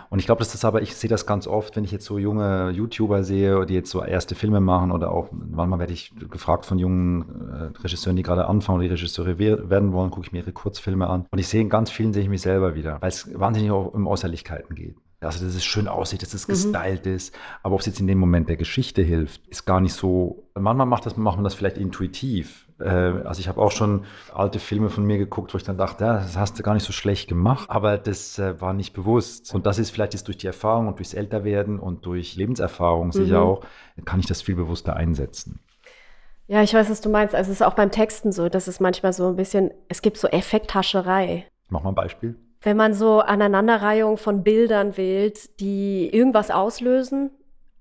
Und 0.10 0.20
ich 0.20 0.26
glaube, 0.26 0.40
das 0.40 0.54
ist 0.54 0.66
aber, 0.66 0.82
ich 0.82 0.96
sehe 0.96 1.10
das 1.10 1.26
ganz 1.26 1.48
oft, 1.48 1.76
wenn 1.76 1.84
ich 1.84 1.92
jetzt 1.92 2.06
so 2.06 2.18
junge 2.18 2.72
YouTuber 2.72 3.24
sehe, 3.24 3.66
die 3.66 3.74
jetzt 3.74 3.92
so 3.92 4.04
erste 4.04 4.36
Filme 4.36 4.60
machen 4.60 4.92
oder 4.92 5.12
auch, 5.12 5.30
manchmal 5.32 5.80
werde 5.80 5.94
ich 5.94 6.14
gefragt 6.30 6.66
von 6.66 6.80
jungen 6.80 7.74
äh, 7.76 7.80
Regisseuren, 7.82 8.16
die 8.16 8.24
gerade 8.24 8.48
anfangen 8.48 8.80
oder 8.80 8.88
die 8.88 8.94
Regisseure 8.94 9.38
werden 9.40 9.92
wollen, 9.92 10.12
gucke 10.12 10.26
ich 10.26 10.32
mir 10.32 10.40
ihre 10.40 10.52
Kurzfilme 10.52 11.08
an. 11.08 11.26
Und 11.32 11.40
ich 11.40 11.48
sehe 11.48 11.62
in 11.62 11.70
ganz 11.70 11.92
vielen 11.92 12.14
sehe 12.14 12.24
ich 12.24 12.30
mich 12.30 12.42
selber 12.42 12.76
wieder, 12.76 13.02
weil 13.02 13.10
es 13.10 13.30
wahnsinnig 13.38 13.72
auch 13.72 13.94
um 13.94 14.08
Äußerlichkeiten 14.08 14.76
geht. 14.76 14.96
Also, 15.20 15.44
dass 15.44 15.56
es 15.56 15.66
schön 15.66 15.88
aussieht, 15.88 16.22
dass 16.22 16.34
es 16.34 16.48
mhm. 16.48 16.52
gestylt 16.52 17.06
ist. 17.08 17.36
Aber 17.64 17.74
ob 17.76 17.82
es 17.82 17.88
jetzt 17.88 18.00
in 18.00 18.08
dem 18.08 18.20
Moment 18.20 18.50
der 18.50 18.58
Geschichte 18.58 19.02
hilft, 19.02 19.48
ist 19.48 19.66
gar 19.66 19.82
nicht 19.82 19.94
so. 19.94 20.44
Manchmal 20.54 20.86
macht, 20.86 21.06
das, 21.06 21.18
macht 21.18 21.38
man 21.38 21.44
das 21.44 21.56
vielleicht 21.56 21.78
intuitiv. 21.78 22.67
Äh, 22.80 22.88
also, 22.88 23.40
ich 23.40 23.48
habe 23.48 23.62
auch 23.62 23.72
schon 23.72 24.06
alte 24.34 24.60
Filme 24.60 24.90
von 24.90 25.06
mir 25.06 25.18
geguckt, 25.18 25.54
wo 25.54 25.58
ich 25.58 25.64
dann 25.64 25.78
dachte, 25.78 26.04
ja, 26.04 26.14
das 26.16 26.38
hast 26.38 26.58
du 26.58 26.64
gar 26.64 26.74
nicht 26.74 26.86
so 26.86 26.94
schlecht 26.94 27.28
gemacht. 27.28 27.70
Aber 27.70 27.98
das 27.98 28.40
äh, 28.40 28.60
war 28.62 28.74
nicht 28.74 28.94
bewusst. 28.94 29.54
Und 29.54 29.66
das 29.66 29.80
ist 29.80 29.90
vielleicht 29.90 30.14
jetzt 30.14 30.28
durch 30.28 30.38
die 30.38 30.48
Erfahrung 30.48 30.88
und 30.88 31.00
durchs 31.00 31.14
Älterwerden 31.14 31.80
und 31.80 32.06
durch 32.06 32.36
Lebenserfahrung 32.36 33.08
mhm. 33.08 33.12
sicher 33.12 33.42
auch, 33.42 33.62
kann 34.06 34.20
ich 34.20 34.26
das 34.26 34.42
viel 34.42 34.56
bewusster 34.56 34.96
einsetzen. 34.96 35.60
Ja, 36.48 36.64
ich 36.64 36.74
weiß, 36.74 36.90
was 36.90 37.02
du 37.02 37.10
meinst. 37.10 37.36
Also 37.36 37.52
es 37.52 37.60
ist 37.60 37.66
auch 37.66 37.74
beim 37.74 37.92
Texten 37.92 38.32
so, 38.32 38.48
dass 38.48 38.68
es 38.68 38.80
manchmal 38.80 39.12
so 39.12 39.28
ein 39.28 39.36
bisschen, 39.36 39.72
es 39.90 40.02
gibt 40.02 40.18
so 40.18 40.28
Effekthascherei. 40.30 41.46
Mach 41.70 41.84
mal 41.84 41.90
ein 41.90 41.96
Beispiel. 41.96 42.36
Wenn 42.62 42.78
man 42.78 42.94
so 42.94 43.20
Aneinanderreihung 43.20 44.18
von 44.18 44.44
Bildern 44.44 44.98
wählt, 44.98 45.60
die 45.60 46.10
irgendwas 46.10 46.50
auslösen, 46.50 47.32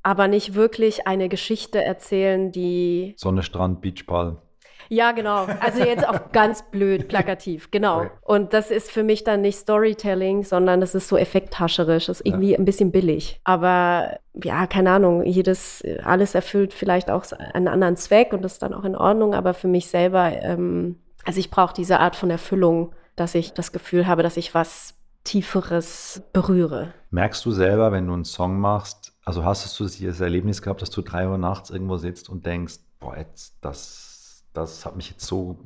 aber 0.02 0.28
nicht 0.28 0.54
wirklich 0.54 1.06
eine 1.06 1.28
Geschichte 1.28 1.82
erzählen, 1.82 2.52
die. 2.52 3.14
Sonne, 3.16 3.42
Strand, 3.42 3.80
Beachball. 3.80 4.42
Ja, 4.88 5.12
genau. 5.12 5.46
Also 5.60 5.82
jetzt 5.82 6.06
auch 6.08 6.32
ganz 6.32 6.62
blöd, 6.70 7.08
plakativ, 7.08 7.70
genau. 7.70 8.00
Okay. 8.00 8.10
Und 8.22 8.52
das 8.52 8.70
ist 8.70 8.90
für 8.90 9.02
mich 9.02 9.24
dann 9.24 9.40
nicht 9.40 9.58
Storytelling, 9.58 10.44
sondern 10.44 10.80
das 10.80 10.94
ist 10.94 11.08
so 11.08 11.16
effekthascherisch, 11.16 12.06
das 12.06 12.20
ist 12.20 12.26
irgendwie 12.26 12.52
ja. 12.52 12.58
ein 12.58 12.64
bisschen 12.64 12.92
billig. 12.92 13.40
Aber 13.44 14.18
ja, 14.34 14.66
keine 14.66 14.90
Ahnung, 14.90 15.24
jedes, 15.24 15.82
alles 16.04 16.34
erfüllt 16.34 16.74
vielleicht 16.74 17.10
auch 17.10 17.24
einen 17.32 17.68
anderen 17.68 17.96
Zweck 17.96 18.32
und 18.32 18.42
das 18.42 18.54
ist 18.54 18.62
dann 18.62 18.74
auch 18.74 18.84
in 18.84 18.96
Ordnung, 18.96 19.34
aber 19.34 19.54
für 19.54 19.68
mich 19.68 19.86
selber, 19.88 20.32
ähm, 20.42 20.96
also 21.24 21.40
ich 21.40 21.50
brauche 21.50 21.74
diese 21.74 22.00
Art 22.00 22.16
von 22.16 22.30
Erfüllung, 22.30 22.92
dass 23.16 23.34
ich 23.34 23.52
das 23.54 23.72
Gefühl 23.72 24.06
habe, 24.06 24.22
dass 24.22 24.36
ich 24.36 24.54
was 24.54 24.94
Tieferes 25.24 26.22
berühre. 26.32 26.92
Merkst 27.10 27.44
du 27.44 27.50
selber, 27.50 27.90
wenn 27.90 28.06
du 28.06 28.12
einen 28.12 28.24
Song 28.24 28.60
machst, 28.60 29.12
also 29.24 29.44
hast 29.44 29.78
du 29.80 29.86
dieses 29.86 30.20
Erlebnis 30.20 30.62
gehabt, 30.62 30.82
dass 30.82 30.90
du 30.90 31.02
drei 31.02 31.28
Uhr 31.28 31.36
nachts 31.36 31.70
irgendwo 31.70 31.96
sitzt 31.96 32.28
und 32.28 32.46
denkst, 32.46 32.76
boah, 33.00 33.16
jetzt 33.16 33.56
das 33.60 34.05
das 34.56 34.86
hat 34.86 34.96
mich 34.96 35.10
jetzt 35.10 35.26
so, 35.26 35.56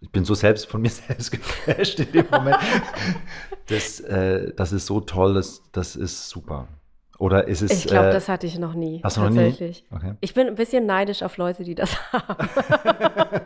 ich 0.00 0.10
bin 0.10 0.24
so 0.24 0.34
selbst 0.34 0.66
von 0.66 0.80
mir 0.80 0.90
selbst 1.08 1.30
geflasht 1.30 2.00
in 2.00 2.12
dem 2.12 2.26
Moment. 2.30 2.58
Das, 3.68 3.98
äh, 3.98 4.52
das 4.54 4.70
ist 4.70 4.86
so 4.86 5.00
toll, 5.00 5.34
das, 5.34 5.60
das 5.72 5.96
ist 5.96 6.28
super. 6.28 6.68
Oder 7.18 7.48
ist 7.48 7.62
es. 7.62 7.72
Ich 7.72 7.86
glaube, 7.88 8.10
äh, 8.10 8.12
das 8.12 8.28
hatte 8.28 8.46
ich 8.46 8.60
noch 8.60 8.74
nie. 8.74 9.00
Hast 9.02 9.16
du 9.16 9.22
noch 9.22 9.30
nie? 9.30 9.48
Okay. 9.90 10.14
Ich 10.20 10.34
bin 10.34 10.46
ein 10.46 10.54
bisschen 10.54 10.86
neidisch 10.86 11.24
auf 11.24 11.36
Leute, 11.36 11.64
die 11.64 11.74
das 11.74 11.96
haben. 12.12 13.40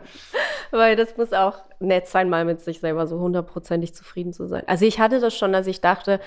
Weil 0.69 0.95
das 0.95 1.17
muss 1.17 1.33
auch 1.33 1.57
nett 1.79 2.07
sein, 2.07 2.29
mal 2.29 2.45
mit 2.45 2.61
sich 2.61 2.81
selber 2.81 3.07
so 3.07 3.19
hundertprozentig 3.19 3.95
zufrieden 3.95 4.31
zu 4.31 4.47
sein. 4.47 4.61
Also 4.67 4.85
ich 4.85 4.99
hatte 4.99 5.19
das 5.19 5.35
schon, 5.35 5.53
dass 5.53 5.65
ich 5.65 5.81
dachte, 5.81 6.19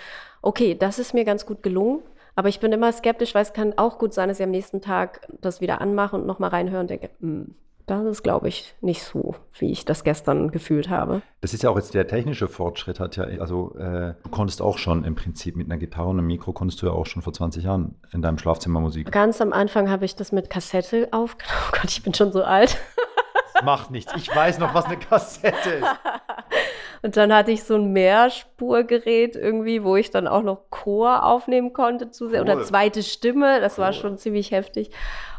okay, 0.42 0.74
das 0.74 0.98
ist 0.98 1.14
mir 1.14 1.24
ganz 1.24 1.46
gut 1.46 1.62
gelungen. 1.62 2.02
Aber 2.34 2.48
ich 2.48 2.58
bin 2.58 2.72
immer 2.72 2.92
skeptisch, 2.92 3.32
weil 3.34 3.42
es 3.42 3.52
kann 3.52 3.74
auch 3.76 3.98
gut 3.98 4.12
sein, 4.12 4.28
dass 4.28 4.40
ich 4.40 4.44
am 4.44 4.50
nächsten 4.50 4.80
Tag 4.80 5.28
das 5.40 5.60
wieder 5.60 5.80
anmache 5.80 6.16
und 6.16 6.26
nochmal 6.26 6.50
reinhöre 6.50 6.80
und 6.80 6.90
denke, 6.90 7.10
hm, 7.20 7.54
das 7.86 8.04
ist, 8.04 8.22
glaube 8.22 8.48
ich, 8.48 8.74
nicht 8.80 9.02
so, 9.02 9.34
wie 9.58 9.70
ich 9.70 9.84
das 9.84 10.04
gestern 10.04 10.50
gefühlt 10.50 10.88
habe. 10.88 11.22
Das 11.40 11.52
ist 11.52 11.62
ja 11.62 11.70
auch 11.70 11.76
jetzt 11.76 11.94
der 11.94 12.06
technische 12.06 12.48
Fortschritt, 12.48 12.98
hat 12.98 13.16
ja, 13.16 13.24
also 13.40 13.74
äh, 13.76 14.14
du 14.22 14.30
konntest 14.30 14.62
auch 14.62 14.78
schon 14.78 15.04
im 15.04 15.14
Prinzip 15.14 15.56
mit 15.56 15.70
einer 15.70 15.78
Gitarre 15.78 16.08
und 16.08 16.18
einem 16.18 16.26
Mikro 16.26 16.52
konntest 16.52 16.80
du 16.80 16.86
ja 16.86 16.92
auch 16.92 17.06
schon 17.06 17.22
vor 17.22 17.32
20 17.32 17.64
Jahren 17.64 17.96
in 18.12 18.22
deinem 18.22 18.38
Schlafzimmer 18.38 18.80
Musik. 18.80 19.10
Ganz 19.12 19.40
am 19.40 19.52
Anfang 19.52 19.90
habe 19.90 20.04
ich 20.04 20.16
das 20.16 20.32
mit 20.32 20.48
Kassette 20.48 21.08
aufgenommen. 21.12 21.58
Oh 21.68 21.72
Gott, 21.72 21.90
ich 21.90 22.02
bin 22.02 22.14
schon 22.14 22.32
so 22.32 22.42
alt. 22.42 22.78
macht 23.62 23.90
nichts. 23.90 24.12
Ich 24.16 24.34
weiß 24.34 24.58
noch, 24.58 24.74
was 24.74 24.86
eine 24.86 24.96
Kassette 24.96 25.70
ist. 25.70 25.86
Und 27.02 27.18
dann 27.18 27.34
hatte 27.34 27.50
ich 27.52 27.64
so 27.64 27.74
ein 27.74 27.92
Mehrspurgerät 27.92 29.36
irgendwie, 29.36 29.84
wo 29.84 29.96
ich 29.96 30.10
dann 30.10 30.26
auch 30.26 30.42
noch 30.42 30.70
Chor 30.70 31.24
aufnehmen 31.24 31.74
konnte 31.74 32.10
cool. 32.20 32.40
oder 32.40 32.62
zweite 32.62 33.02
Stimme. 33.02 33.60
Das 33.60 33.76
cool. 33.76 33.84
war 33.84 33.92
schon 33.92 34.16
ziemlich 34.16 34.52
heftig. 34.52 34.90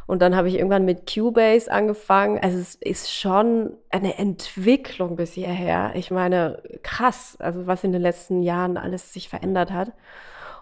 Und 0.07 0.21
dann 0.21 0.35
habe 0.35 0.47
ich 0.47 0.55
irgendwann 0.55 0.85
mit 0.85 1.11
Cubase 1.11 1.71
angefangen. 1.71 2.39
Also 2.39 2.59
es 2.59 2.75
ist 2.75 3.11
schon 3.11 3.73
eine 3.89 4.17
Entwicklung 4.17 5.15
bis 5.15 5.33
hierher. 5.33 5.93
Ich 5.95 6.11
meine, 6.11 6.61
krass, 6.83 7.37
also 7.39 7.65
was 7.65 7.83
in 7.83 7.91
den 7.91 8.01
letzten 8.01 8.43
Jahren 8.43 8.77
alles 8.77 9.13
sich 9.13 9.29
verändert 9.29 9.71
hat. 9.71 9.93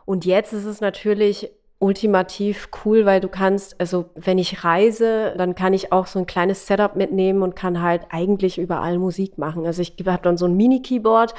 Und 0.06 0.25
jetzt 0.25 0.53
ist 0.53 0.65
es 0.65 0.79
natürlich 0.79 1.51
ultimativ 1.79 2.69
cool, 2.86 3.06
weil 3.06 3.19
du 3.19 3.27
kannst, 3.27 3.77
also 3.82 4.10
wenn 4.15 4.38
ich 4.38 4.63
reise, 4.63 5.34
dann 5.38 5.53
kann 5.53 5.73
ich 5.73 5.91
auch 5.91 6.08
so 6.08 6.17
ein 6.19 6.25
kleines 6.25 6.65
Setup 6.65 6.95
mitnehmen 6.95 7.41
und 7.41 7.58
kann 7.58 7.82
halt 7.82 8.03
eigentlich 8.10 8.58
überall 8.58 8.97
Musik 8.97 9.38
machen. 9.38 9.65
Also 9.65 9.82
ich 9.82 9.95
habe 10.06 10.23
dann 10.23 10.38
so 10.38 10.45
ein 10.45 10.56
Mini-Keyboard, 10.56 11.34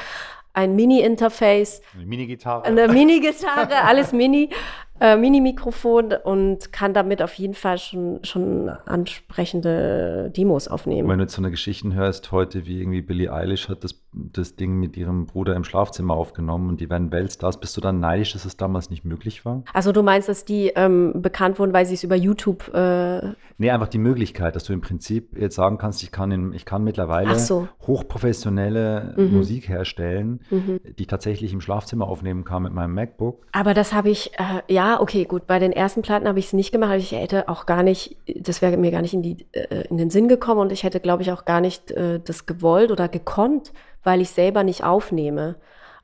ein 0.53 0.77
Mini-Interface, 0.77 1.81
eine 1.95 2.05
Mini-Gitarre, 2.05 2.64
eine 2.64 2.88
Mini-Gitarre, 2.88 3.85
alles 3.85 4.12
Mini 4.12 4.51
äh, 5.00 5.16
Mini-Mikrofon 5.16 6.12
und 6.22 6.72
kann 6.72 6.94
damit 6.94 7.20
auf 7.20 7.35
jeden 7.35 7.54
Fall 7.54 7.78
schon, 7.78 8.20
schon 8.22 8.68
ansprechende 8.68 10.30
Demos 10.37 10.68
aufnehmen. 10.68 11.09
Wenn 11.09 11.18
du 11.18 11.24
jetzt 11.24 11.35
so 11.35 11.42
eine 11.42 11.50
Geschichte 11.50 11.92
hörst, 11.94 12.30
heute 12.30 12.66
wie 12.66 12.80
irgendwie 12.80 13.02
Billie 13.02 13.33
Eilish 13.33 13.68
hat 13.68 13.83
das, 13.83 14.00
das 14.12 14.54
Ding 14.54 14.78
mit 14.78 14.96
ihrem 14.96 15.26
Bruder 15.26 15.57
im 15.57 15.64
Schlafzimmer 15.64 16.14
aufgenommen 16.14 16.68
und 16.68 16.80
die 16.80 16.88
werden 16.88 17.11
Weltstars, 17.11 17.59
bist 17.59 17.76
du 17.76 17.80
dann 17.80 17.98
neidisch, 17.98 18.33
dass 18.35 18.44
es 18.44 18.57
damals 18.57 18.88
nicht 18.90 19.04
möglich 19.04 19.44
war? 19.44 19.64
Also 19.72 19.90
du 19.90 20.02
meinst, 20.02 20.28
dass 20.28 20.44
die 20.44 20.68
ähm, 20.76 21.20
bekannt 21.20 21.59
wurden, 21.59 21.72
weil 21.72 21.87
sie 21.87 21.94
es 21.94 22.04
über 22.04 22.14
YouTube... 22.14 22.72
Äh 22.72 23.33
nee, 23.59 23.70
einfach 23.70 23.88
die 23.88 23.98
Möglichkeit, 23.98 24.54
dass 24.54 24.62
du 24.62 24.72
im 24.72 24.80
Prinzip 24.80 25.37
jetzt 25.37 25.57
sagen 25.57 25.76
kannst, 25.76 26.04
ich 26.04 26.12
kann, 26.12 26.30
in, 26.30 26.52
ich 26.52 26.64
kann 26.64 26.85
mittlerweile 26.85 27.37
so. 27.38 27.66
hochprofessionelle 27.87 29.14
mhm. 29.16 29.33
Musik 29.33 29.68
herstellen, 29.68 30.40
mhm. 30.50 30.78
die 30.98 31.07
tatsächlich 31.07 31.52
im 31.52 31.61
Schlafzimmer 31.61 32.07
aufnehmen 32.07 32.44
kann 32.44 32.62
mit 32.62 32.72
meinem 32.72 32.94
MacBook. 32.94 33.44
Aber 33.50 33.74
das 33.74 33.92
habe 33.92 34.11
ich, 34.11 34.33
äh, 34.38 34.72
ja, 34.72 34.84
ja, 34.85 35.01
okay, 35.01 35.25
gut. 35.25 35.47
Bei 35.47 35.59
den 35.59 35.73
ersten 35.73 36.03
Platten 36.03 36.29
habe 36.29 36.38
ich 36.38 36.47
es 36.47 36.53
nicht 36.53 36.73
gemacht. 36.73 36.97
Ich 36.97 37.12
hätte 37.12 37.49
auch 37.49 37.66
gar 37.66 37.83
nicht, 37.83 38.16
das 38.27 38.62
wäre 38.62 38.77
mir 38.77 38.90
gar 38.90 39.03
nicht 39.03 39.14
in, 39.14 39.23
die, 39.23 39.47
äh, 39.53 39.87
in 39.88 39.97
den 39.97 40.11
Sinn 40.11 40.29
gekommen 40.29 40.61
und 40.61 40.73
ich 40.73 40.83
hätte, 40.83 41.01
glaube 41.01 41.23
ich, 41.23 41.33
auch 41.33 41.44
gar 41.44 41.61
nicht 41.61 41.90
äh, 41.90 42.20
das 42.20 42.47
gewollt 42.47 42.90
oder 42.90 43.09
gekonnt, 43.09 43.73
weil 44.03 44.20
ich 44.20 44.31
selber 44.31 44.62
nicht 44.62 44.85
aufnehme. 44.85 45.57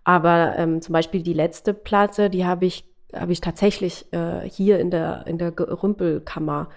Aber 0.05 0.55
ähm, 0.57 0.81
zum 0.81 0.93
Beispiel 0.93 1.23
die 1.23 1.35
letzte 1.35 1.75
Platte, 1.75 2.31
die 2.31 2.47
habe 2.47 2.67
ich, 2.67 2.85
habe 3.15 3.33
ich 3.33 3.41
tatsächlich 3.41 4.07
äh, 4.13 4.49
hier 4.49 4.79
in 4.79 4.91
der, 4.91 5.25
in 5.27 5.39
der 5.39 5.53
Rümpelkammer 5.59 6.69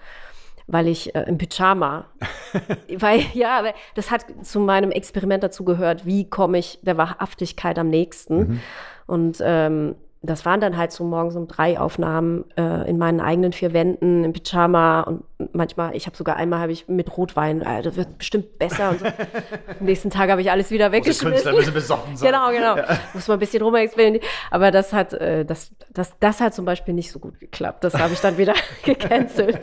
weil 0.66 0.88
ich 0.88 1.14
äh, 1.14 1.24
im 1.28 1.36
Pyjama, 1.36 2.06
weil 2.98 3.20
ja, 3.34 3.62
das 3.96 4.10
hat 4.10 4.24
zu 4.42 4.60
meinem 4.60 4.90
Experiment 4.92 5.42
dazu 5.42 5.62
gehört, 5.62 6.06
wie 6.06 6.28
komme 6.28 6.56
ich 6.58 6.78
der 6.80 6.96
Wahrhaftigkeit 6.96 7.78
am 7.78 7.90
nächsten. 7.90 8.38
Mhm. 8.38 8.60
Und 9.06 9.38
ähm, 9.42 9.94
das 10.26 10.46
waren 10.46 10.60
dann 10.60 10.76
halt 10.76 10.92
so 10.92 11.04
morgens 11.04 11.36
um 11.36 11.48
drei 11.48 11.78
Aufnahmen 11.78 12.44
äh, 12.56 12.88
in 12.88 12.98
meinen 12.98 13.20
eigenen 13.20 13.52
vier 13.52 13.72
Wänden 13.72 14.24
im 14.24 14.32
Pyjama 14.32 15.02
und 15.02 15.24
manchmal, 15.52 15.94
ich 15.94 16.06
habe 16.06 16.16
sogar 16.16 16.36
einmal 16.36 16.60
habe 16.60 16.72
ich 16.72 16.88
mit 16.88 17.16
Rotwein, 17.16 17.60
äh, 17.62 17.82
das 17.82 17.96
wird 17.96 18.18
bestimmt 18.18 18.58
besser 18.58 18.90
und 18.90 19.00
so. 19.00 19.06
Am 19.80 19.86
nächsten 19.86 20.10
Tag 20.10 20.30
habe 20.30 20.40
ich 20.40 20.50
alles 20.50 20.70
wieder 20.70 20.92
weggeschmissen. 20.92 21.50
Muss 21.50 21.58
bisschen 21.58 21.74
besoffen 21.74 22.16
sein. 22.16 22.32
Genau, 22.32 22.50
genau. 22.50 22.76
Ja. 22.76 22.98
Muss 23.12 23.28
man 23.28 23.36
ein 23.36 23.40
bisschen 23.40 23.62
rumexperimentieren. 23.62 24.26
Aber 24.50 24.70
das 24.70 24.92
hat, 24.92 25.12
äh, 25.12 25.44
das, 25.44 25.72
das, 25.92 26.18
das 26.18 26.40
hat 26.40 26.54
zum 26.54 26.64
Beispiel 26.64 26.94
nicht 26.94 27.10
so 27.10 27.18
gut 27.18 27.38
geklappt. 27.38 27.84
Das 27.84 27.94
habe 27.94 28.12
ich 28.12 28.20
dann 28.20 28.38
wieder 28.38 28.54
gecancelt. 28.84 29.60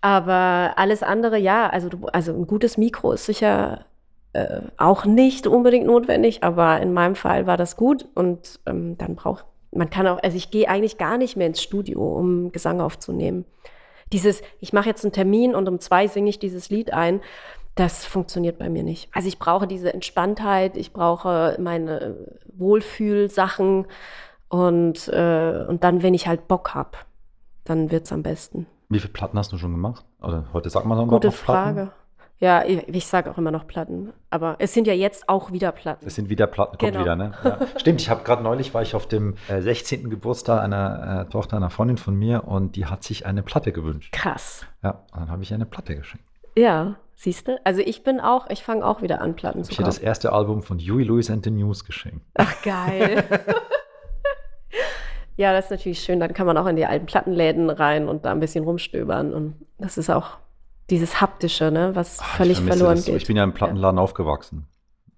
Aber 0.00 0.74
alles 0.76 1.02
andere, 1.02 1.38
ja, 1.38 1.68
also, 1.68 1.88
also 2.12 2.32
ein 2.32 2.46
gutes 2.46 2.76
Mikro 2.76 3.12
ist 3.12 3.26
sicher 3.26 3.86
äh, 4.34 4.60
auch 4.76 5.04
nicht 5.04 5.46
unbedingt 5.46 5.86
notwendig, 5.86 6.44
aber 6.44 6.80
in 6.80 6.92
meinem 6.92 7.14
Fall 7.14 7.46
war 7.46 7.56
das 7.56 7.76
gut 7.76 8.06
und 8.14 8.60
ähm, 8.66 8.98
dann 8.98 9.16
braucht 9.16 9.46
man 9.72 9.90
kann 9.90 10.06
auch, 10.06 10.22
also 10.22 10.36
ich 10.36 10.50
gehe 10.50 10.68
eigentlich 10.68 10.98
gar 10.98 11.18
nicht 11.18 11.36
mehr 11.36 11.46
ins 11.46 11.62
Studio, 11.62 12.00
um 12.00 12.52
Gesang 12.52 12.80
aufzunehmen. 12.80 13.44
Dieses, 14.12 14.42
ich 14.60 14.72
mache 14.72 14.88
jetzt 14.88 15.04
einen 15.04 15.12
Termin 15.12 15.54
und 15.54 15.68
um 15.68 15.80
zwei 15.80 16.06
singe 16.06 16.30
ich 16.30 16.38
dieses 16.38 16.70
Lied 16.70 16.92
ein, 16.92 17.20
das 17.74 18.04
funktioniert 18.04 18.58
bei 18.58 18.68
mir 18.68 18.82
nicht. 18.82 19.08
Also 19.12 19.28
ich 19.28 19.38
brauche 19.38 19.66
diese 19.66 19.92
Entspanntheit, 19.92 20.76
ich 20.76 20.92
brauche 20.92 21.56
meine 21.60 22.16
Wohlfühlsachen 22.54 23.86
und, 24.48 25.08
äh, 25.08 25.64
und 25.68 25.84
dann, 25.84 26.02
wenn 26.02 26.14
ich 26.14 26.26
halt 26.26 26.48
Bock 26.48 26.74
habe, 26.74 26.98
dann 27.64 27.90
wird 27.90 28.06
es 28.06 28.12
am 28.12 28.22
besten. 28.22 28.66
Wie 28.88 28.98
viele 28.98 29.12
Platten 29.12 29.38
hast 29.38 29.52
du 29.52 29.58
schon 29.58 29.72
gemacht? 29.72 30.04
Oder 30.22 30.46
heute 30.52 30.70
sagt 30.70 30.86
man 30.86 30.98
dann 30.98 31.08
Gute 31.08 31.30
Frage. 31.30 31.92
Ja, 32.40 32.64
ich 32.64 33.06
sage 33.06 33.30
auch 33.30 33.38
immer 33.38 33.50
noch 33.50 33.66
Platten. 33.66 34.12
Aber 34.30 34.56
es 34.60 34.72
sind 34.72 34.86
ja 34.86 34.92
jetzt 34.92 35.28
auch 35.28 35.50
wieder 35.50 35.72
Platten. 35.72 36.06
Es 36.06 36.14
sind 36.14 36.28
wieder 36.28 36.46
Platten, 36.46 36.78
kommt 36.78 36.92
genau. 36.92 37.04
wieder, 37.04 37.16
ne? 37.16 37.32
Ja. 37.42 37.58
Stimmt, 37.76 38.00
ich 38.00 38.10
habe 38.10 38.22
gerade 38.22 38.44
neulich, 38.44 38.72
war 38.74 38.82
ich 38.82 38.94
auf 38.94 39.06
dem 39.06 39.34
äh, 39.48 39.60
16. 39.60 40.08
Geburtstag 40.08 40.62
einer 40.62 41.26
äh, 41.26 41.30
Tochter 41.30 41.56
einer 41.56 41.70
Freundin 41.70 41.98
von 41.98 42.14
mir 42.14 42.44
und 42.44 42.76
die 42.76 42.86
hat 42.86 43.02
sich 43.02 43.26
eine 43.26 43.42
Platte 43.42 43.72
gewünscht. 43.72 44.12
Krass. 44.12 44.64
Ja, 44.84 45.02
und 45.12 45.22
dann 45.22 45.30
habe 45.32 45.42
ich 45.42 45.52
eine 45.52 45.66
Platte 45.66 45.96
geschenkt. 45.96 46.24
Ja, 46.56 46.94
siehst 47.16 47.48
du? 47.48 47.58
Also 47.64 47.80
ich 47.80 48.04
bin 48.04 48.20
auch, 48.20 48.48
ich 48.50 48.62
fange 48.62 48.86
auch 48.86 49.02
wieder 49.02 49.20
an, 49.20 49.34
Platten 49.34 49.64
zu 49.64 49.70
kaufen. 49.70 49.72
Ich 49.72 49.78
habe 49.78 49.88
das 49.88 49.98
erste 49.98 50.32
Album 50.32 50.62
von 50.62 50.78
Huey 50.78 51.02
Lewis 51.02 51.30
and 51.30 51.44
the 51.44 51.50
News 51.50 51.84
geschenkt. 51.84 52.24
Ach, 52.34 52.62
geil. 52.62 53.24
ja, 55.36 55.52
das 55.52 55.64
ist 55.64 55.70
natürlich 55.72 56.00
schön. 56.00 56.20
Dann 56.20 56.34
kann 56.34 56.46
man 56.46 56.56
auch 56.56 56.66
in 56.66 56.76
die 56.76 56.86
alten 56.86 57.06
Plattenläden 57.06 57.68
rein 57.68 58.08
und 58.08 58.24
da 58.24 58.30
ein 58.30 58.38
bisschen 58.38 58.62
rumstöbern. 58.62 59.34
Und 59.34 59.56
das 59.78 59.98
ist 59.98 60.08
auch 60.08 60.38
dieses 60.90 61.20
Haptische, 61.20 61.70
ne, 61.70 61.94
was 61.94 62.18
Ach, 62.20 62.36
völlig 62.36 62.60
verloren 62.60 62.96
geht. 62.96 63.04
So. 63.04 63.16
Ich 63.16 63.26
bin 63.26 63.36
ja 63.36 63.44
im 63.44 63.52
Plattenladen 63.52 63.98
ja. 63.98 64.02
aufgewachsen. 64.02 64.66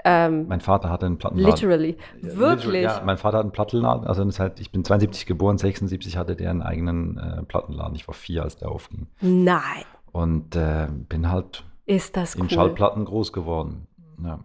Ähm, 0.04 0.48
mein 0.48 0.60
Vater 0.60 0.88
hatte 0.90 1.06
einen 1.06 1.18
Plattenladen. 1.18 1.54
Literally. 1.54 1.96
Wirklich? 2.20 2.82
Ja, 2.84 3.02
mein 3.04 3.18
Vater 3.18 3.38
hat 3.38 3.44
einen 3.44 3.52
Plattenladen. 3.52 4.06
Also 4.06 4.24
das 4.24 4.40
halt, 4.40 4.60
ich 4.60 4.72
bin 4.72 4.84
72 4.84 5.26
geboren, 5.26 5.58
76 5.58 6.16
hatte 6.16 6.36
der 6.36 6.50
einen 6.50 6.62
eigenen 6.62 7.18
äh, 7.18 7.42
Plattenladen. 7.42 7.94
Ich 7.96 8.08
war 8.08 8.14
vier, 8.14 8.42
als 8.42 8.56
der 8.56 8.70
aufging. 8.70 9.08
Nein. 9.20 9.84
Und 10.12 10.56
äh, 10.56 10.88
bin 10.90 11.30
halt 11.30 11.64
Ist 11.86 12.16
das 12.16 12.34
in 12.34 12.42
cool. 12.42 12.50
Schallplatten 12.50 13.04
groß 13.04 13.32
geworden. 13.32 13.86
Ja. 14.24 14.40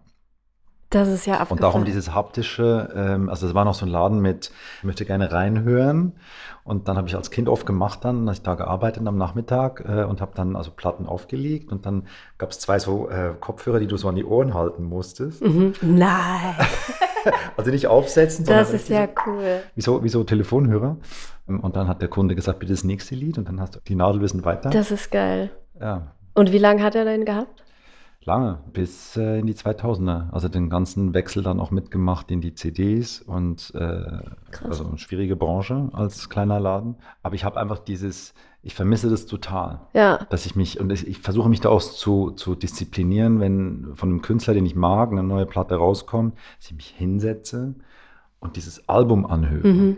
Das 0.90 1.08
ist 1.08 1.26
ja 1.26 1.34
abgefahren. 1.34 1.58
Und 1.58 1.62
darum 1.62 1.84
dieses 1.84 2.14
haptische, 2.14 2.92
ähm, 2.94 3.28
also 3.28 3.46
es 3.46 3.54
war 3.54 3.64
noch 3.64 3.74
so 3.74 3.84
ein 3.86 3.88
Laden 3.90 4.20
mit, 4.20 4.52
ich 4.78 4.84
möchte 4.84 5.04
gerne 5.04 5.32
reinhören. 5.32 6.12
Und 6.62 6.88
dann 6.88 6.96
habe 6.96 7.06
ich 7.08 7.14
als 7.14 7.30
Kind 7.30 7.48
oft 7.48 7.64
gemacht 7.66 8.04
dann, 8.04 8.28
als 8.28 8.38
ich 8.38 8.42
da 8.42 8.54
gearbeitet 8.54 9.06
am 9.06 9.16
Nachmittag 9.16 9.84
äh, 9.88 10.04
und 10.04 10.20
habe 10.20 10.32
dann 10.34 10.56
also 10.56 10.70
Platten 10.72 11.06
aufgelegt 11.06 11.70
und 11.70 11.86
dann 11.86 12.06
gab 12.38 12.50
es 12.50 12.58
zwei 12.58 12.78
so 12.80 13.08
äh, 13.08 13.34
Kopfhörer, 13.40 13.78
die 13.78 13.86
du 13.86 13.96
so 13.96 14.08
an 14.08 14.16
die 14.16 14.24
Ohren 14.24 14.52
halten 14.54 14.82
musstest. 14.84 15.42
Mhm. 15.42 15.74
Nein. 15.80 16.54
also 17.56 17.70
nicht 17.70 17.86
aufsetzen, 17.86 18.44
sondern 18.44 18.64
Das 18.64 18.72
ist 18.72 18.88
ja 18.88 19.06
cool. 19.26 19.60
wie 19.74 19.80
so, 19.80 20.02
wie 20.02 20.08
so 20.08 20.24
Telefonhörer. 20.24 20.96
Und 21.46 21.76
dann 21.76 21.86
hat 21.86 22.00
der 22.02 22.08
Kunde 22.08 22.34
gesagt, 22.34 22.58
bitte 22.58 22.72
das 22.72 22.82
nächste 22.82 23.14
Lied 23.14 23.38
und 23.38 23.46
dann 23.48 23.60
hast 23.60 23.76
du 23.76 23.80
die 23.86 23.94
Nadelwissen 23.94 24.44
weiter. 24.44 24.70
Das 24.70 24.90
ist 24.90 25.12
geil. 25.12 25.50
ja, 25.80 26.08
Und 26.34 26.50
wie 26.50 26.58
lange 26.58 26.82
hat 26.82 26.96
er 26.96 27.04
denn 27.04 27.24
gehabt? 27.24 27.62
Lange, 28.26 28.58
bis 28.72 29.16
äh, 29.16 29.38
in 29.38 29.46
die 29.46 29.54
2000er. 29.54 30.30
Also 30.32 30.48
den 30.48 30.68
ganzen 30.68 31.14
Wechsel 31.14 31.42
dann 31.44 31.60
auch 31.60 31.70
mitgemacht 31.70 32.30
in 32.32 32.40
die 32.40 32.54
CDs 32.54 33.22
und 33.22 33.72
äh, 33.76 34.18
also 34.64 34.84
eine 34.86 34.98
schwierige 34.98 35.36
Branche 35.36 35.88
als 35.92 36.28
kleiner 36.28 36.58
Laden. 36.58 36.96
Aber 37.22 37.36
ich 37.36 37.44
habe 37.44 37.58
einfach 37.60 37.78
dieses, 37.78 38.34
ich 38.62 38.74
vermisse 38.74 39.08
das 39.08 39.26
total, 39.26 39.80
Ja. 39.94 40.18
dass 40.28 40.44
ich 40.44 40.56
mich, 40.56 40.80
und 40.80 40.90
ich, 40.90 41.06
ich 41.06 41.20
versuche 41.20 41.48
mich 41.48 41.60
da 41.60 41.68
auch 41.68 41.80
zu, 41.80 42.32
zu 42.32 42.56
disziplinieren, 42.56 43.38
wenn 43.38 43.92
von 43.94 44.08
einem 44.08 44.22
Künstler, 44.22 44.54
den 44.54 44.66
ich 44.66 44.74
mag, 44.74 45.12
eine 45.12 45.22
neue 45.22 45.46
Platte 45.46 45.76
rauskommt, 45.76 46.34
dass 46.58 46.66
ich 46.66 46.74
mich 46.74 46.88
hinsetze 46.88 47.76
und 48.40 48.56
dieses 48.56 48.88
Album 48.88 49.24
anhöre. 49.24 49.66
Mhm. 49.68 49.96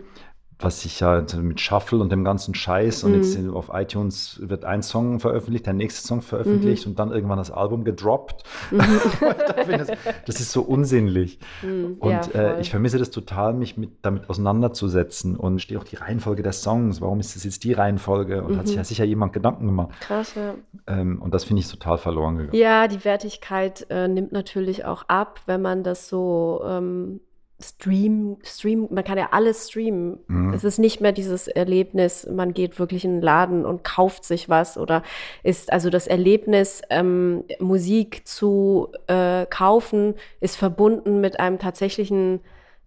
Was 0.61 0.83
ich 0.83 0.99
ja 0.99 1.23
mit 1.41 1.61
Shuffle 1.61 1.99
und 1.99 2.11
dem 2.11 2.25
ganzen 2.25 2.53
Scheiß 2.53 3.05
und 3.05 3.11
Mhm. 3.11 3.17
jetzt 3.17 3.35
in- 3.35 3.49
auf 3.49 3.69
iTunes 3.73 4.41
wird 4.43 4.65
ein 4.65 4.83
Song 4.83 5.21
veröffentlicht, 5.21 5.65
der 5.65 5.73
nächste 5.73 6.05
Song 6.05 6.21
veröffentlicht 6.21 6.85
Mhm. 6.85 6.91
und 6.91 6.99
dann 6.99 7.11
irgendwann 7.11 7.37
das 7.37 7.49
Album 7.49 7.85
gedroppt. 7.85 8.43
Finde 8.69 9.85
das, 9.85 9.97
das 10.25 10.39
ist 10.41 10.51
so 10.51 10.61
unsinnlich. 10.61 11.39
Mhm. 11.63 11.95
Und 11.99 12.11
ja, 12.11 12.21
äh, 12.33 12.61
ich 12.61 12.69
vermisse 12.71 12.97
das 12.97 13.09
total, 13.09 13.53
mich 13.53 13.77
mit, 13.77 13.91
damit 14.01 14.29
auseinanderzusetzen. 14.29 15.37
Und 15.37 15.61
steht 15.61 15.77
auch 15.77 15.83
die 15.85 15.95
Reihenfolge 15.95 16.43
der 16.43 16.51
Songs. 16.53 16.99
Warum 17.01 17.19
ist 17.21 17.35
das 17.37 17.43
jetzt 17.45 17.63
die 17.63 17.71
Reihenfolge? 17.73 18.43
Und 18.43 18.57
hat 18.57 18.67
sich 18.67 18.75
Mhm. 18.75 18.79
ja 18.81 18.83
sicher 18.83 19.05
jemand 19.05 19.31
Gedanken 19.33 19.65
gemacht. 19.65 19.91
Krass, 20.01 20.35
ja. 20.35 20.55
Ähm, 20.87 21.21
und 21.21 21.33
das 21.33 21.45
finde 21.45 21.61
ich 21.61 21.69
total 21.69 21.97
verloren 21.97 22.37
gegangen. 22.37 22.57
Ja, 22.57 22.87
die 22.89 23.05
Wertigkeit 23.05 23.85
äh, 23.89 24.07
nimmt 24.09 24.33
natürlich 24.33 24.83
auch 24.83 25.03
ab, 25.07 25.39
wenn 25.45 25.61
man 25.61 25.83
das 25.83 26.09
so 26.09 26.61
ähm, 26.65 27.21
stream, 27.61 28.37
stream, 28.43 28.87
man 28.89 29.03
kann 29.03 29.17
ja 29.17 29.29
alles 29.31 29.69
streamen. 29.69 30.19
Mhm. 30.27 30.53
Es 30.53 30.63
ist 30.63 30.79
nicht 30.79 31.01
mehr 31.01 31.11
dieses 31.11 31.47
Erlebnis, 31.47 32.27
man 32.31 32.53
geht 32.53 32.79
wirklich 32.79 33.03
in 33.03 33.15
den 33.15 33.21
Laden 33.21 33.65
und 33.65 33.83
kauft 33.83 34.23
sich 34.23 34.49
was 34.49 34.77
oder 34.77 35.03
ist 35.43 35.71
also 35.71 35.89
das 35.89 36.07
Erlebnis, 36.07 36.81
ähm, 36.89 37.43
Musik 37.59 38.25
zu 38.25 38.89
äh, 39.07 39.45
kaufen, 39.45 40.15
ist 40.39 40.55
verbunden 40.55 41.21
mit 41.21 41.39
einem 41.39 41.59
tatsächlichen 41.59 42.39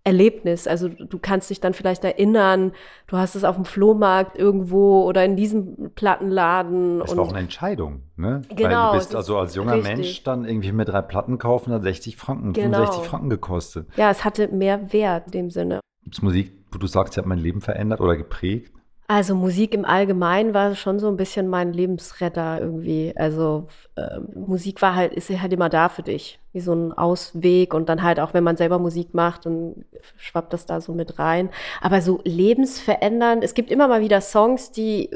Erlebnis. 0.04 0.66
Also 0.66 0.88
du 0.88 1.18
kannst 1.18 1.50
dich 1.50 1.60
dann 1.60 1.74
vielleicht 1.74 2.04
erinnern, 2.04 2.72
du 3.06 3.16
hast 3.16 3.34
es 3.34 3.44
auf 3.44 3.54
dem 3.56 3.64
Flohmarkt 3.64 4.36
irgendwo 4.36 5.02
oder 5.04 5.24
in 5.24 5.36
diesem 5.36 5.90
Plattenladen. 5.94 6.98
Das 6.98 7.16
war 7.16 7.24
auch 7.24 7.30
eine 7.30 7.38
Entscheidung, 7.40 8.02
ne? 8.16 8.42
Weil 8.48 8.56
Genau, 8.56 8.92
du 8.92 8.98
es 8.98 9.04
bist 9.04 9.10
ist 9.10 9.16
also 9.16 9.38
als 9.38 9.54
junger 9.54 9.74
richtig. 9.74 9.96
Mensch 9.96 10.22
dann 10.24 10.44
irgendwie 10.44 10.72
mit 10.72 10.88
drei 10.88 11.02
Platten 11.02 11.38
kaufen, 11.38 11.72
hat 11.72 11.82
60 11.82 12.16
Franken, 12.16 12.52
Genau. 12.52 12.78
65 12.78 13.08
Franken 13.08 13.30
gekostet. 13.30 13.86
Ja, 13.96 14.10
es 14.10 14.24
hatte 14.24 14.48
mehr 14.48 14.92
Wert 14.92 15.26
in 15.26 15.32
dem 15.32 15.50
Sinne. 15.50 15.80
Gibt 16.02 16.16
es 16.16 16.22
Musik, 16.22 16.52
wo 16.72 16.78
du 16.78 16.86
sagst, 16.88 17.14
sie 17.14 17.20
hat 17.20 17.26
mein 17.26 17.38
Leben 17.38 17.60
verändert 17.60 18.00
oder 18.00 18.16
geprägt? 18.16 18.72
Also 19.14 19.34
Musik 19.34 19.74
im 19.74 19.84
Allgemeinen 19.84 20.54
war 20.54 20.74
schon 20.74 20.98
so 20.98 21.06
ein 21.08 21.18
bisschen 21.18 21.46
mein 21.46 21.74
Lebensretter 21.74 22.62
irgendwie. 22.62 23.12
Also 23.14 23.66
äh, 23.94 24.20
Musik 24.34 24.80
war 24.80 24.94
halt, 24.94 25.12
ist 25.12 25.28
halt 25.28 25.52
immer 25.52 25.68
da 25.68 25.90
für 25.90 26.02
dich, 26.02 26.40
wie 26.54 26.60
so 26.60 26.72
ein 26.72 26.94
Ausweg 26.94 27.74
und 27.74 27.90
dann 27.90 28.02
halt 28.02 28.18
auch, 28.18 28.32
wenn 28.32 28.42
man 28.42 28.56
selber 28.56 28.78
Musik 28.78 29.12
macht, 29.12 29.44
dann 29.44 29.84
schwappt 30.16 30.54
das 30.54 30.64
da 30.64 30.80
so 30.80 30.94
mit 30.94 31.18
rein. 31.18 31.50
Aber 31.82 32.00
so 32.00 32.22
lebensverändernd, 32.24 33.44
es 33.44 33.52
gibt 33.52 33.70
immer 33.70 33.86
mal 33.86 34.00
wieder 34.00 34.22
Songs, 34.22 34.72
die, 34.72 35.10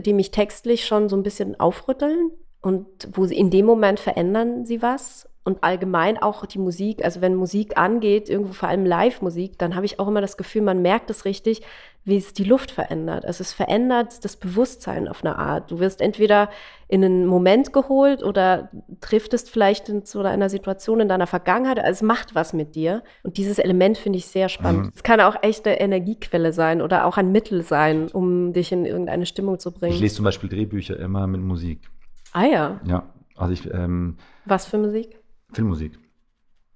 die 0.00 0.14
mich 0.14 0.30
textlich 0.30 0.86
schon 0.86 1.10
so 1.10 1.16
ein 1.16 1.22
bisschen 1.22 1.60
aufrütteln 1.60 2.30
und 2.62 2.86
wo 3.12 3.26
sie 3.26 3.36
in 3.36 3.50
dem 3.50 3.66
Moment 3.66 4.00
verändern 4.00 4.64
sie 4.64 4.80
was. 4.80 5.28
Und 5.44 5.64
allgemein 5.64 6.18
auch 6.18 6.46
die 6.46 6.60
Musik, 6.60 7.04
also 7.04 7.20
wenn 7.20 7.34
Musik 7.34 7.76
angeht, 7.76 8.28
irgendwo 8.28 8.52
vor 8.52 8.68
allem 8.68 8.86
Live-Musik, 8.86 9.58
dann 9.58 9.74
habe 9.74 9.86
ich 9.86 9.98
auch 9.98 10.06
immer 10.06 10.20
das 10.20 10.36
Gefühl, 10.36 10.62
man 10.62 10.82
merkt 10.82 11.10
es 11.10 11.24
richtig, 11.24 11.62
wie 12.04 12.16
es 12.16 12.32
die 12.32 12.44
Luft 12.44 12.70
verändert. 12.70 13.24
Also 13.24 13.42
es 13.42 13.52
verändert 13.52 14.24
das 14.24 14.36
Bewusstsein 14.36 15.06
auf 15.06 15.24
eine 15.24 15.38
Art. 15.38 15.70
Du 15.70 15.78
wirst 15.78 16.00
entweder 16.00 16.48
in 16.88 17.04
einen 17.04 17.26
Moment 17.26 17.72
geholt 17.72 18.22
oder 18.24 18.70
driftest 19.00 19.50
vielleicht 19.50 19.88
in 19.88 20.04
so 20.04 20.20
einer 20.20 20.48
Situation 20.48 21.00
in 21.00 21.08
deiner 21.08 21.28
Vergangenheit. 21.28 21.78
Also 21.78 21.90
es 21.90 22.02
macht 22.02 22.34
was 22.34 22.52
mit 22.52 22.74
dir. 22.74 23.02
Und 23.22 23.36
dieses 23.36 23.58
Element 23.58 23.98
finde 23.98 24.18
ich 24.18 24.26
sehr 24.26 24.48
spannend. 24.48 24.86
Mhm. 24.86 24.92
Es 24.94 25.02
kann 25.02 25.20
auch 25.20 25.36
echt 25.42 25.66
eine 25.66 25.80
Energiequelle 25.80 26.52
sein 26.52 26.82
oder 26.82 27.06
auch 27.06 27.16
ein 27.16 27.30
Mittel 27.30 27.62
sein, 27.62 28.08
um 28.12 28.52
dich 28.52 28.72
in 28.72 28.84
irgendeine 28.84 29.26
Stimmung 29.26 29.60
zu 29.60 29.72
bringen. 29.72 29.94
Ich 29.94 30.00
lese 30.00 30.16
zum 30.16 30.24
Beispiel 30.24 30.48
Drehbücher 30.48 30.98
immer 30.98 31.26
mit 31.26 31.40
Musik. 31.40 31.88
ah 32.32 32.44
ja, 32.44 32.80
Ja, 32.84 33.12
also 33.36 33.52
ich, 33.52 33.72
ähm, 33.72 34.18
was 34.44 34.66
für 34.66 34.78
Musik? 34.78 35.21
Filmmusik. 35.52 35.98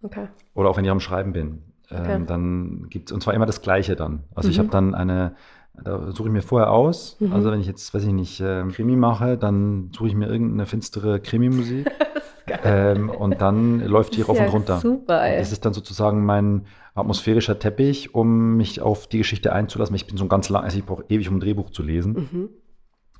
Okay. 0.03 0.29
Oder 0.55 0.71
auch 0.71 0.77
wenn 0.77 0.85
ich 0.85 0.91
am 0.91 1.01
Schreiben 1.01 1.33
bin. 1.33 1.63
Ähm, 1.91 2.01
Okay. 2.01 2.23
Dann 2.27 2.87
gibt 2.91 3.11
es, 3.11 3.13
und 3.15 3.23
zwar 3.23 3.35
immer 3.35 3.47
das 3.47 3.63
Gleiche 3.63 3.97
dann. 3.97 4.25
Also 4.35 4.49
ich 4.49 4.57
Mhm. 4.57 4.63
habe 4.63 4.71
dann 4.71 4.95
eine, 4.95 5.35
da 5.83 6.11
suche 6.13 6.29
ich 6.29 6.33
mir 6.33 6.43
vorher 6.43 6.71
aus. 6.71 7.17
Mhm. 7.21 7.33
Also 7.33 7.51
wenn 7.51 7.61
ich 7.61 7.67
jetzt, 7.67 7.93
weiß 7.95 8.03
ich 8.05 8.13
nicht, 8.13 8.41
äh, 8.41 8.65
Krimi 8.73 8.97
mache, 8.97 9.37
dann 9.39 9.91
suche 9.97 10.09
ich 10.09 10.15
mir 10.15 10.27
irgendeine 10.29 10.67
finstere 10.67 11.21
Krimi-Musik. 11.21 11.89
ähm, 12.65 13.09
und 13.11 13.41
dann 13.41 13.81
läuft 13.81 14.17
die 14.17 14.23
rauf 14.23 14.37
ja 14.39 14.45
und 14.47 14.53
runter. 14.53 14.79
Super, 14.79 15.23
ey. 15.27 15.39
Das 15.39 15.53
ist 15.53 15.65
dann 15.65 15.73
sozusagen 15.75 16.25
mein 16.25 16.67
atmosphärischer 16.95 17.59
Teppich, 17.59 18.15
um 18.15 18.57
mich 18.57 18.81
auf 18.81 19.07
die 19.07 19.19
Geschichte 19.19 19.53
einzulassen. 19.53 19.95
Ich 19.97 20.07
bin 20.07 20.17
so 20.17 20.27
ganz 20.27 20.49
lang, 20.49 20.65
also 20.65 20.79
ich 20.79 20.85
brauche 20.85 21.05
ewig, 21.09 21.29
um 21.29 21.37
ein 21.37 21.41
Drehbuch 21.41 21.71
zu 21.71 21.83
lesen. 21.83 22.13
Mhm. 22.33 22.49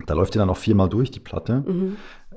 Da 0.07 0.15
läuft 0.15 0.35
die 0.35 0.39
dann 0.39 0.51
auch 0.51 0.57
viermal 0.57 0.89
durch, 0.89 1.11
die 1.11 1.21
Platte. 1.21 1.63
Mhm. 1.67 1.97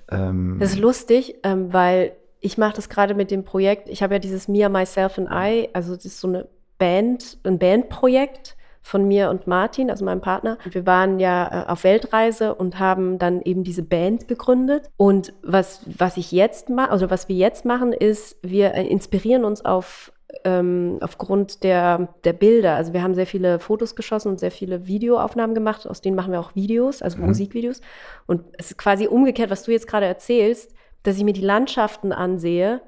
Ähm, 0.10 0.58
Das 0.60 0.72
ist 0.74 0.80
lustig, 0.80 1.36
ähm, 1.44 1.72
weil 1.74 2.14
ich 2.40 2.58
mache 2.58 2.76
das 2.76 2.90
gerade 2.90 3.14
mit 3.14 3.32
dem 3.32 3.44
Projekt. 3.44 3.90
Ich 3.90 4.02
habe 4.02 4.16
ja 4.16 4.20
dieses 4.20 4.48
Mia, 4.48 4.70
Myself 4.70 5.18
and 5.18 5.30
I, 5.32 5.70
also 5.74 5.96
das 5.96 6.06
ist 6.06 6.20
so 6.20 6.28
eine 6.28 6.48
Band, 6.78 7.38
ein 7.44 7.60
Bandprojekt 7.60 8.56
von 8.82 9.08
mir 9.08 9.30
und 9.30 9.46
Martin, 9.46 9.92
also 9.92 10.06
meinem 10.06 10.22
Partner. 10.22 10.58
Wir 10.64 10.86
waren 10.86 11.20
ja 11.20 11.66
äh, 11.66 11.70
auf 11.70 11.84
Weltreise 11.84 12.56
und 12.56 12.80
haben 12.80 13.20
dann 13.20 13.42
eben 13.42 13.64
diese 13.64 13.84
Band 13.84 14.28
gegründet. 14.28 14.90
Und 14.96 15.34
was, 15.44 15.82
was 15.86 16.18
ich 16.18 16.32
jetzt 16.32 16.70
mache, 16.70 16.90
also 16.92 17.10
was 17.10 17.28
wir 17.28 17.36
jetzt 17.36 17.66
machen, 17.66 17.92
ist, 17.92 18.38
wir 18.42 18.74
äh, 18.74 18.88
inspirieren 18.88 19.44
uns 19.44 19.66
auf 19.66 20.12
ähm, 20.46 20.98
aufgrund 21.02 21.64
der, 21.64 22.10
der 22.24 22.34
Bilder. 22.34 22.76
Also 22.76 22.94
wir 22.94 23.04
haben 23.04 23.16
sehr 23.16 23.26
viele 23.26 23.60
Fotos 23.60 23.96
geschossen 23.96 24.30
und 24.30 24.40
sehr 24.40 24.52
viele 24.52 24.88
Videoaufnahmen 24.88 25.56
gemacht, 25.56 25.88
aus 25.88 26.02
denen 26.02 26.16
machen 26.16 26.32
wir 26.32 26.40
auch 26.40 26.56
Videos, 26.56 27.02
also 27.02 27.18
Mhm. 27.18 27.28
Musikvideos. 27.28 27.82
Und 28.28 28.44
es 28.58 28.72
ist 28.72 28.78
quasi 28.78 29.08
umgekehrt, 29.08 29.50
was 29.50 29.64
du 29.64 29.72
jetzt 29.72 29.88
gerade 29.88 30.06
erzählst, 30.06 30.74
dass 31.04 31.18
ich 31.18 31.24
mir 31.24 31.34
die 31.34 31.42
Landschaften 31.42 32.12
ansehe 32.12 32.82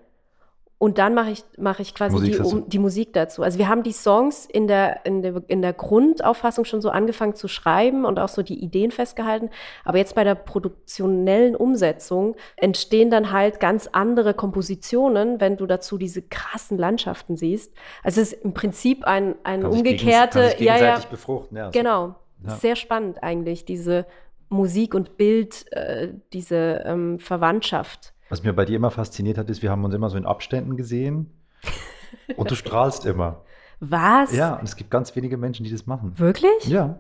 und 0.78 0.98
dann 0.98 1.14
mache 1.14 1.30
ich, 1.30 1.44
mache 1.60 1.84
ich 1.84 1.94
quasi 1.94 2.16
Musik 2.16 2.34
die, 2.34 2.40
um, 2.42 2.68
die 2.68 2.80
Musik 2.80 3.14
dazu. 3.14 3.44
Also 3.44 3.60
wir 3.60 3.68
haben 3.70 3.84
die 3.84 3.92
Songs 3.92 4.48
in 4.48 4.68
der, 4.68 5.06
in, 5.06 5.22
der, 5.22 5.44
in 5.48 5.62
der 5.62 5.74
Grundauffassung 5.74 6.66
schon 6.66 6.82
so 6.82 6.90
angefangen 6.90 7.36
zu 7.36 7.48
schreiben 7.48 8.04
und 8.04 8.18
auch 8.18 8.30
so 8.30 8.42
die 8.42 8.60
Ideen 8.64 8.90
festgehalten. 8.90 9.52
Aber 9.86 10.00
jetzt 10.00 10.16
bei 10.16 10.24
der 10.24 10.34
produktionellen 10.34 11.56
Umsetzung 11.56 12.36
entstehen 12.58 13.12
dann 13.12 13.32
halt 13.32 13.60
ganz 13.60 13.90
andere 13.92 14.34
Kompositionen, 14.34 15.40
wenn 15.40 15.56
du 15.56 15.68
dazu 15.68 16.00
diese 16.00 16.24
krassen 16.24 16.80
Landschaften 16.80 17.38
siehst. 17.38 17.72
Also 18.04 18.20
es 18.20 18.34
ist 18.34 18.44
im 18.44 18.56
Prinzip 18.56 19.04
ein, 19.06 19.36
ein 19.44 19.64
umgekehrte, 19.64 20.40
gegens- 20.58 20.62
ja, 20.62 20.78
ja, 20.78 21.00
befruchten. 21.12 21.58
Ja. 21.58 21.70
Genau. 21.70 22.16
Ja. 22.44 22.56
Sehr 22.56 22.76
spannend 22.76 23.22
eigentlich, 23.22 23.66
diese 23.66 24.08
Musik 24.52 24.94
und 24.94 25.18
Bild, 25.18 25.66
äh, 25.72 26.10
diese 26.34 26.84
ähm, 26.86 27.20
Verwandtschaft. 27.20 28.14
Was 28.30 28.44
mir 28.44 28.54
bei 28.54 28.66
dir 28.66 28.76
immer 28.76 28.92
fasziniert 28.92 29.38
hat, 29.38 29.50
ist, 29.50 29.62
wir 29.62 29.72
haben 29.72 29.84
uns 29.84 29.94
immer 29.96 30.10
so 30.10 30.18
in 30.18 30.26
Abständen 30.26 30.78
gesehen 30.78 31.32
und 32.36 32.52
du 32.52 32.56
strahlst 32.56 33.06
immer. 33.06 33.44
Was? 33.80 34.34
Ja, 34.36 34.56
und 34.56 34.64
es 34.64 34.76
gibt 34.76 34.92
ganz 34.92 35.16
wenige 35.16 35.38
Menschen, 35.38 35.64
die 35.64 35.72
das 35.72 35.86
machen. 35.88 36.14
Wirklich? 36.18 36.66
Ja. 36.66 37.00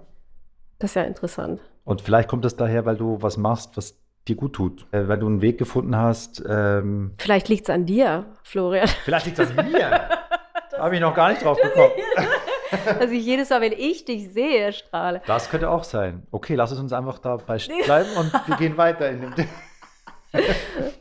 Das 0.79 0.91
ist 0.91 0.95
ja 0.95 1.03
interessant. 1.03 1.61
Und 1.83 2.01
vielleicht 2.01 2.27
kommt 2.27 2.43
das 2.43 2.55
daher, 2.55 2.85
weil 2.85 2.97
du 2.97 3.21
was 3.21 3.37
machst, 3.37 3.77
was 3.77 3.97
dir 4.27 4.35
gut 4.35 4.53
tut. 4.53 4.87
Äh, 4.91 5.07
weil 5.07 5.19
du 5.19 5.27
einen 5.27 5.41
Weg 5.41 5.57
gefunden 5.57 5.95
hast. 5.95 6.43
Ähm, 6.47 7.13
Vielleicht 7.17 7.49
liegt 7.49 7.63
es 7.63 7.69
an 7.69 7.85
dir, 7.85 8.25
Florian. 8.43 8.87
vielleicht 9.05 9.25
liegt 9.27 9.39
das 9.39 9.55
an 9.57 9.71
mir. 9.71 10.09
Habe 10.77 10.95
ich 10.95 11.01
noch 11.01 11.13
gar 11.13 11.29
nicht 11.29 11.43
drauf 11.43 11.57
gekommen. 11.61 11.91
Dass 12.99 13.11
ich 13.11 13.25
jedes 13.25 13.49
Mal, 13.49 13.61
wenn 13.61 13.73
ich 13.73 14.05
dich 14.05 14.31
sehe, 14.31 14.73
strahle. 14.73 15.21
Das 15.27 15.49
könnte 15.49 15.69
auch 15.69 15.83
sein. 15.83 16.23
Okay, 16.31 16.55
lass 16.55 16.71
es 16.71 16.79
uns 16.79 16.93
einfach 16.93 17.19
dabei 17.19 17.57
bleiben 17.85 18.09
und 18.17 18.33
wir 18.47 18.55
gehen 18.57 18.77
weiter 18.77 19.09
in 19.09 19.21
dem. 19.21 19.33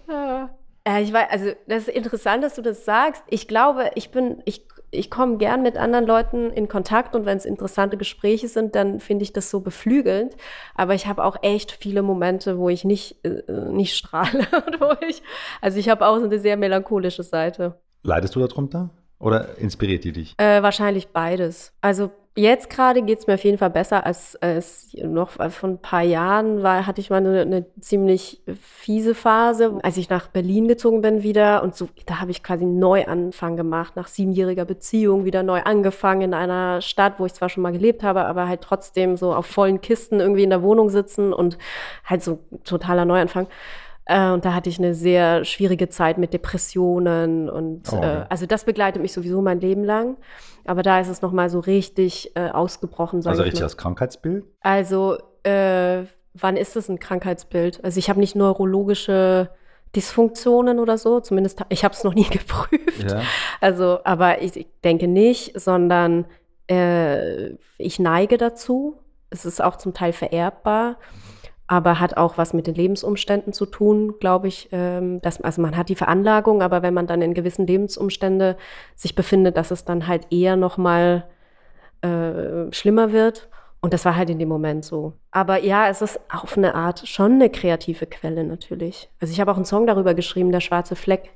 Ja. 0.08 0.50
Äh, 0.84 1.02
ich 1.02 1.12
weiß, 1.12 1.28
also 1.30 1.52
das 1.68 1.88
ist 1.88 1.94
interessant, 1.94 2.42
dass 2.42 2.54
du 2.54 2.62
das 2.62 2.84
sagst. 2.84 3.22
Ich 3.28 3.46
glaube, 3.48 3.90
ich 3.94 4.10
bin, 4.10 4.42
ich, 4.44 4.66
ich 4.90 5.10
komme 5.10 5.36
gern 5.36 5.62
mit 5.62 5.76
anderen 5.76 6.06
Leuten 6.06 6.50
in 6.50 6.68
Kontakt 6.68 7.14
und 7.14 7.26
wenn 7.26 7.36
es 7.36 7.44
interessante 7.44 7.96
Gespräche 7.96 8.48
sind, 8.48 8.74
dann 8.74 8.98
finde 8.98 9.22
ich 9.22 9.32
das 9.32 9.50
so 9.50 9.60
beflügelnd. 9.60 10.36
Aber 10.74 10.94
ich 10.94 11.06
habe 11.06 11.24
auch 11.24 11.36
echt 11.42 11.72
viele 11.72 12.02
Momente, 12.02 12.58
wo 12.58 12.68
ich 12.68 12.84
nicht, 12.84 13.24
äh, 13.24 13.42
nicht 13.70 13.96
strahle 13.96 14.46
und 14.66 14.80
wo 14.80 14.94
ich, 15.06 15.22
also 15.60 15.78
ich 15.78 15.88
habe 15.88 16.06
auch 16.06 16.18
so 16.18 16.24
eine 16.24 16.38
sehr 16.38 16.56
melancholische 16.56 17.22
Seite. 17.22 17.80
Leidest 18.02 18.34
du 18.34 18.40
darunter? 18.40 18.90
Oder 19.20 19.58
inspiriert 19.58 20.04
die 20.04 20.12
dich? 20.12 20.34
Äh, 20.38 20.62
wahrscheinlich 20.62 21.08
beides. 21.08 21.72
Also 21.82 22.10
jetzt 22.36 22.70
gerade 22.70 23.02
geht 23.02 23.18
es 23.18 23.26
mir 23.26 23.34
auf 23.34 23.44
jeden 23.44 23.58
Fall 23.58 23.70
besser 23.70 24.06
als, 24.06 24.34
als 24.36 24.96
noch 25.02 25.30
vor 25.30 25.68
ein 25.68 25.78
paar 25.78 26.02
Jahren 26.02 26.62
war, 26.62 26.86
hatte 26.86 27.00
ich 27.00 27.10
mal 27.10 27.18
eine, 27.18 27.42
eine, 27.42 27.66
ziemlich 27.80 28.40
fiese 28.60 29.14
Phase, 29.14 29.78
als 29.82 29.96
ich 29.96 30.08
nach 30.08 30.28
Berlin 30.28 30.68
gezogen 30.68 31.02
bin 31.02 31.22
wieder 31.22 31.62
und 31.62 31.74
so, 31.74 31.88
da 32.06 32.20
habe 32.20 32.30
ich 32.30 32.42
quasi 32.42 32.64
einen 32.64 32.78
Neuanfang 32.78 33.56
gemacht, 33.56 33.94
nach 33.94 34.08
siebenjähriger 34.08 34.64
Beziehung 34.64 35.24
wieder 35.24 35.42
neu 35.42 35.60
angefangen 35.62 36.22
in 36.22 36.34
einer 36.34 36.80
Stadt, 36.80 37.14
wo 37.18 37.26
ich 37.26 37.34
zwar 37.34 37.48
schon 37.48 37.62
mal 37.62 37.72
gelebt 37.72 38.02
habe, 38.02 38.24
aber 38.24 38.48
halt 38.48 38.62
trotzdem 38.62 39.16
so 39.16 39.34
auf 39.34 39.46
vollen 39.46 39.80
Kisten 39.80 40.20
irgendwie 40.20 40.44
in 40.44 40.50
der 40.50 40.62
Wohnung 40.62 40.88
sitzen 40.88 41.32
und 41.32 41.58
halt 42.04 42.22
so 42.22 42.38
totaler 42.64 43.04
Neuanfang. 43.04 43.48
Äh, 44.10 44.32
und 44.32 44.44
da 44.44 44.54
hatte 44.54 44.68
ich 44.68 44.78
eine 44.78 44.92
sehr 44.92 45.44
schwierige 45.44 45.88
Zeit 45.88 46.18
mit 46.18 46.32
Depressionen 46.32 47.48
und 47.48 47.92
oh, 47.92 47.96
okay. 47.96 48.22
äh, 48.22 48.24
also 48.28 48.44
das 48.44 48.64
begleitet 48.64 49.00
mich 49.00 49.12
sowieso 49.12 49.40
mein 49.40 49.60
Leben 49.60 49.84
lang. 49.84 50.16
Aber 50.64 50.82
da 50.82 50.98
ist 50.98 51.08
es 51.08 51.22
nochmal 51.22 51.48
so 51.48 51.60
richtig 51.60 52.32
äh, 52.34 52.50
ausgebrochen. 52.50 53.24
Also 53.24 53.42
richtig 53.42 53.62
als 53.62 53.76
Krankheitsbild? 53.76 54.44
Also 54.60 55.16
äh, 55.44 56.02
wann 56.34 56.56
ist 56.56 56.74
es 56.74 56.88
ein 56.88 56.98
Krankheitsbild? 56.98 57.84
Also 57.84 57.98
ich 57.98 58.10
habe 58.10 58.18
nicht 58.18 58.34
neurologische 58.34 59.50
Dysfunktionen 59.94 60.80
oder 60.80 60.98
so, 60.98 61.20
zumindest 61.20 61.60
ich 61.68 61.84
habe 61.84 61.94
es 61.94 62.02
noch 62.02 62.14
nie 62.14 62.24
geprüft. 62.30 63.12
Ja. 63.12 63.22
Also, 63.60 64.00
aber 64.02 64.42
ich, 64.42 64.56
ich 64.56 64.66
denke 64.82 65.06
nicht, 65.06 65.58
sondern 65.58 66.26
äh, 66.68 67.50
ich 67.78 68.00
neige 68.00 68.38
dazu. 68.38 68.98
Es 69.30 69.44
ist 69.44 69.62
auch 69.62 69.76
zum 69.76 69.94
Teil 69.94 70.12
vererbbar 70.12 70.96
aber 71.70 72.00
hat 72.00 72.16
auch 72.16 72.36
was 72.36 72.52
mit 72.52 72.66
den 72.66 72.74
Lebensumständen 72.74 73.52
zu 73.52 73.64
tun, 73.64 74.18
glaube 74.18 74.48
ich. 74.48 74.68
Ähm, 74.72 75.20
dass, 75.20 75.40
also 75.40 75.62
man 75.62 75.76
hat 75.76 75.88
die 75.88 75.94
Veranlagung, 75.94 76.62
aber 76.62 76.82
wenn 76.82 76.92
man 76.92 77.06
dann 77.06 77.22
in 77.22 77.32
gewissen 77.32 77.64
Lebensumständen 77.64 78.56
sich 78.96 79.14
befindet, 79.14 79.56
dass 79.56 79.70
es 79.70 79.84
dann 79.84 80.08
halt 80.08 80.32
eher 80.32 80.56
noch 80.56 80.78
mal 80.78 81.28
äh, 82.02 82.72
schlimmer 82.72 83.12
wird. 83.12 83.48
Und 83.80 83.94
das 83.94 84.04
war 84.04 84.16
halt 84.16 84.30
in 84.30 84.40
dem 84.40 84.48
Moment 84.48 84.84
so. 84.84 85.12
Aber 85.30 85.62
ja, 85.62 85.88
es 85.88 86.02
ist 86.02 86.18
auf 86.28 86.58
eine 86.58 86.74
Art 86.74 87.06
schon 87.06 87.34
eine 87.34 87.50
kreative 87.50 88.06
Quelle 88.06 88.42
natürlich. 88.42 89.08
Also 89.20 89.32
ich 89.32 89.40
habe 89.40 89.52
auch 89.52 89.56
einen 89.56 89.64
Song 89.64 89.86
darüber 89.86 90.14
geschrieben, 90.14 90.50
der 90.50 90.60
schwarze 90.60 90.96
Fleck. 90.96 91.30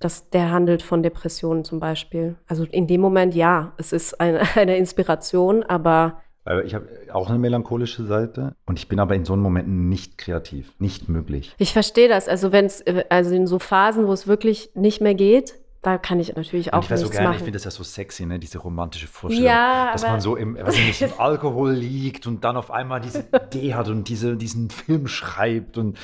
Das, 0.00 0.28
der 0.30 0.50
handelt 0.50 0.82
von 0.82 1.04
Depressionen 1.04 1.62
zum 1.62 1.78
Beispiel. 1.78 2.34
Also 2.48 2.64
in 2.64 2.88
dem 2.88 3.00
Moment 3.00 3.36
ja, 3.36 3.74
es 3.76 3.92
ist 3.92 4.20
eine, 4.20 4.40
eine 4.56 4.76
Inspiration, 4.76 5.62
aber 5.62 6.20
ich 6.64 6.74
habe 6.74 6.88
auch 7.12 7.28
eine 7.28 7.38
melancholische 7.38 8.04
Seite 8.04 8.54
und 8.66 8.78
ich 8.78 8.88
bin 8.88 8.98
aber 8.98 9.14
in 9.14 9.24
so 9.24 9.36
Momenten 9.36 9.88
nicht 9.88 10.18
kreativ, 10.18 10.72
nicht 10.78 11.08
möglich. 11.08 11.54
Ich 11.58 11.72
verstehe 11.72 12.08
das. 12.08 12.28
Also 12.28 12.52
wenn 12.52 12.66
es, 12.66 12.84
also 13.10 13.34
in 13.34 13.46
so 13.46 13.58
Phasen, 13.58 14.06
wo 14.06 14.12
es 14.12 14.26
wirklich 14.26 14.70
nicht 14.74 15.00
mehr 15.00 15.14
geht, 15.14 15.54
da 15.82 15.98
kann 15.98 16.20
ich 16.20 16.34
natürlich 16.36 16.72
auch 16.72 16.78
und 16.78 16.84
ich 16.84 16.90
nichts 16.90 17.02
so 17.02 17.10
gerne, 17.10 17.28
machen. 17.28 17.38
Ich 17.38 17.42
finde 17.42 17.56
das 17.56 17.64
ja 17.64 17.72
so 17.72 17.82
sexy, 17.82 18.24
ne? 18.24 18.38
diese 18.38 18.58
romantische 18.58 19.08
Vorstellung, 19.08 19.48
ja, 19.48 19.90
dass 19.92 20.02
man 20.02 20.20
so 20.20 20.36
im, 20.36 20.56
weiß 20.56 20.76
nicht, 20.76 21.02
im 21.02 21.10
Alkohol 21.18 21.72
liegt 21.72 22.28
und 22.28 22.44
dann 22.44 22.56
auf 22.56 22.70
einmal 22.70 23.00
diese 23.00 23.24
Idee 23.48 23.74
hat 23.74 23.88
und 23.88 24.08
diese, 24.08 24.36
diesen 24.36 24.70
Film 24.70 25.08
schreibt 25.08 25.78
und 25.78 25.98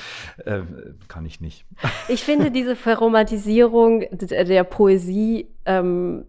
äh, 0.45 0.61
kann 1.07 1.25
ich 1.25 1.39
nicht. 1.39 1.65
Ich 2.09 2.25
finde 2.25 2.51
diese 2.51 2.75
Verromantisierung 2.75 4.03
der 4.11 4.63
Poesie 4.65 5.47
ähm, 5.65 6.25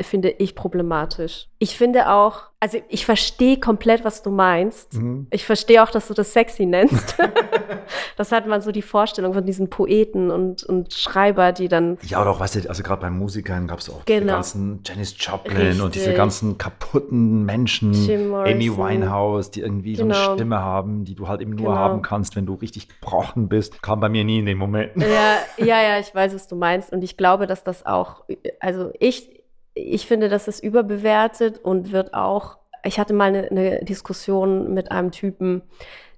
finde 0.00 0.28
ich 0.30 0.54
problematisch. 0.54 1.48
Ich 1.58 1.76
finde 1.76 2.10
auch, 2.10 2.42
also 2.60 2.78
ich 2.88 3.06
verstehe 3.06 3.58
komplett, 3.58 4.04
was 4.04 4.22
du 4.22 4.30
meinst. 4.30 4.94
Mhm. 4.94 5.26
Ich 5.30 5.44
verstehe 5.46 5.82
auch, 5.82 5.90
dass 5.90 6.08
du 6.08 6.14
das 6.14 6.32
sexy 6.32 6.66
nennst. 6.66 7.16
das 8.16 8.32
hat 8.32 8.46
man 8.46 8.60
so 8.60 8.72
die 8.72 8.82
Vorstellung 8.82 9.32
von 9.32 9.46
diesen 9.46 9.70
Poeten 9.70 10.30
und, 10.30 10.64
und 10.64 10.92
Schreiber, 10.92 11.52
die 11.52 11.68
dann. 11.68 11.96
Ja, 12.02 12.20
oder 12.20 12.30
auch, 12.30 12.40
weißt 12.40 12.56
du, 12.56 12.68
also 12.68 12.82
gerade 12.82 13.00
bei 13.00 13.10
Musikern 13.10 13.66
gab 13.66 13.78
es 13.78 13.88
auch 13.88 14.04
genau. 14.04 14.20
die 14.20 14.26
ganzen 14.26 14.80
Janis 14.84 15.14
Joplin 15.18 15.56
Richtig. 15.56 15.82
und 15.82 15.94
diese 15.94 16.12
ganzen 16.12 16.58
kaputten 16.58 17.44
Menschen, 17.44 17.92
Amy 17.92 18.76
Winehouse, 18.76 19.50
die 19.50 19.60
irgendwie 19.60 19.94
genau. 19.94 20.14
so 20.14 20.20
eine 20.20 20.24
genau. 20.24 20.34
Stimme 20.34 20.58
haben, 20.60 21.04
die 21.04 21.14
du 21.14 21.28
halt 21.28 21.40
eben 21.40 21.52
nur 21.52 21.68
genau. 21.68 21.76
haben 21.76 22.02
kannst, 22.02 22.36
wenn 22.36 22.44
du 22.44 22.54
richtig 22.54 22.88
gebrochen 22.88 23.48
bist. 23.48 23.82
Kam 23.82 24.00
bei 24.00 24.08
mir 24.08 24.24
nie 24.24 24.40
in 24.40 24.46
den 24.46 24.58
Momenten. 24.58 25.02
Ja, 25.02 25.38
ja, 25.64 25.82
ja, 25.82 25.98
ich 25.98 26.14
weiß, 26.14 26.34
was 26.34 26.48
du 26.48 26.56
meinst. 26.56 26.92
Und 26.92 27.02
ich 27.02 27.16
glaube, 27.16 27.46
dass 27.46 27.64
das 27.64 27.86
auch, 27.86 28.24
also 28.60 28.90
ich, 28.98 29.35
ich 29.76 30.06
finde, 30.06 30.28
das 30.28 30.48
ist 30.48 30.64
überbewertet 30.64 31.58
und 31.58 31.92
wird 31.92 32.14
auch, 32.14 32.56
ich 32.82 32.98
hatte 32.98 33.12
mal 33.12 33.28
eine, 33.28 33.50
eine 33.50 33.84
Diskussion 33.84 34.72
mit 34.72 34.90
einem 34.90 35.10
Typen, 35.12 35.62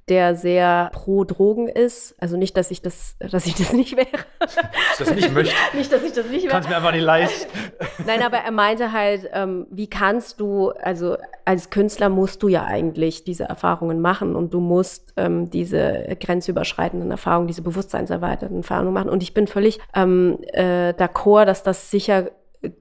der 0.09 0.35
sehr 0.35 0.91
pro 0.93 1.25
Drogen 1.25 1.69
ist. 1.69 2.15
Also 2.19 2.37
nicht, 2.37 2.57
dass 2.57 2.71
ich 2.71 2.81
das, 2.83 3.17
dass 3.31 3.47
ich 3.47 3.57
das 3.57 3.73
nicht 3.73 3.97
wäre. 3.97 4.07
Dass 4.39 4.57
ich 4.57 4.99
das 4.99 5.15
nicht 5.15 5.35
möchte. 5.35 5.55
nicht, 5.77 5.93
dass 5.93 6.03
ich 6.05 6.13
das 6.13 6.27
nicht 6.27 6.45
wäre. 6.45 6.53
Kannst 6.53 6.69
mir 6.69 6.77
einfach 6.77 6.93
nicht 6.93 7.03
leisten. 7.03 7.51
Nein, 8.07 8.23
aber 8.23 8.39
er 8.39 8.53
meinte 8.53 8.93
halt, 8.93 9.29
ähm, 9.33 9.67
wie 9.71 9.91
kannst 9.91 10.41
du, 10.41 10.71
also 10.71 11.17
als 11.45 11.71
Künstler 11.71 12.09
musst 12.09 12.43
du 12.43 12.49
ja 12.49 12.65
eigentlich 12.65 13.25
diese 13.25 13.45
Erfahrungen 13.45 14.01
machen 14.01 14.37
und 14.37 14.55
du 14.55 14.61
musst 14.61 15.15
ähm, 15.17 15.51
diese 15.51 16.17
grenzüberschreitenden 16.21 17.11
Erfahrungen, 17.11 17.49
diese 17.49 17.63
bewusstseinserweiterten 17.63 18.59
Erfahrungen 18.59 18.93
machen. 18.93 19.11
Und 19.11 19.23
ich 19.23 19.35
bin 19.35 19.49
völlig 19.49 19.81
ähm, 19.95 20.39
äh, 20.53 20.95
d'accord, 20.97 21.45
dass 21.45 21.65
das 21.65 21.91
sicher 21.91 22.31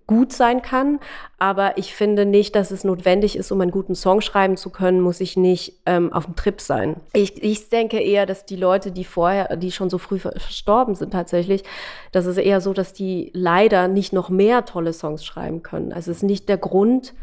gut 0.08 0.34
sein 0.34 0.62
kann, 0.62 1.00
aber 1.38 1.78
ich 1.78 1.94
finde 1.94 2.26
nicht, 2.26 2.56
dass 2.56 2.72
es 2.72 2.84
notwendig 2.84 3.36
ist, 3.36 3.52
um 3.52 3.62
einen 3.62 3.72
guten 3.72 3.94
Song 3.94 4.22
schreiben 4.22 4.58
zu 4.58 4.72
können, 4.72 5.02
muss 5.02 5.22
ich 5.22 5.38
nicht 5.38 5.82
ähm, 5.86 6.12
auf 6.12 6.26
dem 6.26 6.36
Trip 6.36 6.60
sein. 6.60 6.96
Ich, 7.14 7.44
ich 7.44 7.70
denke 7.70 8.00
eher, 8.00 8.26
dass 8.26 8.46
die 8.46 8.56
Leute, 8.56 8.92
die 8.92 9.04
vorher, 9.04 9.56
die 9.56 9.72
schon 9.72 9.90
so 9.90 9.98
früh 10.00 10.18
verstorben 10.18 10.96
sind 10.96 11.12
tatsächlich, 11.12 11.64
das 12.12 12.26
ist 12.26 12.38
eher 12.38 12.60
so, 12.60 12.74
dass 12.74 12.94
die 12.94 13.32
leider 13.34 13.88
nicht 13.88 14.14
noch 14.14 14.30
mehr 14.30 14.66
tolle 14.66 14.94
Songs 14.94 15.24
schreiben 15.24 15.62
können. 15.62 15.94
Also 15.94 16.12
es 16.12 16.18
ist 16.18 16.24
nicht 16.24 16.50
der 16.50 16.58
Grund, 16.58 17.14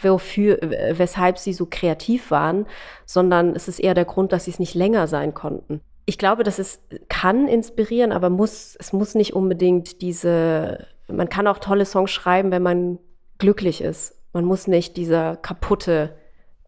wofür, 0.00 0.58
weshalb 0.92 1.38
sie 1.38 1.52
so 1.52 1.66
kreativ 1.68 2.30
waren, 2.30 2.66
sondern 3.04 3.54
es 3.54 3.68
ist 3.68 3.80
eher 3.80 3.94
der 3.94 4.04
Grund, 4.04 4.32
dass 4.32 4.44
sie 4.44 4.52
es 4.52 4.58
nicht 4.58 4.74
länger 4.74 5.08
sein 5.08 5.34
konnten. 5.34 5.80
Ich 6.06 6.16
glaube, 6.16 6.42
dass 6.42 6.58
es 6.58 6.80
kann 7.08 7.48
inspirieren, 7.48 8.12
aber 8.12 8.30
muss, 8.30 8.76
es 8.78 8.94
muss 8.94 9.14
nicht 9.14 9.34
unbedingt 9.34 10.00
diese 10.00 10.86
man 11.10 11.28
kann 11.28 11.46
auch 11.46 11.58
tolle 11.58 11.84
Songs 11.84 12.10
schreiben, 12.10 12.50
wenn 12.50 12.62
man 12.62 12.98
glücklich 13.38 13.80
ist. 13.80 14.14
Man 14.32 14.44
muss 14.44 14.66
nicht 14.66 14.96
dieser 14.96 15.36
kaputte 15.36 16.14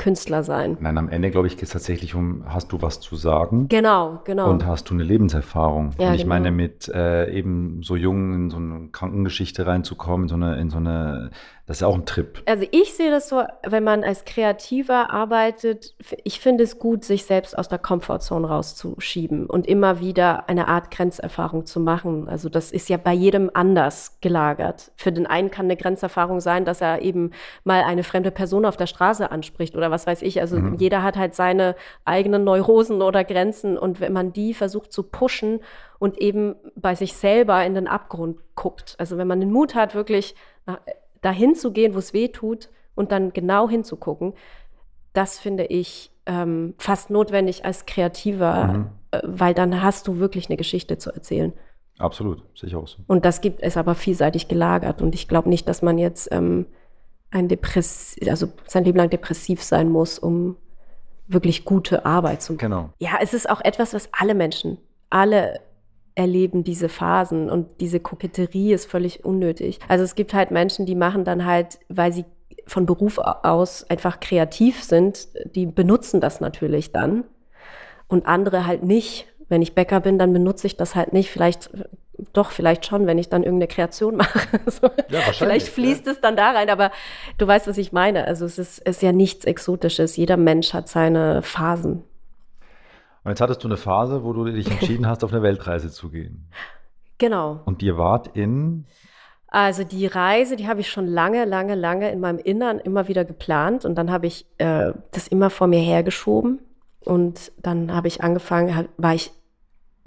Künstler 0.01 0.43
sein. 0.43 0.79
Nein, 0.81 0.97
am 0.97 1.11
Ende, 1.11 1.31
glaube 1.31 1.47
ich, 1.47 1.57
geht 1.57 1.65
es 1.65 1.71
tatsächlich 1.71 2.15
um, 2.15 2.43
hast 2.47 2.73
du 2.73 2.81
was 2.81 3.01
zu 3.01 3.17
sagen? 3.17 3.69
Genau, 3.69 4.23
genau. 4.25 4.49
Und 4.49 4.67
hast 4.67 4.89
du 4.89 4.95
eine 4.95 5.03
Lebenserfahrung? 5.03 5.91
Ja, 5.99 6.09
und 6.09 6.15
ich 6.15 6.23
genau. 6.23 6.35
meine, 6.35 6.51
mit 6.51 6.89
äh, 6.89 7.31
eben 7.31 7.83
so 7.83 7.97
jung 7.97 8.35
in 8.35 8.51
so 8.51 8.57
eine 8.57 8.89
Krankengeschichte 8.89 9.67
reinzukommen, 9.67 10.25
in 10.25 10.29
so 10.29 10.35
eine, 10.37 10.59
in 10.59 10.71
so 10.71 10.79
eine 10.79 11.31
das 11.71 11.77
ist 11.77 11.83
ja 11.83 11.87
auch 11.87 11.95
ein 11.95 12.05
Trip. 12.05 12.43
Also 12.47 12.67
ich 12.73 12.95
sehe 12.95 13.13
das 13.13 13.29
so, 13.29 13.45
wenn 13.65 13.85
man 13.85 14.03
als 14.03 14.25
Kreativer 14.25 15.13
arbeitet, 15.13 15.95
ich 16.25 16.41
finde 16.41 16.65
es 16.65 16.81
gut, 16.81 17.05
sich 17.05 17.27
selbst 17.27 17.57
aus 17.57 17.69
der 17.69 17.79
Komfortzone 17.79 18.49
rauszuschieben 18.49 19.47
und 19.47 19.69
immer 19.69 20.01
wieder 20.01 20.49
eine 20.49 20.67
Art 20.67 20.91
Grenzerfahrung 20.91 21.67
zu 21.67 21.79
machen. 21.79 22.29
Also 22.29 22.49
das 22.49 22.73
ist 22.73 22.89
ja 22.89 22.97
bei 22.97 23.13
jedem 23.13 23.53
anders 23.55 24.19
gelagert. 24.21 24.91
Für 24.97 25.13
den 25.13 25.29
einen 25.29 25.53
kann 25.53 25.67
eine 25.67 25.77
Grenzerfahrung 25.77 26.41
sein, 26.41 26.65
dass 26.65 26.81
er 26.81 27.03
eben 27.03 27.31
mal 27.63 27.85
eine 27.85 28.03
fremde 28.03 28.33
Person 28.33 28.65
auf 28.65 28.77
der 28.77 28.89
Straße 28.89 29.31
anspricht 29.31 29.77
oder 29.77 29.93
was 29.93 30.09
weiß 30.09 30.23
ich. 30.23 30.41
Also 30.41 30.57
mhm. 30.57 30.75
jeder 30.75 31.05
hat 31.05 31.17
halt 31.17 31.37
seine 31.37 31.77
eigenen 32.05 32.43
Neurosen 32.43 33.01
oder 33.01 33.23
Grenzen 33.23 33.79
und 33.79 34.01
wenn 34.01 34.13
man 34.13 34.33
die 34.33 34.55
versucht 34.55 34.93
zu 34.93 35.05
pushen 35.05 35.61
und 36.01 36.19
eben 36.19 36.57
bei 36.75 36.97
sich 36.97 37.13
selber 37.13 37.65
in 37.65 37.75
den 37.75 37.87
Abgrund 37.87 38.39
guckt. 38.57 38.97
Also 38.99 39.19
wenn 39.19 39.29
man 39.29 39.39
den 39.39 39.53
Mut 39.53 39.77
hat, 39.77 39.95
wirklich 39.95 40.35
dahin 41.21 41.55
zu 41.55 41.73
gehen, 41.73 41.95
wo 41.95 41.99
es 41.99 42.13
weh 42.13 42.29
tut 42.29 42.71
und 42.95 43.13
dann 43.13 43.33
genau 43.33 43.69
hinzugucken, 43.69 44.35
das 45.13 45.39
finde 45.39 45.65
ich 45.65 46.13
ähm, 46.27 46.75
fast 46.79 47.11
notwendig 47.11 47.65
als 47.65 47.87
Kreativer, 47.87 48.65
mhm. 48.65 48.87
äh, 49.11 49.21
weil 49.25 49.55
dann 49.55 49.83
hast 49.83 50.07
du 50.07 50.19
wirklich 50.19 50.49
eine 50.49 50.57
Geschichte 50.57 50.99
zu 50.99 51.11
erzählen. 51.11 51.53
Absolut, 51.99 52.43
sicher 52.55 52.79
auch 52.79 52.89
so. 52.89 52.99
Und 53.07 53.25
das 53.25 53.41
gibt 53.41 53.63
es 53.63 53.77
aber 53.77 53.95
vielseitig 53.95 54.49
gelagert 54.49 55.03
und 55.03 55.15
ich 55.15 55.29
glaube 55.29 55.49
nicht, 55.49 55.69
dass 55.69 55.83
man 55.83 55.99
jetzt 55.99 56.29
ähm, 56.33 56.67
ein 57.31 57.49
Depress 57.49 58.17
also 58.27 58.49
sein 58.67 58.85
Leben 58.85 58.99
lang 58.99 59.11
depressiv 59.11 59.63
sein 59.63 59.89
muss, 59.89 60.19
um 60.19 60.57
wirklich 61.27 61.65
gute 61.65 62.05
Arbeit 62.05 62.43
zu 62.43 62.55
machen. 62.55 62.61
Genau. 62.61 62.91
Ja, 62.99 63.19
es 63.21 63.35
ist 63.35 63.49
auch 63.49 63.61
etwas, 63.61 63.95
was 63.95 64.09
alle 64.13 64.35
Menschen, 64.35 64.79
alle 65.11 65.61
erleben 66.15 66.65
diese 66.65 66.89
Phasen 66.89 67.51
und 67.51 67.81
diese 67.81 68.01
Koketterie 68.01 68.73
ist 68.73 68.91
völlig 68.91 69.25
unnötig. 69.25 69.79
Also 69.89 70.05
es 70.05 70.15
gibt 70.15 70.35
halt 70.35 70.51
Menschen, 70.51 70.87
die 70.87 70.95
machen 70.95 71.25
dann 71.25 71.45
halt, 71.47 71.79
weil 71.89 72.13
sie 72.13 72.25
von 72.67 72.87
Beruf 72.87 73.19
aus 73.19 73.89
einfach 73.89 74.21
kreativ 74.21 74.83
sind, 74.83 75.29
die 75.55 75.67
benutzen 75.67 76.21
das 76.21 76.41
natürlich 76.41 76.93
dann 76.93 77.25
und 78.09 78.27
andere 78.27 78.67
halt 78.67 78.83
nicht. 78.83 79.27
Wenn 79.49 79.63
ich 79.63 79.75
Bäcker 79.75 80.01
bin, 80.01 80.19
dann 80.19 80.33
benutze 80.33 80.69
ich 80.69 80.77
das 80.77 80.95
halt 80.95 81.13
nicht. 81.13 81.31
Vielleicht 81.31 81.71
doch, 82.33 82.51
vielleicht 82.51 82.87
schon, 82.87 83.07
wenn 83.07 83.19
ich 83.19 83.29
dann 83.29 83.43
irgendeine 83.43 83.69
Kreation 83.69 84.17
mache. 84.17 84.61
so. 84.67 84.91
ja, 85.09 85.21
vielleicht 85.33 85.69
fließt 85.69 86.07
ja. 86.07 86.13
es 86.13 86.21
dann 86.21 86.37
da 86.37 86.51
rein, 86.51 86.71
aber 86.71 86.91
du 87.39 87.47
weißt, 87.47 87.67
was 87.67 87.79
ich 87.79 87.93
meine. 87.93 88.27
Also 88.27 88.45
es 88.45 88.59
ist, 88.59 88.79
ist 88.81 89.03
ja 89.03 89.13
nichts 89.13 89.45
Exotisches. 89.45 90.17
Jeder 90.17 90.37
Mensch 90.37 90.75
hat 90.75 90.89
seine 90.89 91.43
Phasen. 91.43 92.05
Und 93.25 93.31
jetzt 93.31 93.41
hattest 93.41 93.63
du 93.63 93.69
eine 93.69 93.77
Phase, 93.77 94.25
wo 94.25 94.33
du 94.33 94.45
dich 94.45 94.71
entschieden 94.71 95.07
hast, 95.07 95.25
auf 95.25 95.33
eine 95.33 95.43
Weltreise 95.43 95.91
zu 95.91 96.11
gehen. 96.11 96.49
Genau. 97.19 97.61
Und 97.67 97.83
ihr 97.83 97.99
wart 97.99 98.29
in 98.37 98.87
Also 99.49 99.85
die 99.85 100.07
Reise, 100.07 100.57
die 100.57 100.69
habe 100.69 100.81
ich 100.81 100.91
schon 100.91 101.07
lange, 101.07 101.45
lange, 101.45 101.75
lange 101.75 102.11
in 102.11 102.21
meinem 102.21 102.39
Innern 102.39 102.79
immer 102.79 103.09
wieder 103.09 103.25
geplant 103.25 103.85
und 103.85 103.97
dann 103.97 104.11
habe 104.11 104.27
ich 104.27 104.47
äh, 104.59 104.93
das 105.11 105.29
immer 105.29 105.51
vor 105.51 105.67
mir 105.67 105.81
hergeschoben 105.81 106.61
und 107.01 107.53
dann 107.59 107.93
habe 107.93 108.09
ich 108.09 108.23
angefangen, 108.23 108.89
war 108.97 109.15
ich 109.15 109.33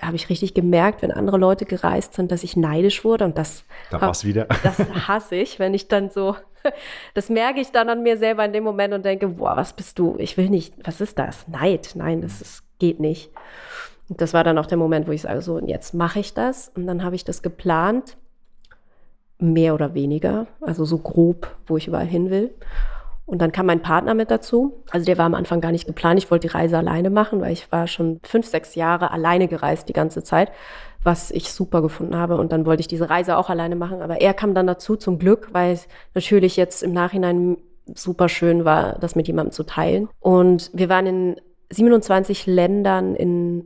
habe 0.01 0.16
ich 0.16 0.28
richtig 0.28 0.55
gemerkt, 0.55 1.03
wenn 1.03 1.11
andere 1.11 1.38
Leute 1.38 1.66
gereist 1.66 2.16
sind, 2.16 2.32
dass 2.32 2.43
ich 2.43 2.57
neidisch 2.57 3.05
wurde 3.05 3.26
und 3.26 3.38
das 3.38 3.64
da 3.91 4.01
war's 4.01 4.26
wieder. 4.26 4.47
Das 4.64 4.80
hasse 5.07 5.36
ich, 5.36 5.59
wenn 5.59 5.76
ich 5.76 5.88
dann 5.88 6.09
so 6.09 6.36
das 7.14 7.30
merke 7.30 7.59
ich 7.59 7.72
dann 7.72 7.89
an 7.89 8.03
mir 8.03 8.18
selber 8.18 8.45
in 8.45 8.53
dem 8.53 8.64
Moment 8.64 8.93
und 8.93 9.05
denke, 9.05 9.28
boah, 9.28 9.55
was 9.55 9.74
bist 9.74 9.99
du? 9.99 10.16
Ich 10.18 10.38
will 10.38 10.49
nicht, 10.49 10.74
was 10.84 11.01
ist 11.01 11.20
das? 11.20 11.47
Neid, 11.47 11.91
nein, 11.95 12.22
das 12.22 12.41
ist, 12.41 12.64
geht 12.84 13.00
nicht. 13.00 13.32
Und 14.10 14.20
das 14.20 14.34
war 14.34 14.44
dann 14.44 14.58
auch 14.58 14.66
der 14.66 14.78
Moment, 14.78 15.08
wo 15.08 15.12
ich 15.12 15.22
sage, 15.22 15.42
so, 15.42 15.56
und 15.56 15.70
jetzt 15.70 15.94
mache 15.94 16.20
ich 16.20 16.34
das. 16.34 16.70
Und 16.76 16.86
dann 16.86 17.02
habe 17.02 17.16
ich 17.16 17.24
das 17.24 17.42
geplant, 17.42 18.18
mehr 19.40 19.74
oder 19.74 19.94
weniger, 19.94 20.48
also 20.60 20.84
so 20.84 20.98
grob, 20.98 21.56
wo 21.66 21.78
ich 21.78 21.88
überall 21.88 22.06
hin 22.06 22.30
will. 22.30 22.54
Und 23.26 23.42
dann 23.42 23.54
kam 23.54 23.68
mein 23.68 23.82
Partner 23.82 24.14
mit 24.14 24.30
dazu. 24.30 24.84
Also 24.92 25.06
der 25.06 25.18
war 25.18 25.26
am 25.26 25.34
Anfang 25.34 25.62
gar 25.62 25.72
nicht 25.72 25.88
geplant. 25.88 26.20
Ich 26.20 26.30
wollte 26.30 26.50
die 26.50 26.54
Reise 26.54 26.78
alleine 26.78 27.10
machen, 27.10 27.40
weil 27.40 27.54
ich 27.54 27.72
war 27.72 27.88
schon 27.88 28.20
fünf, 28.24 28.48
sechs 28.48 28.76
Jahre 28.76 29.12
alleine 29.12 29.48
gereist 29.48 29.88
die 29.88 29.94
ganze 29.94 30.24
Zeit, 30.24 30.52
was 31.04 31.32
ich 31.32 31.54
super 31.54 31.82
gefunden 31.82 32.18
habe. 32.18 32.36
Und 32.36 32.52
dann 32.52 32.66
wollte 32.66 32.82
ich 32.82 32.90
diese 32.90 33.10
Reise 33.10 33.38
auch 33.38 33.50
alleine 33.50 33.78
machen. 33.78 34.02
Aber 34.02 34.20
er 34.20 34.34
kam 34.34 34.54
dann 34.54 34.68
dazu 34.68 34.98
zum 34.98 35.20
Glück, 35.20 35.54
weil 35.54 35.72
es 35.72 35.88
natürlich 36.14 36.58
jetzt 36.58 36.84
im 36.84 36.92
Nachhinein 36.92 37.58
super 37.96 38.28
schön 38.28 38.66
war, 38.66 39.00
das 39.00 39.16
mit 39.16 39.28
jemandem 39.28 39.54
zu 39.54 39.64
teilen. 39.64 40.10
Und 40.20 40.70
wir 40.74 40.90
waren 40.90 41.08
in 41.08 41.36
27 41.74 42.45
Ländern 42.45 43.15
in 43.15 43.65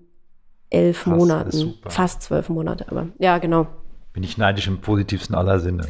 elf 0.70 1.04
Krass, 1.04 1.16
Monaten, 1.16 1.74
fast 1.88 2.22
zwölf 2.22 2.50
Monate, 2.50 2.86
aber 2.90 3.08
ja, 3.20 3.38
genau. 3.38 3.68
Bin 4.14 4.24
ich 4.24 4.38
neidisch 4.38 4.68
im 4.68 4.82
positivsten 4.82 5.36
aller 5.36 5.60
Sinne. 5.60 5.88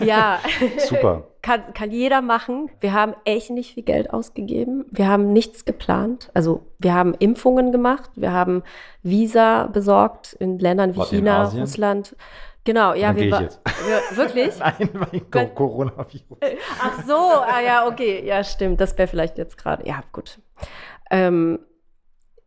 Ja, 0.00 0.38
super. 0.88 1.24
kann, 1.42 1.74
kann 1.74 1.90
jeder 1.90 2.22
machen. 2.22 2.70
Wir 2.80 2.94
haben 2.94 3.14
echt 3.24 3.50
nicht 3.50 3.74
viel 3.74 3.82
Geld 3.82 4.10
ausgegeben. 4.10 4.86
Wir 4.90 5.06
haben 5.06 5.34
nichts 5.34 5.66
geplant. 5.66 6.30
Also 6.32 6.62
wir 6.78 6.94
haben 6.94 7.12
Impfungen 7.18 7.70
gemacht, 7.70 8.10
wir 8.14 8.32
haben 8.32 8.62
Visa 9.02 9.66
besorgt 9.66 10.32
in 10.40 10.58
Ländern 10.58 10.94
wie 10.94 10.98
Wart 10.98 11.10
China, 11.10 11.44
Russland. 11.44 12.16
Genau, 12.64 12.92
ja, 12.92 13.16
wir 13.16 13.30
waren. 13.30 13.48
Wirklich? 14.14 14.58
Nein, 14.58 14.90
mein 14.92 15.54
Coronavirus. 15.54 16.38
Ach 16.82 17.02
so, 17.06 17.14
ah 17.14 17.60
ja, 17.60 17.86
okay, 17.86 18.26
ja, 18.26 18.44
stimmt. 18.44 18.80
Das 18.80 18.96
wäre 18.98 19.08
vielleicht 19.08 19.38
jetzt 19.38 19.56
gerade. 19.56 19.86
Ja, 19.86 20.02
gut. 20.12 20.38
Ähm, 21.10 21.58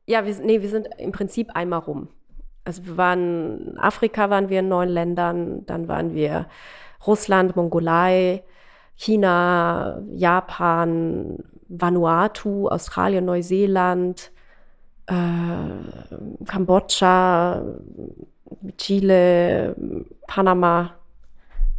ja, 0.05 0.25
wir, 0.25 0.35
nee, 0.39 0.61
wir 0.61 0.69
sind 0.69 0.87
im 0.97 1.11
Prinzip 1.11 1.51
einmal 1.55 1.79
rum. 1.79 2.09
Also 2.63 2.85
wir 2.85 2.97
waren, 2.97 3.71
in 3.71 3.77
Afrika 3.79 4.29
waren 4.29 4.49
wir 4.49 4.59
in 4.59 4.67
neun 4.67 4.89
Ländern, 4.89 5.65
dann 5.65 5.87
waren 5.87 6.13
wir 6.13 6.47
Russland, 7.07 7.55
Mongolei, 7.55 8.43
China, 8.95 10.01
Japan, 10.11 11.39
Vanuatu, 11.67 12.67
Australien, 12.67 13.25
Neuseeland, 13.25 14.31
äh, 15.07 16.45
Kambodscha, 16.45 17.63
Chile, 18.77 19.75
Panama, 20.27 20.93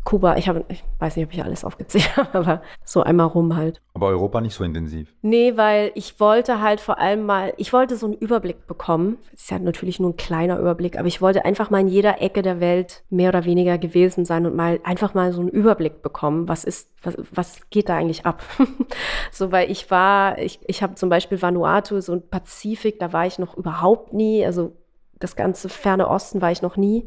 Kuba, 0.05 0.37
ich, 0.37 0.49
habe, 0.49 0.65
ich 0.69 0.83
weiß 0.99 1.17
nicht, 1.17 1.27
ob 1.27 1.33
ich 1.33 1.45
alles 1.45 1.65
aufgezählt 1.65 2.17
habe, 2.17 2.37
aber 2.37 2.63
so 2.85 3.03
einmal 3.03 3.29
rum 3.29 3.55
halt. 3.55 3.81
Aber 3.95 4.09
Europa 4.09 4.41
nicht 4.41 4.55
so 4.55 4.65
intensiv? 4.65 5.15
Nee, 5.23 5.57
weil 5.57 5.93
ich 5.95 6.19
wollte 6.19 6.61
halt 6.61 6.81
vor 6.81 6.99
allem 6.99 7.25
mal, 7.25 7.55
ich 7.57 7.73
wollte 7.73 7.97
so 7.97 8.07
einen 8.07 8.15
Überblick 8.15 8.67
bekommen. 8.67 9.19
Das 9.31 9.43
ist 9.43 9.51
ja 9.51 9.59
natürlich 9.61 10.01
nur 10.01 10.11
ein 10.11 10.17
kleiner 10.17 10.59
Überblick, 10.59 10.99
aber 10.99 11.07
ich 11.07 11.23
wollte 11.23 11.45
einfach 11.45 11.71
mal 11.71 11.81
in 11.81 11.89
jeder 11.89 12.21
Ecke 12.21 12.43
der 12.43 12.59
Welt 12.59 13.05
mehr 13.11 13.29
oder 13.29 13.45
weniger 13.45 13.79
gewesen 13.79 14.25
sein 14.25 14.45
und 14.45 14.57
mal 14.57 14.81
einfach 14.83 15.15
mal 15.15 15.33
so 15.33 15.41
einen 15.41 15.51
Überblick 15.51 16.03
bekommen. 16.03 16.49
Was 16.49 16.65
ist, 16.65 16.91
was, 17.03 17.17
was 17.31 17.61
geht 17.71 17.89
da 17.89 17.97
eigentlich 17.97 18.27
ab? 18.27 18.43
so, 19.31 19.53
weil 19.53 19.71
ich 19.71 19.89
war, 19.91 20.39
ich, 20.39 20.59
ich 20.67 20.83
habe 20.83 20.97
zum 20.97 21.11
Beispiel 21.11 21.41
Vanuatu, 21.41 22.01
so 22.01 22.13
ein 22.13 22.29
Pazifik, 22.29 22.99
da 22.99 23.13
war 23.13 23.27
ich 23.27 23.39
noch 23.39 23.57
überhaupt 23.57 24.13
nie. 24.13 24.45
Also 24.45 24.73
das 25.21 25.37
ganze 25.37 25.69
ferne 25.69 26.09
Osten 26.09 26.41
war 26.41 26.51
ich 26.51 26.63
noch 26.63 26.77
nie. 26.77 27.07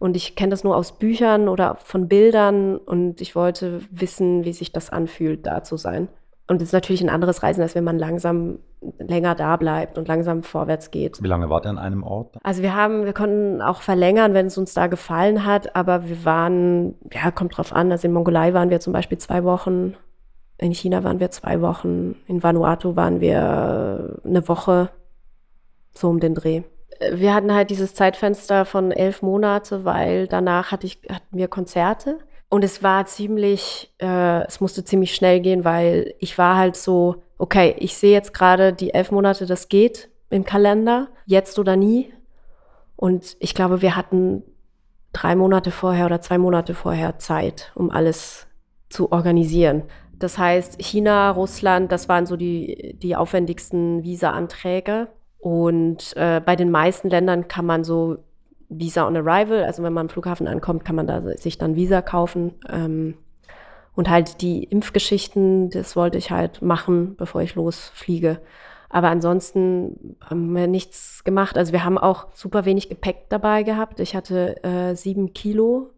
Und 0.00 0.16
ich 0.16 0.34
kenne 0.34 0.48
das 0.48 0.64
nur 0.64 0.74
aus 0.76 0.92
Büchern 0.92 1.46
oder 1.46 1.76
von 1.84 2.08
Bildern 2.08 2.78
und 2.78 3.20
ich 3.20 3.36
wollte 3.36 3.82
wissen, 3.90 4.46
wie 4.46 4.54
sich 4.54 4.72
das 4.72 4.88
anfühlt, 4.88 5.46
da 5.46 5.62
zu 5.62 5.76
sein. 5.76 6.08
Und 6.48 6.56
es 6.62 6.68
ist 6.68 6.72
natürlich 6.72 7.02
ein 7.02 7.10
anderes 7.10 7.42
Reisen, 7.42 7.60
als 7.60 7.74
wenn 7.74 7.84
man 7.84 7.98
langsam 7.98 8.60
länger 8.98 9.34
da 9.34 9.56
bleibt 9.56 9.98
und 9.98 10.08
langsam 10.08 10.42
vorwärts 10.42 10.90
geht. 10.90 11.22
Wie 11.22 11.28
lange 11.28 11.50
wart 11.50 11.66
ihr 11.66 11.68
an 11.68 11.76
einem 11.76 12.02
Ort? 12.02 12.38
Also 12.42 12.62
wir 12.62 12.74
haben, 12.74 13.04
wir 13.04 13.12
konnten 13.12 13.60
auch 13.60 13.82
verlängern, 13.82 14.32
wenn 14.32 14.46
es 14.46 14.56
uns 14.56 14.72
da 14.72 14.86
gefallen 14.86 15.44
hat, 15.44 15.76
aber 15.76 16.08
wir 16.08 16.24
waren, 16.24 16.94
ja, 17.12 17.30
kommt 17.30 17.58
drauf 17.58 17.74
an. 17.74 17.92
Also 17.92 18.08
in 18.08 18.14
Mongolei 18.14 18.54
waren 18.54 18.70
wir 18.70 18.80
zum 18.80 18.94
Beispiel 18.94 19.18
zwei 19.18 19.44
Wochen, 19.44 19.96
in 20.56 20.72
China 20.72 21.04
waren 21.04 21.20
wir 21.20 21.30
zwei 21.30 21.60
Wochen, 21.60 22.16
in 22.26 22.42
Vanuatu 22.42 22.96
waren 22.96 23.20
wir 23.20 24.18
eine 24.24 24.48
Woche, 24.48 24.88
so 25.92 26.08
um 26.08 26.20
den 26.20 26.34
Dreh 26.34 26.62
wir 27.12 27.34
hatten 27.34 27.52
halt 27.52 27.70
dieses 27.70 27.94
Zeitfenster 27.94 28.64
von 28.64 28.92
elf 28.92 29.22
Monate, 29.22 29.84
weil 29.84 30.26
danach 30.26 30.70
hatte 30.70 30.86
ich, 30.86 31.00
hatten 31.08 31.36
wir 31.36 31.48
Konzerte. 31.48 32.18
Und 32.48 32.64
es 32.64 32.82
war 32.82 33.06
ziemlich, 33.06 33.94
äh, 33.98 34.44
es 34.46 34.60
musste 34.60 34.84
ziemlich 34.84 35.14
schnell 35.14 35.40
gehen, 35.40 35.64
weil 35.64 36.14
ich 36.18 36.36
war 36.36 36.56
halt 36.56 36.76
so, 36.76 37.22
okay, 37.38 37.76
ich 37.78 37.96
sehe 37.96 38.12
jetzt 38.12 38.34
gerade 38.34 38.72
die 38.72 38.92
elf 38.92 39.12
Monate, 39.12 39.46
das 39.46 39.68
geht 39.68 40.08
im 40.30 40.44
Kalender, 40.44 41.08
jetzt 41.26 41.58
oder 41.58 41.76
nie. 41.76 42.12
Und 42.96 43.36
ich 43.38 43.54
glaube, 43.54 43.82
wir 43.82 43.96
hatten 43.96 44.42
drei 45.12 45.36
Monate 45.36 45.70
vorher 45.70 46.06
oder 46.06 46.20
zwei 46.20 46.38
Monate 46.38 46.74
vorher 46.74 47.18
Zeit, 47.18 47.72
um 47.74 47.90
alles 47.90 48.46
zu 48.88 49.12
organisieren. 49.12 49.84
Das 50.18 50.36
heißt, 50.36 50.82
China, 50.82 51.30
Russland, 51.30 51.90
das 51.90 52.08
waren 52.08 52.26
so 52.26 52.36
die, 52.36 52.96
die 53.00 53.16
aufwendigsten 53.16 54.04
Visa-Anträge. 54.04 55.08
Und 55.40 56.16
äh, 56.16 56.40
bei 56.44 56.54
den 56.54 56.70
meisten 56.70 57.08
Ländern 57.08 57.48
kann 57.48 57.66
man 57.66 57.82
so 57.82 58.18
Visa 58.68 59.06
on 59.06 59.16
Arrival, 59.16 59.64
also 59.64 59.82
wenn 59.82 59.92
man 59.92 60.06
am 60.06 60.08
Flughafen 60.08 60.46
ankommt, 60.46 60.84
kann 60.84 60.94
man 60.94 61.06
da 61.06 61.22
sich 61.36 61.58
dann 61.58 61.76
Visa 61.76 62.02
kaufen. 62.02 62.54
Ähm, 62.68 63.14
und 63.94 64.08
halt 64.08 64.40
die 64.42 64.64
Impfgeschichten, 64.64 65.70
das 65.70 65.96
wollte 65.96 66.18
ich 66.18 66.30
halt 66.30 66.62
machen, 66.62 67.16
bevor 67.16 67.42
ich 67.42 67.54
losfliege. 67.54 68.40
Aber 68.88 69.08
ansonsten 69.08 70.16
haben 70.20 70.54
wir 70.54 70.66
nichts 70.66 71.22
gemacht. 71.24 71.56
Also 71.56 71.72
wir 71.72 71.84
haben 71.84 71.98
auch 71.98 72.26
super 72.34 72.64
wenig 72.64 72.88
Gepäck 72.88 73.28
dabei 73.28 73.62
gehabt. 73.62 74.00
Ich 74.00 74.14
hatte 74.14 74.62
äh, 74.64 74.94
sieben 74.94 75.32
Kilo. 75.32 75.90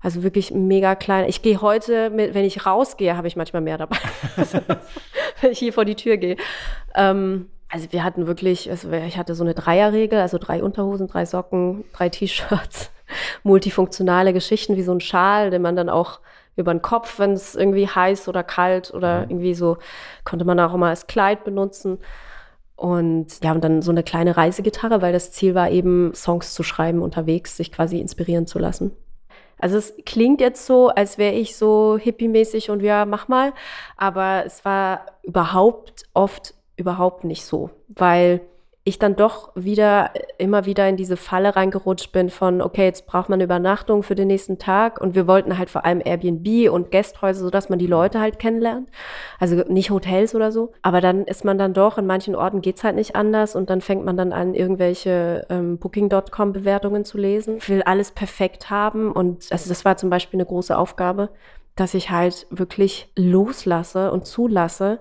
Also 0.00 0.22
wirklich 0.22 0.50
mega 0.52 0.94
klein. 0.94 1.26
Ich 1.28 1.40
gehe 1.40 1.62
heute, 1.62 2.10
mit, 2.10 2.34
wenn 2.34 2.44
ich 2.44 2.66
rausgehe, 2.66 3.16
habe 3.16 3.26
ich 3.26 3.36
manchmal 3.36 3.62
mehr 3.62 3.78
dabei. 3.78 3.96
wenn 5.40 5.52
ich 5.52 5.58
hier 5.58 5.72
vor 5.72 5.86
die 5.86 5.94
Tür 5.94 6.18
gehe. 6.18 6.36
Ähm, 6.94 7.46
also 7.74 7.90
wir 7.90 8.04
hatten 8.04 8.28
wirklich, 8.28 8.70
also 8.70 8.92
ich 8.92 9.18
hatte 9.18 9.34
so 9.34 9.42
eine 9.42 9.52
Dreierregel, 9.52 10.20
also 10.20 10.38
drei 10.38 10.62
Unterhosen, 10.62 11.08
drei 11.08 11.26
Socken, 11.26 11.82
drei 11.92 12.08
T-Shirts, 12.08 12.92
multifunktionale 13.42 14.32
Geschichten 14.32 14.76
wie 14.76 14.84
so 14.84 14.92
ein 14.92 15.00
Schal, 15.00 15.50
den 15.50 15.60
man 15.60 15.74
dann 15.74 15.88
auch 15.88 16.20
über 16.54 16.72
den 16.72 16.82
Kopf, 16.82 17.18
wenn 17.18 17.32
es 17.32 17.56
irgendwie 17.56 17.88
heiß 17.88 18.28
oder 18.28 18.44
kalt 18.44 18.94
oder 18.94 19.24
mhm. 19.24 19.30
irgendwie 19.30 19.54
so, 19.54 19.78
konnte 20.22 20.44
man 20.44 20.60
auch 20.60 20.72
immer 20.72 20.86
als 20.86 21.08
Kleid 21.08 21.42
benutzen. 21.42 21.98
Und 22.76 23.42
ja, 23.42 23.50
und 23.50 23.64
dann 23.64 23.82
so 23.82 23.90
eine 23.90 24.04
kleine 24.04 24.36
Reisegitarre, 24.36 25.02
weil 25.02 25.12
das 25.12 25.32
Ziel 25.32 25.56
war 25.56 25.68
eben, 25.70 26.14
Songs 26.14 26.54
zu 26.54 26.62
schreiben 26.62 27.02
unterwegs, 27.02 27.56
sich 27.56 27.72
quasi 27.72 27.98
inspirieren 27.98 28.46
zu 28.46 28.60
lassen. 28.60 28.92
Also 29.58 29.78
es 29.78 29.94
klingt 30.06 30.40
jetzt 30.40 30.64
so, 30.66 30.90
als 30.90 31.18
wäre 31.18 31.34
ich 31.34 31.56
so 31.56 31.98
hippie-mäßig 32.00 32.70
und 32.70 32.82
ja, 32.82 33.04
mach 33.04 33.26
mal. 33.26 33.52
Aber 33.96 34.44
es 34.46 34.64
war 34.64 35.06
überhaupt 35.24 36.04
oft 36.14 36.54
überhaupt 36.76 37.24
nicht 37.24 37.44
so, 37.44 37.70
weil 37.88 38.40
ich 38.86 38.98
dann 38.98 39.16
doch 39.16 39.50
wieder 39.54 40.10
immer 40.36 40.66
wieder 40.66 40.86
in 40.86 40.98
diese 40.98 41.16
Falle 41.16 41.56
reingerutscht 41.56 42.12
bin 42.12 42.28
von, 42.28 42.60
okay, 42.60 42.84
jetzt 42.84 43.06
braucht 43.06 43.30
man 43.30 43.40
Übernachtung 43.40 44.02
für 44.02 44.14
den 44.14 44.28
nächsten 44.28 44.58
Tag 44.58 45.00
und 45.00 45.14
wir 45.14 45.26
wollten 45.26 45.56
halt 45.56 45.70
vor 45.70 45.86
allem 45.86 46.02
Airbnb 46.04 46.70
und 46.70 46.90
Gästhäuser, 46.90 47.40
sodass 47.40 47.70
man 47.70 47.78
die 47.78 47.86
Leute 47.86 48.20
halt 48.20 48.38
kennenlernt. 48.38 48.90
Also 49.40 49.56
nicht 49.68 49.88
Hotels 49.88 50.34
oder 50.34 50.52
so. 50.52 50.72
Aber 50.82 51.00
dann 51.00 51.24
ist 51.24 51.46
man 51.46 51.56
dann 51.56 51.72
doch, 51.72 51.96
in 51.96 52.04
manchen 52.04 52.36
Orten 52.36 52.60
geht's 52.60 52.84
halt 52.84 52.96
nicht 52.96 53.16
anders 53.16 53.56
und 53.56 53.70
dann 53.70 53.80
fängt 53.80 54.04
man 54.04 54.18
dann 54.18 54.34
an, 54.34 54.52
irgendwelche 54.52 55.46
ähm, 55.48 55.78
Booking.com-Bewertungen 55.78 57.06
zu 57.06 57.16
lesen. 57.16 57.56
Ich 57.56 57.70
will 57.70 57.82
alles 57.82 58.10
perfekt 58.10 58.68
haben 58.68 59.12
und 59.12 59.46
also 59.50 59.70
das 59.70 59.86
war 59.86 59.96
zum 59.96 60.10
Beispiel 60.10 60.38
eine 60.38 60.46
große 60.46 60.76
Aufgabe, 60.76 61.30
dass 61.74 61.94
ich 61.94 62.10
halt 62.10 62.46
wirklich 62.50 63.10
loslasse 63.16 64.12
und 64.12 64.26
zulasse, 64.26 65.00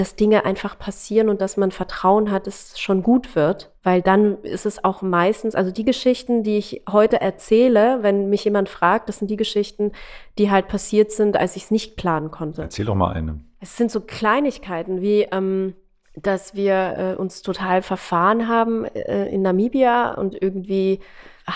dass 0.00 0.16
Dinge 0.16 0.44
einfach 0.44 0.78
passieren 0.78 1.28
und 1.28 1.40
dass 1.40 1.56
man 1.56 1.70
Vertrauen 1.70 2.30
hat, 2.30 2.46
dass 2.46 2.72
es 2.72 2.80
schon 2.80 3.02
gut 3.02 3.34
wird. 3.34 3.70
Weil 3.82 4.02
dann 4.02 4.42
ist 4.42 4.66
es 4.66 4.84
auch 4.84 5.02
meistens, 5.02 5.54
also 5.54 5.70
die 5.70 5.84
Geschichten, 5.84 6.42
die 6.42 6.58
ich 6.58 6.82
heute 6.90 7.20
erzähle, 7.20 8.02
wenn 8.02 8.30
mich 8.30 8.44
jemand 8.44 8.68
fragt, 8.68 9.08
das 9.08 9.18
sind 9.18 9.30
die 9.30 9.36
Geschichten, 9.36 9.92
die 10.38 10.50
halt 10.50 10.68
passiert 10.68 11.10
sind, 11.10 11.36
als 11.36 11.56
ich 11.56 11.64
es 11.64 11.70
nicht 11.70 11.96
planen 11.96 12.30
konnte. 12.30 12.62
Erzähl 12.62 12.86
doch 12.86 12.94
mal 12.94 13.12
eine. 13.12 13.40
Es 13.60 13.76
sind 13.76 13.90
so 13.90 14.00
Kleinigkeiten 14.00 15.00
wie, 15.00 15.22
ähm, 15.32 15.74
dass 16.14 16.54
wir 16.54 16.94
äh, 16.96 17.20
uns 17.20 17.42
total 17.42 17.82
verfahren 17.82 18.48
haben 18.48 18.84
äh, 18.84 19.26
in 19.28 19.42
Namibia 19.42 20.14
und 20.14 20.40
irgendwie 20.40 21.00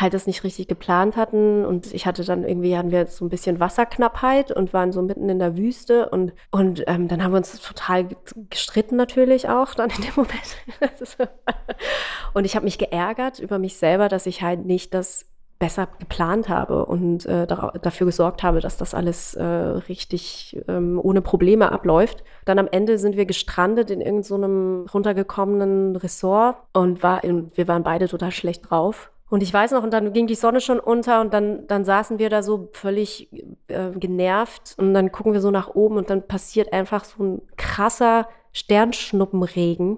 halt 0.00 0.14
das 0.14 0.26
nicht 0.26 0.44
richtig 0.44 0.68
geplant 0.68 1.16
hatten 1.16 1.64
und 1.64 1.92
ich 1.92 2.06
hatte 2.06 2.24
dann 2.24 2.44
irgendwie, 2.44 2.76
hatten 2.76 2.90
wir 2.90 3.06
so 3.06 3.24
ein 3.24 3.28
bisschen 3.28 3.60
Wasserknappheit 3.60 4.50
und 4.50 4.72
waren 4.72 4.92
so 4.92 5.02
mitten 5.02 5.28
in 5.28 5.38
der 5.38 5.56
Wüste 5.56 6.08
und, 6.08 6.32
und 6.50 6.82
ähm, 6.86 7.08
dann 7.08 7.22
haben 7.22 7.32
wir 7.32 7.38
uns 7.38 7.60
total 7.60 8.08
gestritten 8.50 8.96
natürlich 8.96 9.48
auch 9.48 9.74
dann 9.74 9.90
in 9.90 10.02
dem 10.02 10.12
Moment. 10.16 10.56
und 12.34 12.44
ich 12.44 12.56
habe 12.56 12.64
mich 12.64 12.78
geärgert 12.78 13.38
über 13.38 13.58
mich 13.58 13.76
selber, 13.76 14.08
dass 14.08 14.26
ich 14.26 14.42
halt 14.42 14.64
nicht 14.64 14.94
das 14.94 15.26
besser 15.62 15.86
geplant 16.00 16.48
habe 16.48 16.86
und 16.86 17.24
äh, 17.24 17.46
dafür 17.46 18.04
gesorgt 18.04 18.42
habe, 18.42 18.58
dass 18.58 18.78
das 18.78 18.94
alles 18.94 19.34
äh, 19.34 19.44
richtig 19.44 20.60
ähm, 20.66 20.98
ohne 21.00 21.22
Probleme 21.22 21.70
abläuft. 21.70 22.24
Dann 22.46 22.58
am 22.58 22.66
Ende 22.66 22.98
sind 22.98 23.16
wir 23.16 23.26
gestrandet 23.26 23.88
in 23.88 24.00
irgendeinem 24.00 24.86
so 24.88 24.92
runtergekommenen 24.92 25.94
Ressort 25.94 26.56
und 26.72 27.04
war 27.04 27.22
in, 27.22 27.52
wir 27.54 27.68
waren 27.68 27.84
beide 27.84 28.08
total 28.08 28.32
schlecht 28.32 28.70
drauf. 28.70 29.12
Und 29.32 29.42
ich 29.42 29.50
weiß 29.50 29.70
noch, 29.70 29.82
und 29.82 29.94
dann 29.94 30.12
ging 30.12 30.26
die 30.26 30.34
Sonne 30.34 30.60
schon 30.60 30.78
unter 30.78 31.22
und 31.22 31.32
dann, 31.32 31.66
dann 31.66 31.86
saßen 31.86 32.18
wir 32.18 32.28
da 32.28 32.42
so 32.42 32.68
völlig 32.74 33.30
äh, 33.68 33.90
genervt. 33.92 34.74
Und 34.76 34.92
dann 34.92 35.10
gucken 35.10 35.32
wir 35.32 35.40
so 35.40 35.50
nach 35.50 35.74
oben 35.74 35.96
und 35.96 36.10
dann 36.10 36.28
passiert 36.28 36.70
einfach 36.74 37.02
so 37.06 37.24
ein 37.24 37.42
krasser 37.56 38.28
Sternschnuppenregen. 38.52 39.96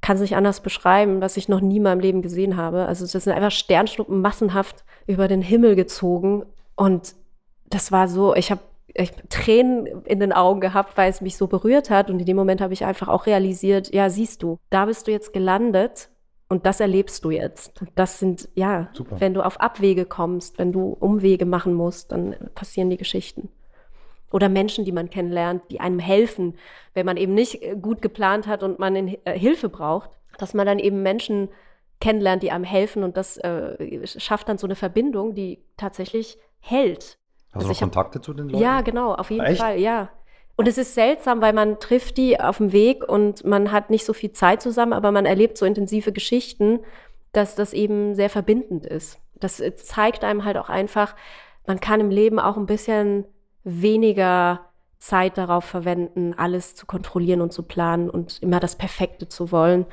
Kann 0.00 0.14
es 0.16 0.22
nicht 0.22 0.34
anders 0.34 0.62
beschreiben, 0.62 1.20
was 1.20 1.36
ich 1.36 1.46
noch 1.50 1.60
nie 1.60 1.76
in 1.76 1.82
meinem 1.82 2.00
Leben 2.00 2.22
gesehen 2.22 2.56
habe. 2.56 2.86
Also 2.86 3.04
das 3.04 3.24
sind 3.24 3.34
einfach 3.34 3.50
Sternschnuppen 3.50 4.22
massenhaft 4.22 4.82
über 5.06 5.28
den 5.28 5.42
Himmel 5.42 5.76
gezogen. 5.76 6.46
Und 6.74 7.16
das 7.66 7.92
war 7.92 8.08
so, 8.08 8.34
ich 8.34 8.50
habe 8.50 8.62
ich 8.94 9.12
Tränen 9.28 9.84
in 10.06 10.20
den 10.20 10.32
Augen 10.32 10.60
gehabt, 10.60 10.96
weil 10.96 11.10
es 11.10 11.20
mich 11.20 11.36
so 11.36 11.48
berührt 11.48 11.90
hat. 11.90 12.08
Und 12.08 12.18
in 12.18 12.24
dem 12.24 12.36
Moment 12.38 12.62
habe 12.62 12.72
ich 12.72 12.86
einfach 12.86 13.08
auch 13.08 13.26
realisiert, 13.26 13.92
ja, 13.92 14.08
siehst 14.08 14.42
du, 14.42 14.56
da 14.70 14.86
bist 14.86 15.06
du 15.06 15.10
jetzt 15.10 15.34
gelandet 15.34 16.08
und 16.54 16.66
das 16.66 16.78
erlebst 16.78 17.24
du 17.24 17.32
jetzt. 17.32 17.82
Das 17.96 18.20
sind, 18.20 18.48
ja, 18.54 18.88
Super. 18.92 19.20
wenn 19.20 19.34
du 19.34 19.42
auf 19.42 19.60
Abwege 19.60 20.04
kommst, 20.04 20.56
wenn 20.58 20.70
du 20.70 20.96
Umwege 21.00 21.46
machen 21.46 21.74
musst, 21.74 22.12
dann 22.12 22.36
passieren 22.54 22.90
die 22.90 22.96
Geschichten 22.96 23.48
oder 24.30 24.48
Menschen, 24.48 24.84
die 24.84 24.92
man 24.92 25.10
kennenlernt, 25.10 25.62
die 25.70 25.80
einem 25.80 25.98
helfen, 25.98 26.54
wenn 26.92 27.06
man 27.06 27.16
eben 27.16 27.34
nicht 27.34 27.60
äh, 27.62 27.74
gut 27.74 28.02
geplant 28.02 28.46
hat 28.46 28.62
und 28.62 28.78
man 28.78 28.94
in, 28.94 29.18
äh, 29.24 29.36
Hilfe 29.36 29.68
braucht, 29.68 30.10
dass 30.38 30.54
man 30.54 30.64
dann 30.64 30.78
eben 30.78 31.02
Menschen 31.02 31.48
kennenlernt, 32.00 32.44
die 32.44 32.52
einem 32.52 32.64
helfen 32.64 33.02
und 33.02 33.16
das 33.16 33.36
äh, 33.38 34.06
schafft 34.06 34.48
dann 34.48 34.58
so 34.58 34.66
eine 34.68 34.76
Verbindung, 34.76 35.34
die 35.34 35.60
tatsächlich 35.76 36.38
hält. 36.60 37.18
Hast 37.50 37.56
also 37.56 37.66
du 37.66 37.72
noch 37.72 37.80
Kontakte 37.80 38.18
hab, 38.18 38.24
zu 38.24 38.32
den 38.32 38.48
Leuten? 38.48 38.62
Ja, 38.62 38.80
genau, 38.80 39.14
auf 39.14 39.30
jeden 39.30 39.44
Echt? 39.44 39.60
Fall, 39.60 39.80
ja. 39.80 40.10
Und 40.56 40.68
es 40.68 40.78
ist 40.78 40.94
seltsam, 40.94 41.40
weil 41.40 41.52
man 41.52 41.80
trifft 41.80 42.16
die 42.16 42.38
auf 42.38 42.58
dem 42.58 42.72
Weg 42.72 43.08
und 43.08 43.44
man 43.44 43.72
hat 43.72 43.90
nicht 43.90 44.04
so 44.04 44.12
viel 44.12 44.32
Zeit 44.32 44.62
zusammen, 44.62 44.92
aber 44.92 45.10
man 45.10 45.26
erlebt 45.26 45.58
so 45.58 45.66
intensive 45.66 46.12
Geschichten, 46.12 46.80
dass 47.32 47.56
das 47.56 47.72
eben 47.72 48.14
sehr 48.14 48.30
verbindend 48.30 48.86
ist. 48.86 49.18
Das 49.34 49.60
äh, 49.60 49.74
zeigt 49.74 50.24
einem 50.24 50.44
halt 50.44 50.56
auch 50.56 50.68
einfach, 50.68 51.16
man 51.66 51.80
kann 51.80 52.00
im 52.00 52.10
Leben 52.10 52.38
auch 52.38 52.56
ein 52.56 52.66
bisschen 52.66 53.24
weniger 53.64 54.60
Zeit 54.98 55.36
darauf 55.36 55.64
verwenden, 55.64 56.34
alles 56.34 56.74
zu 56.74 56.86
kontrollieren 56.86 57.40
und 57.40 57.52
zu 57.52 57.62
planen 57.62 58.08
und 58.08 58.40
immer 58.42 58.60
das 58.60 58.76
Perfekte 58.76 59.28
zu 59.28 59.50
wollen. 59.50 59.86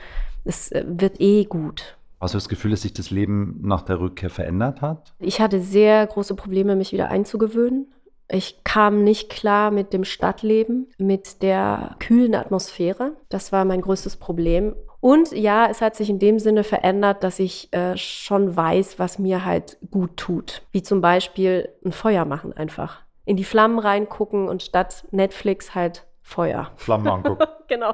Es 0.45 0.71
äh, 0.71 0.85
wird 0.87 1.19
eh 1.19 1.45
gut. 1.45 1.97
Hast 2.19 2.35
du 2.35 2.37
das 2.37 2.49
Gefühl, 2.49 2.69
dass 2.71 2.83
sich 2.83 2.93
das 2.93 3.09
Leben 3.09 3.59
nach 3.63 3.81
der 3.81 3.99
Rückkehr 3.99 4.29
verändert 4.29 4.81
hat? 4.81 5.13
Ich 5.17 5.41
hatte 5.41 5.59
sehr 5.59 6.05
große 6.05 6.35
Probleme, 6.35 6.75
mich 6.75 6.91
wieder 6.91 7.09
einzugewöhnen. 7.09 7.91
Ich 8.31 8.63
kam 8.63 9.03
nicht 9.03 9.29
klar 9.29 9.71
mit 9.71 9.93
dem 9.93 10.03
Stadtleben, 10.03 10.89
mit 10.97 11.41
der 11.41 11.95
kühlen 11.99 12.35
Atmosphäre. 12.35 13.13
Das 13.29 13.51
war 13.51 13.65
mein 13.65 13.81
größtes 13.81 14.17
Problem. 14.17 14.75
Und 15.01 15.31
ja, 15.31 15.67
es 15.67 15.81
hat 15.81 15.95
sich 15.95 16.09
in 16.09 16.19
dem 16.19 16.39
Sinne 16.39 16.63
verändert, 16.63 17.23
dass 17.23 17.39
ich 17.39 17.73
äh, 17.73 17.97
schon 17.97 18.55
weiß, 18.55 18.99
was 18.99 19.19
mir 19.19 19.43
halt 19.43 19.77
gut 19.89 20.15
tut. 20.15 20.61
Wie 20.71 20.83
zum 20.83 21.01
Beispiel 21.01 21.69
ein 21.83 21.91
Feuer 21.91 22.23
machen 22.25 22.53
einfach 22.53 23.01
in 23.25 23.37
die 23.37 23.43
Flammen 23.43 23.79
reingucken 23.79 24.47
und 24.47 24.63
statt 24.63 25.05
Netflix 25.11 25.75
halt 25.75 26.05
Feuer. 26.21 26.71
Flammen 26.75 27.07
angucken. 27.07 27.45
genau. 27.67 27.93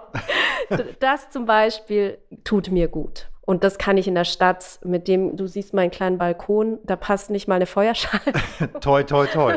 Das 0.99 1.29
zum 1.29 1.45
Beispiel 1.45 2.17
tut 2.43 2.71
mir 2.71 2.87
gut. 2.87 3.29
Und 3.47 3.63
das 3.63 3.77
kann 3.77 3.95
ich 3.95 4.09
in 4.09 4.15
der 4.15 4.25
Stadt 4.25 4.77
mit 4.83 5.07
dem, 5.07 5.37
du 5.37 5.47
siehst 5.47 5.73
meinen 5.73 5.89
kleinen 5.89 6.17
Balkon, 6.17 6.79
da 6.83 6.97
passt 6.97 7.29
nicht 7.29 7.47
mal 7.47 7.55
eine 7.55 7.65
Feuerschale. 7.65 8.33
toi, 8.81 9.03
toi, 9.03 9.25
toi. 9.25 9.53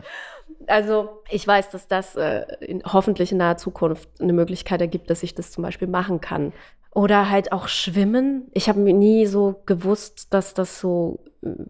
also 0.66 1.10
ich 1.28 1.46
weiß, 1.46 1.68
dass 1.68 1.86
das 1.86 2.16
äh, 2.16 2.46
in, 2.60 2.82
hoffentlich 2.82 3.30
in 3.30 3.36
naher 3.36 3.58
Zukunft 3.58 4.08
eine 4.22 4.32
Möglichkeit 4.32 4.80
ergibt, 4.80 5.10
dass 5.10 5.22
ich 5.22 5.34
das 5.34 5.50
zum 5.50 5.60
Beispiel 5.60 5.86
machen 5.86 6.22
kann. 6.22 6.54
Oder 6.94 7.28
halt 7.28 7.52
auch 7.52 7.68
schwimmen. 7.68 8.48
Ich 8.54 8.70
habe 8.70 8.80
nie 8.80 9.26
so 9.26 9.60
gewusst, 9.66 10.32
dass 10.32 10.54
das 10.54 10.80
so, 10.80 11.18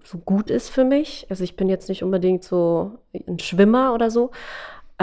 so 0.05 0.19
gut 0.19 0.51
ist 0.51 0.69
für 0.69 0.85
mich. 0.85 1.27
Also 1.31 1.43
ich 1.43 1.57
bin 1.57 1.69
jetzt 1.69 1.89
nicht 1.89 2.05
unbedingt 2.05 2.45
so 2.45 2.93
ein 3.27 3.41
Schwimmer 3.41 3.93
oder 3.93 4.09
so. 4.09 4.31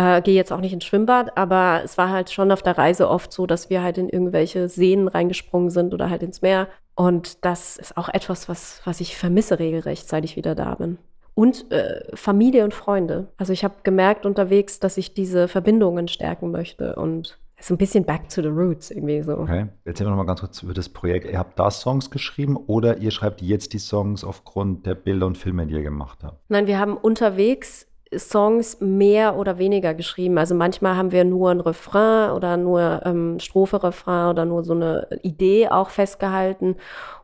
Äh, 0.02 0.22
Gehe 0.22 0.36
jetzt 0.36 0.52
auch 0.52 0.62
nicht 0.62 0.74
ins 0.74 0.86
Schwimmbad, 0.86 1.38
aber 1.38 1.82
es 1.84 1.98
war 1.98 2.10
halt 2.10 2.32
schon 2.32 2.52
auf 2.52 2.64
der 2.64 2.78
Reise 2.78 3.10
oft 3.10 3.32
so, 3.32 3.46
dass 3.46 3.70
wir 3.70 3.84
halt 3.84 3.98
in 3.98 4.10
irgendwelche 4.10 4.68
Seen 4.68 5.08
reingesprungen 5.08 5.70
sind 5.70 5.94
oder 5.94 6.10
halt 6.10 6.24
ins 6.24 6.42
Meer. 6.42 6.68
Und 6.96 7.46
das 7.46 7.78
ist 7.78 7.98
auch 7.98 8.10
etwas, 8.10 8.50
was, 8.50 8.82
was 8.84 9.00
ich 9.00 9.16
vermisse 9.16 9.60
regelrecht, 9.60 10.08
seit 10.08 10.26
ich 10.26 10.36
wieder 10.36 10.56
da 10.56 10.76
bin. 10.76 10.98
Und 11.36 11.72
äh, 11.72 12.04
Familie 12.16 12.64
und 12.64 12.74
Freunde. 12.74 13.28
Also 13.38 13.54
ich 13.54 13.64
habe 13.64 13.76
gemerkt 13.84 14.26
unterwegs, 14.26 14.80
dass 14.80 14.98
ich 14.98 15.14
diese 15.14 15.48
Verbindungen 15.48 16.08
stärken 16.08 16.52
möchte 16.52 16.96
und 16.96 17.38
so 17.60 17.76
ein 17.76 17.78
bisschen 17.78 18.04
back 18.04 18.28
to 18.28 18.42
the 18.42 18.48
roots 18.48 18.90
irgendwie 18.90 19.22
so. 19.22 19.38
Okay. 19.38 19.68
Erzähl 19.86 20.08
noch 20.08 20.16
mal 20.16 20.26
ganz 20.26 20.40
kurz 20.40 20.64
über 20.64 20.74
das 20.74 20.90
Projekt. 20.90 21.32
Ihr 21.32 21.38
habt 21.38 21.60
da 21.60 21.70
Songs 21.70 22.10
geschrieben 22.10 22.58
oder 22.58 22.98
ihr 22.98 23.12
schreibt 23.12 23.42
jetzt 23.42 23.74
die 23.74 23.80
Songs 23.80 24.24
aufgrund 24.24 24.88
der 24.88 24.96
Bilder 24.96 25.28
und 25.28 25.38
Filme, 25.38 25.68
die 25.68 25.76
ihr 25.76 25.84
gemacht 25.84 26.24
habt? 26.24 26.40
Nein, 26.50 26.66
wir 26.66 26.80
haben 26.80 26.98
unterwegs 26.98 27.88
Songs 28.18 28.78
mehr 28.82 29.38
oder 29.38 29.58
weniger 29.58 29.94
geschrieben. 29.94 30.38
Also 30.38 30.54
manchmal 30.54 30.96
haben 30.96 31.12
wir 31.12 31.24
nur 31.24 31.52
ein 31.52 31.62
Refrain 31.62 32.32
oder 32.32 32.58
nur 32.58 33.02
ähm, 33.06 33.40
Strophe, 33.40 33.82
Refrain 33.84 34.30
oder 34.30 34.46
nur 34.46 34.64
so 34.64 34.74
eine 34.74 35.08
Idee 35.24 35.70
auch 35.70 35.90
festgehalten. 35.90 36.76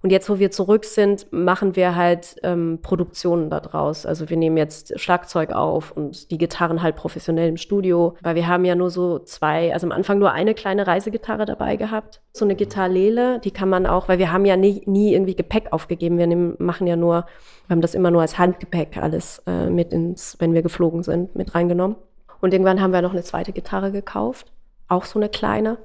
Und 0.01 0.11
jetzt, 0.11 0.29
wo 0.29 0.39
wir 0.39 0.51
zurück 0.51 0.85
sind, 0.85 1.27
machen 1.31 1.75
wir 1.75 1.95
halt 1.95 2.38
ähm, 2.43 2.79
Produktionen 2.81 3.49
daraus. 3.49 4.05
Also 4.05 4.29
wir 4.29 4.38
nehmen 4.38 4.55
jetzt 4.55 4.97
Schlagzeug 4.99 5.51
auf 5.51 5.91
und 5.91 6.31
die 6.31 6.38
Gitarren 6.38 6.81
halt 6.81 6.95
professionell 6.95 7.49
im 7.49 7.57
Studio, 7.57 8.15
weil 8.21 8.35
wir 8.35 8.47
haben 8.47 8.63
ja 8.63 8.75
nur 8.75 8.89
so 8.89 9.19
zwei, 9.19 9.73
also 9.73 9.88
am 9.88 9.91
Anfang 9.91 10.19
nur 10.19 10.31
eine 10.31 10.53
kleine 10.53 10.88
Reisegitarre 10.88 11.45
dabei 11.45 11.75
gehabt. 11.75 12.21
So 12.31 12.45
eine 12.45 12.55
Gitarrele, 12.55 13.39
die 13.39 13.51
kann 13.51 13.69
man 13.69 13.85
auch, 13.85 14.07
weil 14.07 14.19
wir 14.19 14.31
haben 14.31 14.45
ja 14.45 14.55
nie, 14.55 14.83
nie 14.85 15.13
irgendwie 15.13 15.35
Gepäck 15.35 15.73
aufgegeben. 15.73 16.17
Wir 16.17 16.27
nehmen, 16.27 16.55
machen 16.59 16.88
ja 16.88 16.95
nur 16.95 17.25
wir 17.68 17.76
haben 17.76 17.82
das 17.82 17.95
immer 17.95 18.11
nur 18.11 18.22
als 18.22 18.38
Handgepäck 18.38 18.97
alles 18.97 19.41
äh, 19.45 19.70
mit 19.70 19.91
ins, 19.91 20.38
wenn 20.39 20.53
wir 20.53 20.61
geflogen 20.61 21.03
sind, 21.03 21.36
mit 21.36 21.53
reingenommen. 21.53 21.97
Und 22.39 22.53
irgendwann 22.53 22.82
haben 22.82 22.91
wir 22.93 23.01
noch 23.01 23.11
eine 23.11 23.24
zweite 23.24 23.51
Gitarre 23.51 23.91
gekauft, 23.91 24.51
auch 24.88 25.05
so 25.05 25.20
eine 25.20 25.30
kleine. 25.30 25.78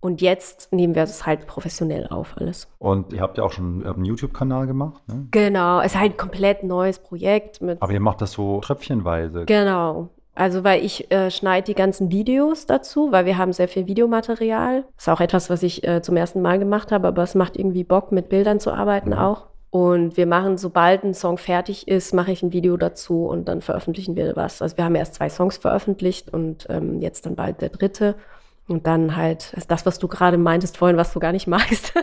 Und 0.00 0.20
jetzt 0.20 0.72
nehmen 0.72 0.96
wir 0.96 1.04
es 1.04 1.26
halt 1.26 1.46
professionell 1.46 2.08
auf 2.08 2.36
alles. 2.36 2.66
Und 2.78 3.12
ihr 3.12 3.20
habt 3.20 3.38
ja 3.38 3.44
auch 3.44 3.52
schon 3.52 3.86
einen 3.86 4.04
YouTube-Kanal 4.04 4.66
gemacht, 4.66 5.00
ne? 5.06 5.28
Genau, 5.30 5.80
es 5.80 5.92
ist 5.92 6.00
halt 6.00 6.12
ein 6.12 6.16
komplett 6.16 6.64
neues 6.64 6.98
Projekt. 6.98 7.60
Aber 7.62 7.92
ihr 7.92 8.00
macht 8.00 8.20
das 8.20 8.32
so 8.32 8.60
tröpfchenweise. 8.60 9.44
Genau. 9.46 10.08
Also 10.34 10.64
weil 10.64 10.84
ich 10.84 11.10
äh, 11.12 11.30
schneide 11.30 11.66
die 11.66 11.74
ganzen 11.74 12.10
Videos 12.10 12.66
dazu, 12.66 13.12
weil 13.12 13.26
wir 13.26 13.38
haben 13.38 13.52
sehr 13.52 13.68
viel 13.68 13.86
Videomaterial. 13.86 14.84
Das 14.96 15.04
ist 15.04 15.08
auch 15.08 15.20
etwas, 15.20 15.50
was 15.50 15.62
ich 15.62 15.86
äh, 15.86 16.00
zum 16.02 16.16
ersten 16.16 16.40
Mal 16.42 16.58
gemacht 16.58 16.90
habe, 16.90 17.08
aber 17.08 17.22
es 17.22 17.34
macht 17.34 17.56
irgendwie 17.56 17.84
Bock, 17.84 18.12
mit 18.12 18.28
Bildern 18.28 18.58
zu 18.58 18.72
arbeiten 18.72 19.10
mhm. 19.10 19.18
auch. 19.18 19.46
Und 19.72 20.18
wir 20.18 20.26
machen, 20.26 20.58
sobald 20.58 21.02
ein 21.02 21.14
Song 21.14 21.38
fertig 21.38 21.88
ist, 21.88 22.12
mache 22.12 22.30
ich 22.30 22.42
ein 22.42 22.52
Video 22.52 22.76
dazu 22.76 23.24
und 23.24 23.48
dann 23.48 23.62
veröffentlichen 23.62 24.16
wir 24.16 24.36
was. 24.36 24.60
Also 24.60 24.76
wir 24.76 24.84
haben 24.84 24.94
erst 24.94 25.14
zwei 25.14 25.30
Songs 25.30 25.56
veröffentlicht 25.56 26.30
und 26.30 26.66
ähm, 26.68 27.00
jetzt 27.00 27.24
dann 27.24 27.36
bald 27.36 27.62
der 27.62 27.70
dritte. 27.70 28.16
Und 28.68 28.86
dann 28.86 29.16
halt 29.16 29.54
das, 29.68 29.86
was 29.86 29.98
du 29.98 30.08
gerade 30.08 30.36
meintest 30.36 30.76
vorhin, 30.76 30.98
was 30.98 31.14
du 31.14 31.20
gar 31.20 31.32
nicht 31.32 31.46
magst. 31.48 31.94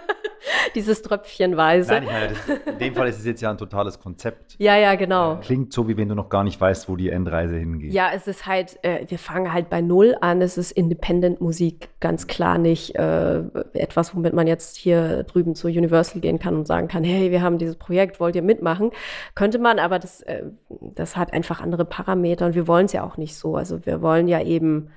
Dieses 0.75 1.01
Tröpfchenweise. 1.01 1.93
Nein, 1.93 2.05
meine, 2.05 2.27
das, 2.29 2.73
in 2.73 2.79
dem 2.79 2.95
Fall 2.95 3.07
ist 3.07 3.19
es 3.19 3.25
jetzt 3.25 3.41
ja 3.41 3.49
ein 3.49 3.57
totales 3.57 3.99
Konzept. 3.99 4.55
Ja, 4.57 4.77
ja, 4.77 4.95
genau. 4.95 5.37
Klingt 5.37 5.73
so, 5.73 5.87
wie 5.87 5.97
wenn 5.97 6.09
du 6.09 6.15
noch 6.15 6.29
gar 6.29 6.43
nicht 6.43 6.59
weißt, 6.59 6.89
wo 6.89 6.95
die 6.95 7.09
Endreise 7.09 7.55
hingeht. 7.57 7.93
Ja, 7.93 8.09
es 8.13 8.27
ist 8.27 8.45
halt, 8.45 8.79
äh, 8.83 9.05
wir 9.07 9.19
fangen 9.19 9.53
halt 9.53 9.69
bei 9.69 9.81
Null 9.81 10.15
an. 10.21 10.41
Es 10.41 10.57
ist 10.57 10.71
Independent-Musik, 10.71 11.89
ganz 11.99 12.27
klar 12.27 12.57
nicht 12.57 12.95
äh, 12.95 13.39
etwas, 13.73 14.15
womit 14.15 14.33
man 14.33 14.47
jetzt 14.47 14.75
hier 14.75 15.23
drüben 15.23 15.55
zu 15.55 15.67
Universal 15.67 16.21
gehen 16.21 16.39
kann 16.39 16.55
und 16.55 16.67
sagen 16.67 16.87
kann, 16.87 17.03
hey, 17.03 17.31
wir 17.31 17.41
haben 17.41 17.57
dieses 17.57 17.75
Projekt, 17.75 18.19
wollt 18.19 18.35
ihr 18.35 18.43
mitmachen? 18.43 18.91
Könnte 19.35 19.59
man, 19.59 19.79
aber 19.79 19.99
das, 19.99 20.21
äh, 20.21 20.43
das 20.69 21.17
hat 21.17 21.33
einfach 21.33 21.61
andere 21.61 21.85
Parameter 21.85 22.45
und 22.45 22.55
wir 22.55 22.67
wollen 22.67 22.85
es 22.85 22.93
ja 22.93 23.03
auch 23.03 23.17
nicht 23.17 23.35
so. 23.35 23.55
Also 23.55 23.85
wir 23.85 24.01
wollen 24.01 24.27
ja 24.27 24.41
eben 24.41 24.89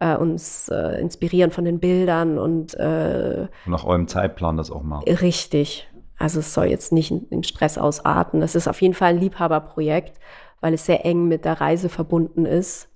äh, 0.00 0.16
uns 0.16 0.68
äh, 0.68 1.00
inspirieren 1.00 1.50
von 1.50 1.64
den 1.64 1.78
Bildern 1.78 2.38
und 2.38 2.74
äh, 2.74 3.46
nach 3.66 3.84
eurem 3.84 4.08
Zeitplan 4.08 4.56
das 4.56 4.70
auch 4.70 4.82
machen. 4.82 5.04
Richtig. 5.08 5.88
Also 6.18 6.40
es 6.40 6.52
soll 6.52 6.66
jetzt 6.66 6.92
nicht 6.92 7.10
in, 7.10 7.26
in 7.30 7.42
Stress 7.44 7.78
ausarten. 7.78 8.42
Es 8.42 8.54
ist 8.54 8.66
auf 8.66 8.80
jeden 8.82 8.94
Fall 8.94 9.10
ein 9.10 9.18
Liebhaberprojekt, 9.18 10.18
weil 10.60 10.74
es 10.74 10.84
sehr 10.84 11.06
eng 11.06 11.28
mit 11.28 11.44
der 11.44 11.60
Reise 11.60 11.88
verbunden 11.88 12.44
ist 12.44 12.88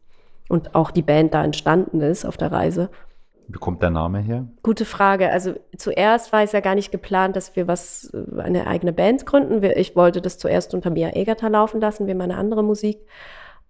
und 0.49 0.75
auch 0.75 0.91
die 0.91 1.03
Band 1.03 1.33
da 1.33 1.45
entstanden 1.45 2.01
ist 2.01 2.25
auf 2.25 2.37
der 2.37 2.53
Reise. 2.53 2.91
Wie 3.49 3.59
kommt 3.59 3.83
der 3.83 3.91
Name 3.91 4.21
her? 4.21 4.47
Gute 4.63 4.87
Frage. 4.87 5.31
Also 5.31 5.55
zuerst 5.77 6.33
war 6.33 6.43
es 6.43 6.53
ja 6.53 6.61
gar 6.61 6.75
nicht 6.75 6.91
geplant, 6.91 7.37
dass 7.37 7.55
wir 7.57 7.69
was, 7.69 8.13
äh, 8.15 8.41
eine 8.41 8.67
eigene 8.67 8.93
Band 8.93 9.27
gründen. 9.27 9.63
Ich 9.63 9.95
wollte 9.97 10.23
das 10.23 10.39
zuerst 10.39 10.73
unter 10.75 10.91
Mia 10.91 11.11
Egerter 11.15 11.51
laufen 11.51 11.81
lassen, 11.81 12.07
wie 12.07 12.15
meine 12.15 12.37
andere 12.37 12.65
Musik. 12.65 12.99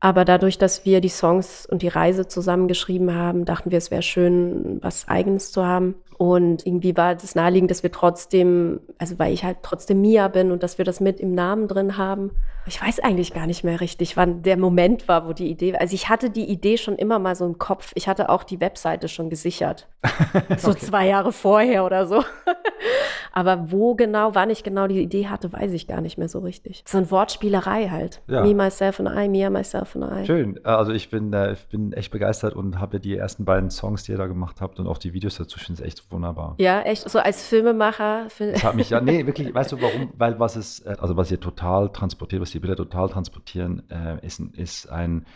Aber 0.05 0.27
dadurch, 0.27 0.59
dass 0.59 0.85
wir 0.85 1.01
die 1.01 1.09
Songs 1.09 1.65
und 1.65 1.81
die 1.81 1.89
Reise 1.89 2.29
zusammengeschrieben 2.29 3.15
haben, 3.15 3.47
dachten 3.47 3.71
wir, 3.71 3.79
es 3.79 3.91
wäre 3.91 4.03
schön, 4.03 4.77
was 4.83 5.09
Eigenes 5.09 5.51
zu 5.51 5.65
haben. 5.65 5.95
Und 6.17 6.67
irgendwie 6.67 6.97
war 6.97 7.15
das 7.15 7.35
naheliegend, 7.35 7.71
dass 7.71 7.83
wir 7.83 7.93
trotzdem, 7.93 8.81
also 8.99 9.19
weil 9.19 9.33
ich 9.33 9.45
halt 9.45 9.59
trotzdem 9.63 10.01
Mia 10.01 10.29
bin 10.29 10.51
und 10.51 10.63
dass 10.63 10.79
wir 10.79 10.85
das 10.85 11.01
mit 11.01 11.21
im 11.21 11.35
Namen 11.35 11.69
drin 11.69 11.97
haben. 11.97 12.31
Ich 12.67 12.81
weiß 12.81 13.01
eigentlich 13.01 13.35
gar 13.35 13.47
nicht 13.47 13.63
mehr 13.63 13.81
richtig, 13.81 14.17
wann 14.17 14.43
der 14.43 14.57
Moment 14.57 15.07
war, 15.07 15.29
wo 15.29 15.35
die 15.35 15.51
Idee 15.51 15.75
war. 15.75 15.81
Also 15.81 15.95
ich 15.95 16.09
hatte 16.09 16.31
die 16.31 16.45
Idee 16.45 16.79
schon 16.79 16.97
immer 16.97 17.19
mal 17.19 17.37
so 17.37 17.45
im 17.45 17.59
Kopf. 17.59 17.93
Ich 17.95 18.09
hatte 18.09 18.31
auch 18.31 18.43
die 18.43 18.61
Webseite 18.61 19.09
schon 19.09 19.29
gesichert. 19.29 19.87
so 20.57 20.71
okay. 20.71 20.79
zwei 20.79 21.09
Jahre 21.09 21.33
vorher 21.33 21.85
oder 21.85 22.07
so. 22.07 22.25
Aber 23.33 23.71
wo 23.71 23.95
genau, 23.95 24.35
wann 24.35 24.49
ich 24.49 24.63
genau 24.63 24.87
die 24.87 25.01
Idee 25.01 25.27
hatte, 25.27 25.53
weiß 25.53 25.73
ich 25.73 25.89
gar 25.89 26.01
nicht 26.01 26.19
mehr 26.19 26.29
so 26.29 26.39
richtig. 26.39 26.85
So 26.87 26.99
eine 26.99 27.11
Wortspielerei 27.11 27.89
halt. 27.89 28.23
Ja. 28.29 28.45
Me, 28.45 28.55
myself 28.55 29.01
and 29.01 29.11
I, 29.11 29.29
Mia, 29.29 29.51
myself 29.51 29.97
and 29.97 30.23
I. 30.23 30.25
Schön. 30.25 30.65
Also 30.65 30.93
ich 30.93 31.11
bin, 31.11 31.33
äh, 31.33 31.55
ich 31.55 31.67
bin 31.67 31.93
echt 31.93 32.13
begeistert 32.13 32.55
und 32.55 32.79
habe 32.79 33.01
die 33.01 33.17
ersten 33.17 33.45
beiden 33.45 33.71
Songs, 33.71 34.05
die 34.05 34.13
ihr 34.13 34.19
da 34.19 34.27
gemacht 34.27 34.61
habt 34.61 34.79
und 34.79 34.87
auch 34.87 34.99
die 34.99 35.13
Videos 35.13 35.37
dazu, 35.37 35.59
ich 35.59 35.67
finde 35.67 35.83
es 35.83 35.87
echt 35.87 36.04
wunderbar. 36.11 36.55
Ja, 36.59 36.83
echt, 36.83 37.09
so 37.09 37.19
als 37.19 37.47
Filmemacher. 37.47 38.29
Das 38.39 38.65
hat 38.65 38.75
mich 38.75 38.91
ja, 38.91 39.01
nee, 39.01 39.27
wirklich, 39.27 39.55
weißt 39.55 39.73
du 39.73 39.83
warum? 39.83 40.11
Weil 40.17 40.39
was 40.39 40.57
es, 40.57 40.81
äh, 40.81 40.97
also 40.99 41.17
was 41.17 41.31
ihr 41.31 41.41
total 41.41 41.91
transportiert, 41.91 42.43
was 42.43 42.51
die 42.51 42.61
Bilder 42.61 42.77
total 42.77 43.09
transportieren, 43.09 43.83
äh, 43.91 44.25
ist, 44.25 44.41
ist 44.41 44.91
ein, 44.91 45.27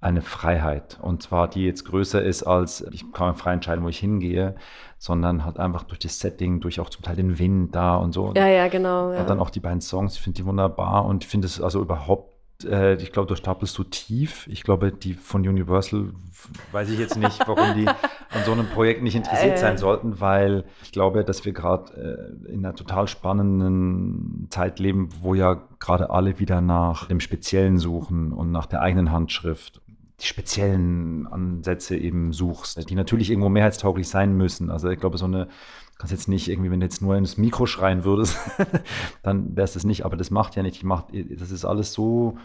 eine 0.00 0.22
Freiheit. 0.22 0.98
Und 1.00 1.22
zwar, 1.22 1.48
die 1.48 1.64
jetzt 1.64 1.84
größer 1.84 2.22
ist 2.22 2.42
als, 2.42 2.84
ich 2.92 3.12
kann 3.12 3.28
mir 3.28 3.34
frei 3.34 3.54
entscheiden, 3.54 3.84
wo 3.84 3.88
ich 3.88 3.98
hingehe, 3.98 4.56
sondern 4.98 5.44
halt 5.44 5.58
einfach 5.58 5.84
durch 5.84 6.00
das 6.00 6.18
Setting, 6.18 6.60
durch 6.60 6.80
auch 6.80 6.90
zum 6.90 7.02
Teil 7.02 7.16
den 7.16 7.38
Wind 7.38 7.74
da 7.74 7.96
und 7.96 8.12
so. 8.12 8.32
Ja, 8.34 8.48
ja, 8.48 8.68
genau. 8.68 9.12
Ja. 9.12 9.20
Und 9.20 9.30
dann 9.30 9.40
auch 9.40 9.50
die 9.50 9.60
beiden 9.60 9.80
Songs, 9.80 10.14
ich 10.14 10.20
finde 10.20 10.38
die 10.38 10.46
wunderbar 10.46 11.04
und 11.04 11.24
finde 11.24 11.46
es 11.46 11.60
also 11.60 11.80
überhaupt 11.80 12.32
äh, 12.64 12.94
ich 12.94 13.12
glaube, 13.12 13.28
du 13.28 13.36
stapelst 13.36 13.74
so 13.74 13.84
tief. 13.84 14.46
Ich 14.48 14.62
glaube, 14.62 14.92
die 14.92 15.14
von 15.14 15.46
Universal, 15.46 16.12
weiß 16.72 16.90
ich 16.90 16.98
jetzt 16.98 17.16
nicht, 17.16 17.38
warum 17.46 17.74
die 17.74 17.86
an 18.34 18.44
so 18.44 18.52
einem 18.52 18.66
Projekt 18.66 19.02
nicht 19.02 19.14
interessiert 19.14 19.58
sein 19.58 19.78
sollten, 19.78 20.20
weil 20.20 20.64
ich 20.82 20.92
glaube, 20.92 21.24
dass 21.24 21.44
wir 21.44 21.52
gerade 21.52 22.38
äh, 22.46 22.52
in 22.52 22.64
einer 22.64 22.74
total 22.74 23.08
spannenden 23.08 24.46
Zeit 24.50 24.78
leben, 24.78 25.08
wo 25.20 25.34
ja 25.34 25.62
gerade 25.78 26.10
alle 26.10 26.38
wieder 26.38 26.60
nach 26.60 27.06
dem 27.06 27.20
Speziellen 27.20 27.78
suchen 27.78 28.32
und 28.32 28.50
nach 28.50 28.66
der 28.66 28.80
eigenen 28.80 29.12
Handschrift 29.12 29.80
die 30.20 30.26
speziellen 30.26 31.26
Ansätze 31.26 31.96
eben 31.96 32.32
suchst, 32.32 32.88
die 32.88 32.94
natürlich 32.94 33.30
irgendwo 33.30 33.48
mehrheitstauglich 33.48 34.08
sein 34.08 34.36
müssen. 34.36 34.70
Also 34.70 34.88
ich 34.88 35.00
glaube, 35.00 35.18
so 35.18 35.24
eine 35.24 35.48
kannst 36.02 36.10
jetzt 36.10 36.28
nicht 36.28 36.48
irgendwie, 36.48 36.68
wenn 36.68 36.80
du 36.80 36.86
jetzt 36.86 37.00
nur 37.00 37.16
ins 37.16 37.36
Mikro 37.36 37.64
schreien 37.64 38.02
würdest, 38.02 38.36
dann 39.22 39.54
wäre 39.54 39.64
es 39.64 39.74
das 39.74 39.84
nicht. 39.84 40.04
Aber 40.04 40.16
das 40.16 40.32
macht 40.32 40.56
ja 40.56 40.64
nicht. 40.64 40.74
Ich 40.76 40.82
mach, 40.82 41.04
das 41.12 41.52
ist 41.52 41.64
alles 41.64 41.92
so, 41.92 42.38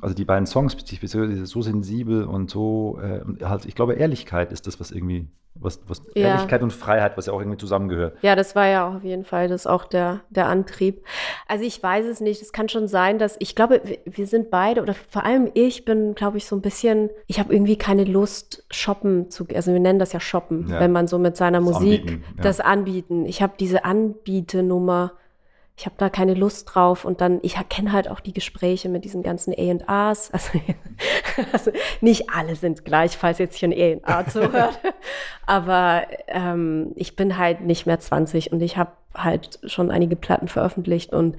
also 0.00 0.14
die 0.14 0.24
beiden 0.24 0.46
Songs, 0.46 0.74
beziehungsweise 0.74 1.46
so 1.46 1.62
sensibel 1.62 2.24
und 2.24 2.50
so, 2.50 2.98
äh, 3.00 3.20
halt, 3.44 3.64
ich 3.64 3.74
glaube, 3.74 3.94
Ehrlichkeit 3.94 4.52
ist 4.52 4.66
das, 4.66 4.80
was 4.80 4.90
irgendwie 4.90 5.28
was, 5.54 5.80
was 5.86 6.02
ja. 6.14 6.28
Ehrlichkeit 6.28 6.62
und 6.62 6.72
Freiheit, 6.72 7.16
was 7.16 7.26
ja 7.26 7.32
auch 7.32 7.38
irgendwie 7.38 7.58
zusammengehört. 7.58 8.16
Ja, 8.22 8.34
das 8.34 8.56
war 8.56 8.66
ja 8.66 8.88
auch 8.88 8.96
auf 8.96 9.04
jeden 9.04 9.24
Fall 9.24 9.48
das 9.48 9.66
auch 9.66 9.84
der, 9.84 10.22
der 10.30 10.48
Antrieb. 10.48 11.04
Also 11.46 11.64
ich 11.64 11.80
weiß 11.80 12.06
es 12.06 12.20
nicht. 12.20 12.42
Es 12.42 12.52
kann 12.52 12.68
schon 12.68 12.88
sein, 12.88 13.18
dass 13.18 13.36
ich 13.38 13.54
glaube, 13.54 13.80
wir, 14.04 14.26
sind 14.26 14.50
beide 14.50 14.82
oder 14.82 14.94
vor 14.94 15.24
allem 15.24 15.50
ich 15.54 15.84
bin, 15.84 16.14
glaube 16.14 16.38
ich, 16.38 16.46
so 16.46 16.56
ein 16.56 16.62
bisschen, 16.62 17.10
ich 17.26 17.38
habe 17.38 17.54
irgendwie 17.54 17.76
keine 17.76 18.04
Lust, 18.04 18.64
shoppen 18.70 19.30
zu, 19.30 19.46
also 19.54 19.72
wir 19.72 19.80
nennen 19.80 19.98
das 19.98 20.12
ja 20.12 20.20
shoppen, 20.20 20.68
ja. 20.68 20.80
wenn 20.80 20.92
man 20.92 21.06
so 21.06 21.18
mit 21.18 21.36
seiner 21.36 21.60
das 21.60 21.66
Musik 21.66 22.00
anbieten, 22.00 22.24
ja. 22.36 22.42
das 22.42 22.60
anbieten. 22.60 23.26
Ich 23.26 23.42
habe 23.42 23.54
diese 23.58 23.84
Anbietenummer 23.84 25.12
ich 25.76 25.86
habe 25.86 25.96
da 25.98 26.08
keine 26.08 26.34
Lust 26.34 26.72
drauf 26.72 27.04
und 27.04 27.20
dann, 27.20 27.40
ich 27.42 27.56
kenne 27.68 27.92
halt 27.92 28.08
auch 28.08 28.20
die 28.20 28.32
Gespräche 28.32 28.88
mit 28.88 29.04
diesen 29.04 29.22
ganzen 29.22 29.52
A&Rs. 29.52 30.30
Also, 31.36 31.40
also, 31.52 31.72
nicht 32.00 32.30
alle 32.30 32.54
sind 32.54 32.84
gleich, 32.84 33.16
falls 33.16 33.38
jetzt 33.38 33.56
hier 33.56 33.68
ein 33.68 34.04
A&R 34.04 34.28
zuhört. 34.28 34.78
Aber 35.46 36.06
ähm, 36.28 36.92
ich 36.94 37.16
bin 37.16 37.36
halt 37.36 37.62
nicht 37.62 37.86
mehr 37.86 37.98
20 37.98 38.52
und 38.52 38.60
ich 38.62 38.76
habe 38.76 38.92
halt 39.14 39.60
schon 39.64 39.90
einige 39.90 40.16
Platten 40.16 40.48
veröffentlicht. 40.48 41.12
Und 41.12 41.36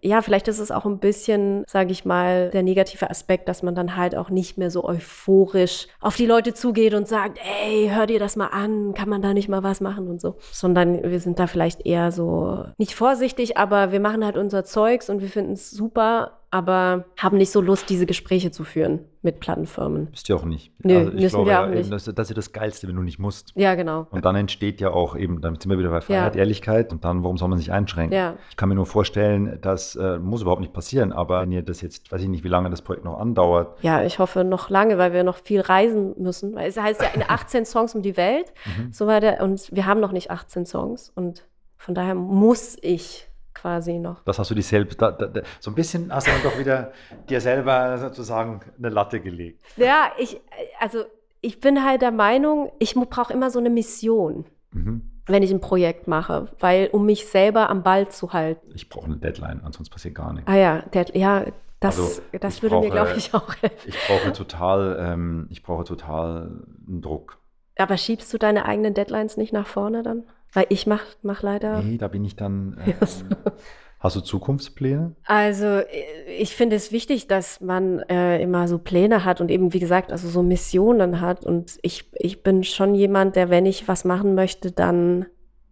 ja, 0.00 0.22
vielleicht 0.22 0.48
ist 0.48 0.58
es 0.58 0.70
auch 0.70 0.84
ein 0.84 0.98
bisschen, 0.98 1.64
sage 1.66 1.92
ich 1.92 2.04
mal, 2.04 2.50
der 2.50 2.62
negative 2.62 3.08
Aspekt, 3.08 3.48
dass 3.48 3.62
man 3.62 3.74
dann 3.74 3.96
halt 3.96 4.16
auch 4.16 4.30
nicht 4.30 4.58
mehr 4.58 4.70
so 4.70 4.84
euphorisch 4.84 5.86
auf 6.00 6.16
die 6.16 6.26
Leute 6.26 6.54
zugeht 6.54 6.94
und 6.94 7.08
sagt, 7.08 7.38
ey, 7.64 7.90
hör 7.92 8.06
dir 8.06 8.18
das 8.18 8.36
mal 8.36 8.48
an, 8.48 8.94
kann 8.94 9.08
man 9.08 9.22
da 9.22 9.34
nicht 9.34 9.48
mal 9.48 9.62
was 9.62 9.80
machen 9.80 10.08
und 10.08 10.20
so. 10.20 10.36
Sondern 10.52 11.02
wir 11.02 11.20
sind 11.20 11.38
da 11.38 11.46
vielleicht 11.46 11.86
eher 11.86 12.12
so 12.12 12.64
nicht 12.78 12.94
vorsichtig, 12.94 13.56
aber 13.56 13.92
wir 13.92 14.00
machen 14.00 14.24
halt 14.24 14.36
unser 14.36 14.64
Zeugs 14.64 15.08
und 15.08 15.20
wir 15.20 15.28
finden 15.28 15.52
es 15.52 15.70
super 15.70 16.41
aber 16.52 17.06
haben 17.16 17.38
nicht 17.38 17.50
so 17.50 17.62
Lust, 17.62 17.88
diese 17.88 18.04
Gespräche 18.04 18.50
zu 18.50 18.62
führen 18.62 19.00
mit 19.22 19.40
Plattenfirmen. 19.40 20.08
Ist 20.12 20.28
ja 20.28 20.36
auch 20.36 20.44
nicht. 20.44 20.70
Nö, 20.84 20.98
also 20.98 21.12
ich 21.12 21.28
glaube, 21.28 21.48
wir 21.48 21.62
auch 21.62 21.66
nicht. 21.66 21.90
Das, 21.90 22.04
das, 22.04 22.28
ist 22.28 22.36
das 22.36 22.52
Geilste, 22.52 22.86
wenn 22.88 22.96
du 22.96 23.02
nicht 23.02 23.18
musst. 23.18 23.52
Ja, 23.54 23.74
genau. 23.74 24.06
Und 24.10 24.26
dann 24.26 24.36
entsteht 24.36 24.78
ja 24.78 24.90
auch 24.90 25.16
eben, 25.16 25.40
dann 25.40 25.58
sind 25.58 25.70
wir 25.70 25.78
wieder 25.78 25.88
bei 25.88 26.02
Freiheit, 26.02 26.34
ja. 26.34 26.40
Ehrlichkeit 26.40 26.92
und 26.92 27.06
dann, 27.06 27.22
warum 27.22 27.38
soll 27.38 27.48
man 27.48 27.56
sich 27.56 27.72
einschränken? 27.72 28.14
Ja. 28.14 28.34
Ich 28.50 28.58
kann 28.58 28.68
mir 28.68 28.74
nur 28.74 28.84
vorstellen, 28.84 29.58
das 29.62 29.96
äh, 29.96 30.18
muss 30.18 30.42
überhaupt 30.42 30.60
nicht 30.60 30.74
passieren, 30.74 31.10
aber 31.10 31.40
wenn 31.40 31.52
ihr 31.52 31.62
das 31.62 31.80
jetzt, 31.80 32.12
weiß 32.12 32.20
ich 32.20 32.28
nicht, 32.28 32.44
wie 32.44 32.48
lange 32.48 32.68
das 32.68 32.82
Projekt 32.82 33.06
noch 33.06 33.18
andauert. 33.18 33.82
Ja, 33.82 34.02
ich 34.02 34.18
hoffe 34.18 34.44
noch 34.44 34.68
lange, 34.68 34.98
weil 34.98 35.14
wir 35.14 35.24
noch 35.24 35.38
viel 35.38 35.62
reisen 35.62 36.12
müssen. 36.18 36.54
Weil 36.54 36.68
es 36.68 36.76
heißt 36.76 37.00
ja 37.00 37.08
in 37.14 37.22
18 37.26 37.64
Songs 37.64 37.94
um 37.94 38.02
die 38.02 38.18
Welt, 38.18 38.52
mhm. 38.66 38.92
so 38.92 39.06
weiter. 39.06 39.42
Und 39.42 39.74
wir 39.74 39.86
haben 39.86 40.00
noch 40.00 40.12
nicht 40.12 40.30
18 40.30 40.66
Songs 40.66 41.10
und 41.14 41.46
von 41.78 41.94
daher 41.94 42.14
muss 42.14 42.76
ich 42.82 43.31
quasi 43.54 43.98
noch. 43.98 44.22
Das 44.24 44.38
hast 44.38 44.50
du 44.50 44.54
dich 44.54 44.66
selbst, 44.66 45.00
da, 45.00 45.10
da, 45.10 45.42
so 45.60 45.70
ein 45.70 45.74
bisschen 45.74 46.12
hast 46.12 46.26
du 46.26 46.30
dann 46.30 46.42
doch 46.42 46.58
wieder 46.58 46.92
dir 47.28 47.40
selber 47.40 47.98
sozusagen 47.98 48.60
eine 48.78 48.88
Latte 48.88 49.20
gelegt. 49.20 49.62
Ja, 49.76 50.12
ich, 50.18 50.40
also 50.80 51.04
ich 51.40 51.60
bin 51.60 51.84
halt 51.84 52.02
der 52.02 52.12
Meinung, 52.12 52.72
ich 52.78 52.94
brauche 52.94 53.32
immer 53.32 53.50
so 53.50 53.58
eine 53.58 53.70
Mission. 53.70 54.46
Mhm. 54.70 55.08
Wenn 55.26 55.42
ich 55.44 55.52
ein 55.52 55.60
Projekt 55.60 56.08
mache, 56.08 56.48
weil 56.58 56.88
um 56.90 57.06
mich 57.06 57.26
selber 57.26 57.70
am 57.70 57.84
Ball 57.84 58.08
zu 58.08 58.32
halten. 58.32 58.72
Ich 58.74 58.88
brauche 58.88 59.06
eine 59.06 59.18
Deadline, 59.18 59.60
ansonsten 59.64 59.92
passiert 59.92 60.16
gar 60.16 60.32
nichts. 60.32 60.50
Ah 60.50 60.56
ja, 60.56 60.82
Dead, 60.92 61.14
ja, 61.14 61.44
das, 61.78 61.98
also 61.98 62.22
das 62.40 62.62
würde 62.62 62.76
brauche, 62.76 62.86
mir, 62.86 62.90
glaube 62.90 63.14
ich, 63.16 63.34
auch 63.34 63.54
helfen. 63.60 63.88
Ich 63.88 63.96
brauche 64.06 64.32
total, 64.32 64.96
ähm, 65.00 65.46
ich 65.50 65.62
brauche 65.62 65.84
total 65.84 66.64
einen 66.88 67.02
Druck. 67.02 67.38
Aber 67.76 67.96
schiebst 67.96 68.32
du 68.32 68.38
deine 68.38 68.64
eigenen 68.66 68.94
Deadlines 68.94 69.36
nicht 69.36 69.52
nach 69.52 69.66
vorne 69.66 70.02
dann? 70.02 70.24
Weil 70.52 70.66
ich 70.68 70.86
mach, 70.86 71.02
mach 71.22 71.42
leider. 71.42 71.82
Nee, 71.82 71.98
da 71.98 72.08
bin 72.08 72.24
ich 72.24 72.36
dann. 72.36 72.78
Ähm, 72.86 74.08
hast 74.08 74.16
du 74.16 74.20
Zukunftspläne? 74.20 75.14
Also 75.26 75.80
ich 76.26 76.56
finde 76.56 76.74
es 76.74 76.90
wichtig, 76.90 77.28
dass 77.28 77.60
man 77.60 78.00
äh, 78.00 78.42
immer 78.42 78.66
so 78.66 78.78
Pläne 78.78 79.24
hat 79.24 79.40
und 79.40 79.48
eben, 79.48 79.72
wie 79.72 79.78
gesagt, 79.78 80.10
also 80.10 80.28
so 80.28 80.42
Missionen 80.42 81.20
hat. 81.20 81.46
Und 81.46 81.78
ich, 81.82 82.10
ich 82.14 82.42
bin 82.42 82.64
schon 82.64 82.96
jemand, 82.96 83.36
der, 83.36 83.48
wenn 83.48 83.64
ich 83.64 83.86
was 83.86 84.04
machen 84.04 84.34
möchte, 84.34 84.72
dann 84.72 85.26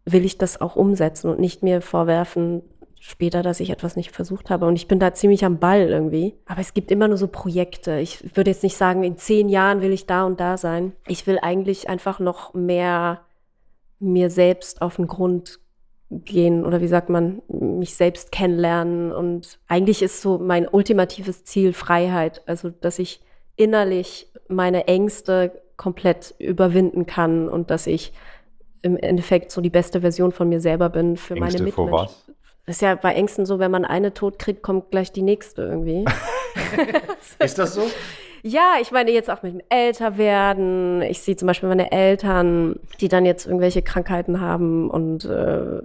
will 0.05 0.25
ich 0.25 0.39
das 0.39 0.61
auch 0.61 0.77
umsetzen 0.77 1.29
und 1.29 1.41
nicht 1.41 1.65
mir 1.65 1.83
vorwerfen, 1.83 2.63
später, 3.01 3.43
dass 3.43 3.61
ich 3.61 3.71
etwas 3.71 3.97
nicht 3.97 4.13
versucht 4.13 4.51
habe. 4.51 4.67
Und 4.67 4.77
ich 4.77 4.87
bin 4.87 5.01
da 5.01 5.13
ziemlich 5.15 5.45
am 5.45 5.59
Ball 5.59 5.89
irgendwie. 5.89 6.37
Aber 6.47 6.61
es 6.61 6.75
gibt 6.75 6.93
immer 6.93 7.09
nur 7.09 7.17
so 7.17 7.27
Projekte. 7.27 7.99
Ich 7.99 8.37
würde 8.37 8.51
jetzt 8.51 8.63
nicht 8.63 8.77
sagen, 8.77 9.03
in 9.03 9.17
zehn 9.17 9.49
Jahren 9.49 9.81
will 9.81 9.93
ich 9.93 10.07
da 10.07 10.25
und 10.25 10.39
da 10.39 10.57
sein. 10.57 10.93
Ich 11.09 11.27
will 11.27 11.39
eigentlich 11.41 11.89
einfach 11.89 12.21
noch 12.21 12.55
mehr 12.55 13.23
mir 14.01 14.31
selbst 14.31 14.83
auf 14.83 14.97
den 14.97 15.07
Grund 15.07 15.61
gehen 16.11 16.65
oder 16.65 16.81
wie 16.81 16.89
sagt 16.89 17.09
man, 17.09 17.43
mich 17.49 17.95
selbst 17.95 18.33
kennenlernen. 18.33 19.13
Und 19.13 19.59
eigentlich 19.69 20.03
ist 20.03 20.21
so 20.21 20.39
mein 20.39 20.67
ultimatives 20.67 21.45
Ziel 21.45 21.73
Freiheit. 21.73 22.43
Also, 22.47 22.71
dass 22.71 22.99
ich 22.99 23.21
innerlich 23.57 24.29
meine 24.49 24.89
Ängste 24.89 25.63
komplett 25.77 26.35
überwinden 26.39 27.07
kann 27.07 27.49
und 27.49 27.71
dass 27.71 27.87
ich 27.87 28.13
im 28.83 28.97
Endeffekt 28.97 29.53
so 29.53 29.61
die 29.61 29.71
beste 29.71 30.01
Version 30.01 30.33
von 30.33 30.49
mir 30.49 30.61
selber 30.61 30.89
bin 30.89 31.17
für 31.17 31.35
Ängste 31.35 31.41
meine 31.41 31.65
Mitmenschen. 31.65 31.91
Vor 31.91 31.93
was? 31.93 32.25
Das 32.67 32.77
ist 32.77 32.83
ja 32.83 32.95
bei 32.95 33.15
Ängsten 33.15 33.47
so, 33.47 33.59
wenn 33.59 33.71
man 33.71 33.85
eine 33.85 34.13
tot 34.13 34.39
kriegt, 34.39 34.63
kommt 34.63 34.91
gleich 34.91 35.13
die 35.13 35.23
nächste 35.23 35.63
irgendwie. 35.63 36.05
ist 37.39 37.59
das 37.59 37.75
so? 37.75 37.83
Ja, 38.43 38.75
ich 38.81 38.91
meine 38.91 39.11
jetzt 39.11 39.31
auch 39.31 39.43
mit 39.43 39.55
dem 39.55 39.63
Älterwerden. 39.69 41.03
Ich 41.03 41.21
sehe 41.21 41.37
zum 41.37 41.47
Beispiel 41.47 41.69
meine 41.69 41.93
Eltern, 41.93 42.77
die 43.01 43.09
dann 43.09 43.27
jetzt 43.27 43.47
irgendwelche 43.47 43.83
Krankheiten 43.83 44.41
haben 44.41 44.89
und 44.91 45.25
äh, 45.25 45.81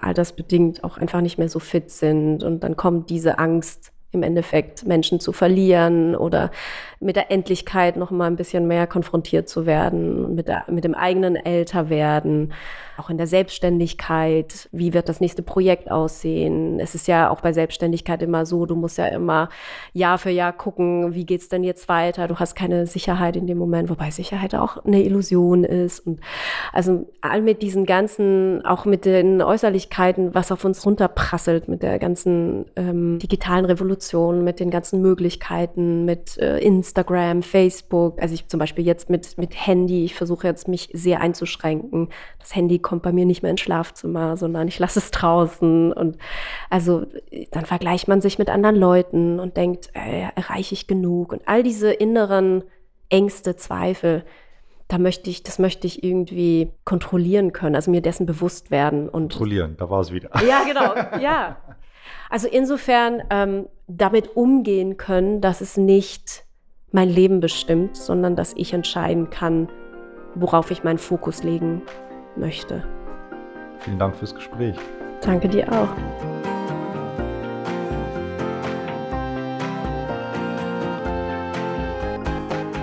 altersbedingt 0.00 0.82
auch 0.84 0.98
einfach 0.98 1.20
nicht 1.20 1.38
mehr 1.38 1.48
so 1.48 1.58
fit 1.58 1.90
sind. 1.90 2.42
Und 2.42 2.64
dann 2.64 2.76
kommt 2.76 3.10
diese 3.10 3.38
Angst 3.38 3.92
im 4.12 4.22
Endeffekt 4.22 4.86
Menschen 4.86 5.20
zu 5.20 5.32
verlieren 5.32 6.16
oder 6.16 6.50
mit 6.98 7.16
der 7.16 7.30
Endlichkeit 7.30 7.96
noch 7.96 8.10
mal 8.10 8.26
ein 8.26 8.36
bisschen 8.36 8.66
mehr 8.66 8.86
konfrontiert 8.86 9.48
zu 9.48 9.66
werden, 9.66 10.34
mit, 10.34 10.48
der, 10.48 10.64
mit 10.68 10.84
dem 10.84 10.94
eigenen 10.94 11.36
Älterwerden, 11.36 12.52
auch 12.98 13.08
in 13.08 13.16
der 13.16 13.26
Selbstständigkeit. 13.26 14.68
Wie 14.72 14.92
wird 14.92 15.08
das 15.08 15.20
nächste 15.20 15.42
Projekt 15.42 15.90
aussehen? 15.90 16.78
Es 16.78 16.94
ist 16.94 17.08
ja 17.08 17.30
auch 17.30 17.40
bei 17.40 17.54
Selbstständigkeit 17.54 18.20
immer 18.20 18.44
so, 18.44 18.66
du 18.66 18.74
musst 18.74 18.98
ja 18.98 19.06
immer 19.06 19.48
Jahr 19.94 20.18
für 20.18 20.28
Jahr 20.28 20.52
gucken, 20.52 21.14
wie 21.14 21.24
geht's 21.24 21.48
denn 21.48 21.64
jetzt 21.64 21.88
weiter? 21.88 22.28
Du 22.28 22.36
hast 22.36 22.54
keine 22.54 22.86
Sicherheit 22.86 23.36
in 23.36 23.46
dem 23.46 23.56
Moment, 23.56 23.88
wobei 23.88 24.10
Sicherheit 24.10 24.54
auch 24.54 24.84
eine 24.84 25.02
Illusion 25.02 25.64
ist. 25.64 26.00
Und 26.00 26.20
also 26.74 27.08
all 27.22 27.40
mit 27.40 27.62
diesen 27.62 27.86
ganzen, 27.86 28.62
auch 28.66 28.84
mit 28.84 29.06
den 29.06 29.40
Äußerlichkeiten, 29.40 30.34
was 30.34 30.52
auf 30.52 30.66
uns 30.66 30.84
runterprasselt, 30.84 31.68
mit 31.68 31.82
der 31.82 31.98
ganzen 31.98 32.66
ähm, 32.76 33.18
digitalen 33.18 33.64
Revolution, 33.64 33.99
mit 34.42 34.60
den 34.60 34.70
ganzen 34.70 35.00
Möglichkeiten, 35.00 36.04
mit 36.04 36.38
äh, 36.38 36.58
Instagram, 36.58 37.42
Facebook. 37.42 38.20
Also 38.20 38.34
ich 38.34 38.48
zum 38.48 38.58
Beispiel 38.58 38.84
jetzt 38.84 39.10
mit, 39.10 39.38
mit 39.38 39.54
Handy, 39.54 40.04
ich 40.04 40.14
versuche 40.14 40.46
jetzt 40.46 40.68
mich 40.68 40.90
sehr 40.92 41.20
einzuschränken. 41.20 42.08
Das 42.38 42.54
Handy 42.54 42.78
kommt 42.78 43.02
bei 43.02 43.12
mir 43.12 43.26
nicht 43.26 43.42
mehr 43.42 43.50
ins 43.50 43.60
Schlafzimmer, 43.60 44.36
sondern 44.36 44.68
ich 44.68 44.78
lasse 44.78 44.98
es 44.98 45.10
draußen. 45.10 45.92
Und 45.92 46.18
also 46.68 47.06
dann 47.50 47.66
vergleicht 47.66 48.08
man 48.08 48.20
sich 48.20 48.38
mit 48.38 48.50
anderen 48.50 48.76
Leuten 48.76 49.40
und 49.40 49.56
denkt, 49.56 49.90
äh, 49.94 50.28
erreiche 50.34 50.74
ich 50.74 50.86
genug? 50.86 51.32
Und 51.32 51.42
all 51.46 51.62
diese 51.62 51.92
inneren 51.92 52.64
Ängste, 53.08 53.56
Zweifel, 53.56 54.24
da 54.90 54.98
möchte 54.98 55.30
ich, 55.30 55.42
das 55.42 55.58
möchte 55.58 55.86
ich 55.86 56.02
irgendwie 56.02 56.72
kontrollieren 56.84 57.52
können, 57.52 57.76
also 57.76 57.90
mir 57.90 58.02
dessen 58.02 58.26
bewusst 58.26 58.70
werden. 58.70 59.08
Und 59.08 59.32
kontrollieren, 59.32 59.76
da 59.78 59.88
war 59.88 60.00
es 60.00 60.12
wieder. 60.12 60.30
Ja, 60.46 60.64
genau, 60.64 60.94
ja. 61.20 61.56
Also 62.30 62.46
insofern 62.46 63.22
ähm, 63.28 63.66
damit 63.88 64.36
umgehen 64.36 64.96
können, 64.96 65.40
dass 65.40 65.60
es 65.60 65.76
nicht 65.76 66.44
mein 66.92 67.08
Leben 67.08 67.40
bestimmt, 67.40 67.96
sondern 67.96 68.36
dass 68.36 68.54
ich 68.56 68.72
entscheiden 68.72 69.30
kann, 69.30 69.68
worauf 70.36 70.70
ich 70.70 70.84
meinen 70.84 70.98
Fokus 70.98 71.42
legen 71.42 71.82
möchte. 72.36 72.84
Vielen 73.80 73.98
Dank 73.98 74.14
fürs 74.14 74.32
Gespräch. 74.32 74.76
Danke 75.22 75.48
dir 75.48 75.70
auch. 75.72 75.88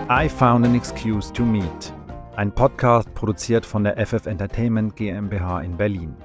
I 0.10 0.28
Found 0.28 0.66
an 0.66 0.76
Excuse 0.76 1.32
to 1.32 1.44
Meet. 1.44 1.94
Ein 2.36 2.52
Podcast 2.52 3.14
produziert 3.14 3.66
von 3.66 3.86
der 3.86 4.06
FF 4.06 4.26
Entertainment 4.26 4.96
GmbH 4.98 5.62
in 5.62 5.78
Berlin. 5.78 6.16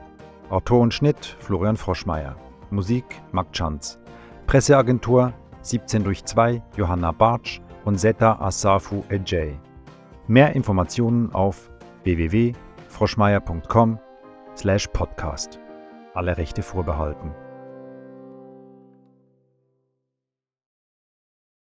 Autor 0.51 0.81
und 0.81 0.93
Schnitt 0.93 1.37
Florian 1.41 1.77
Froschmeier. 1.77 2.37
Musik 2.73 3.05
Marc 3.31 3.53
Chanz. 3.53 3.99
Presseagentur 4.47 5.33
17 5.61 6.03
durch 6.05 6.25
2 6.25 6.62
Johanna 6.77 7.12
Bartsch 7.12 7.61
und 7.85 7.99
Zeta 7.99 8.41
Asafu 8.41 9.05
Ejay. 9.09 9.57
Mehr 10.27 10.55
Informationen 10.57 11.33
auf 11.33 11.70
www.froschmeier.com 12.05 13.99
slash 14.57 14.89
podcast. 14.89 15.61
Alle 16.14 16.37
Rechte 16.37 16.62
vorbehalten. 16.62 17.31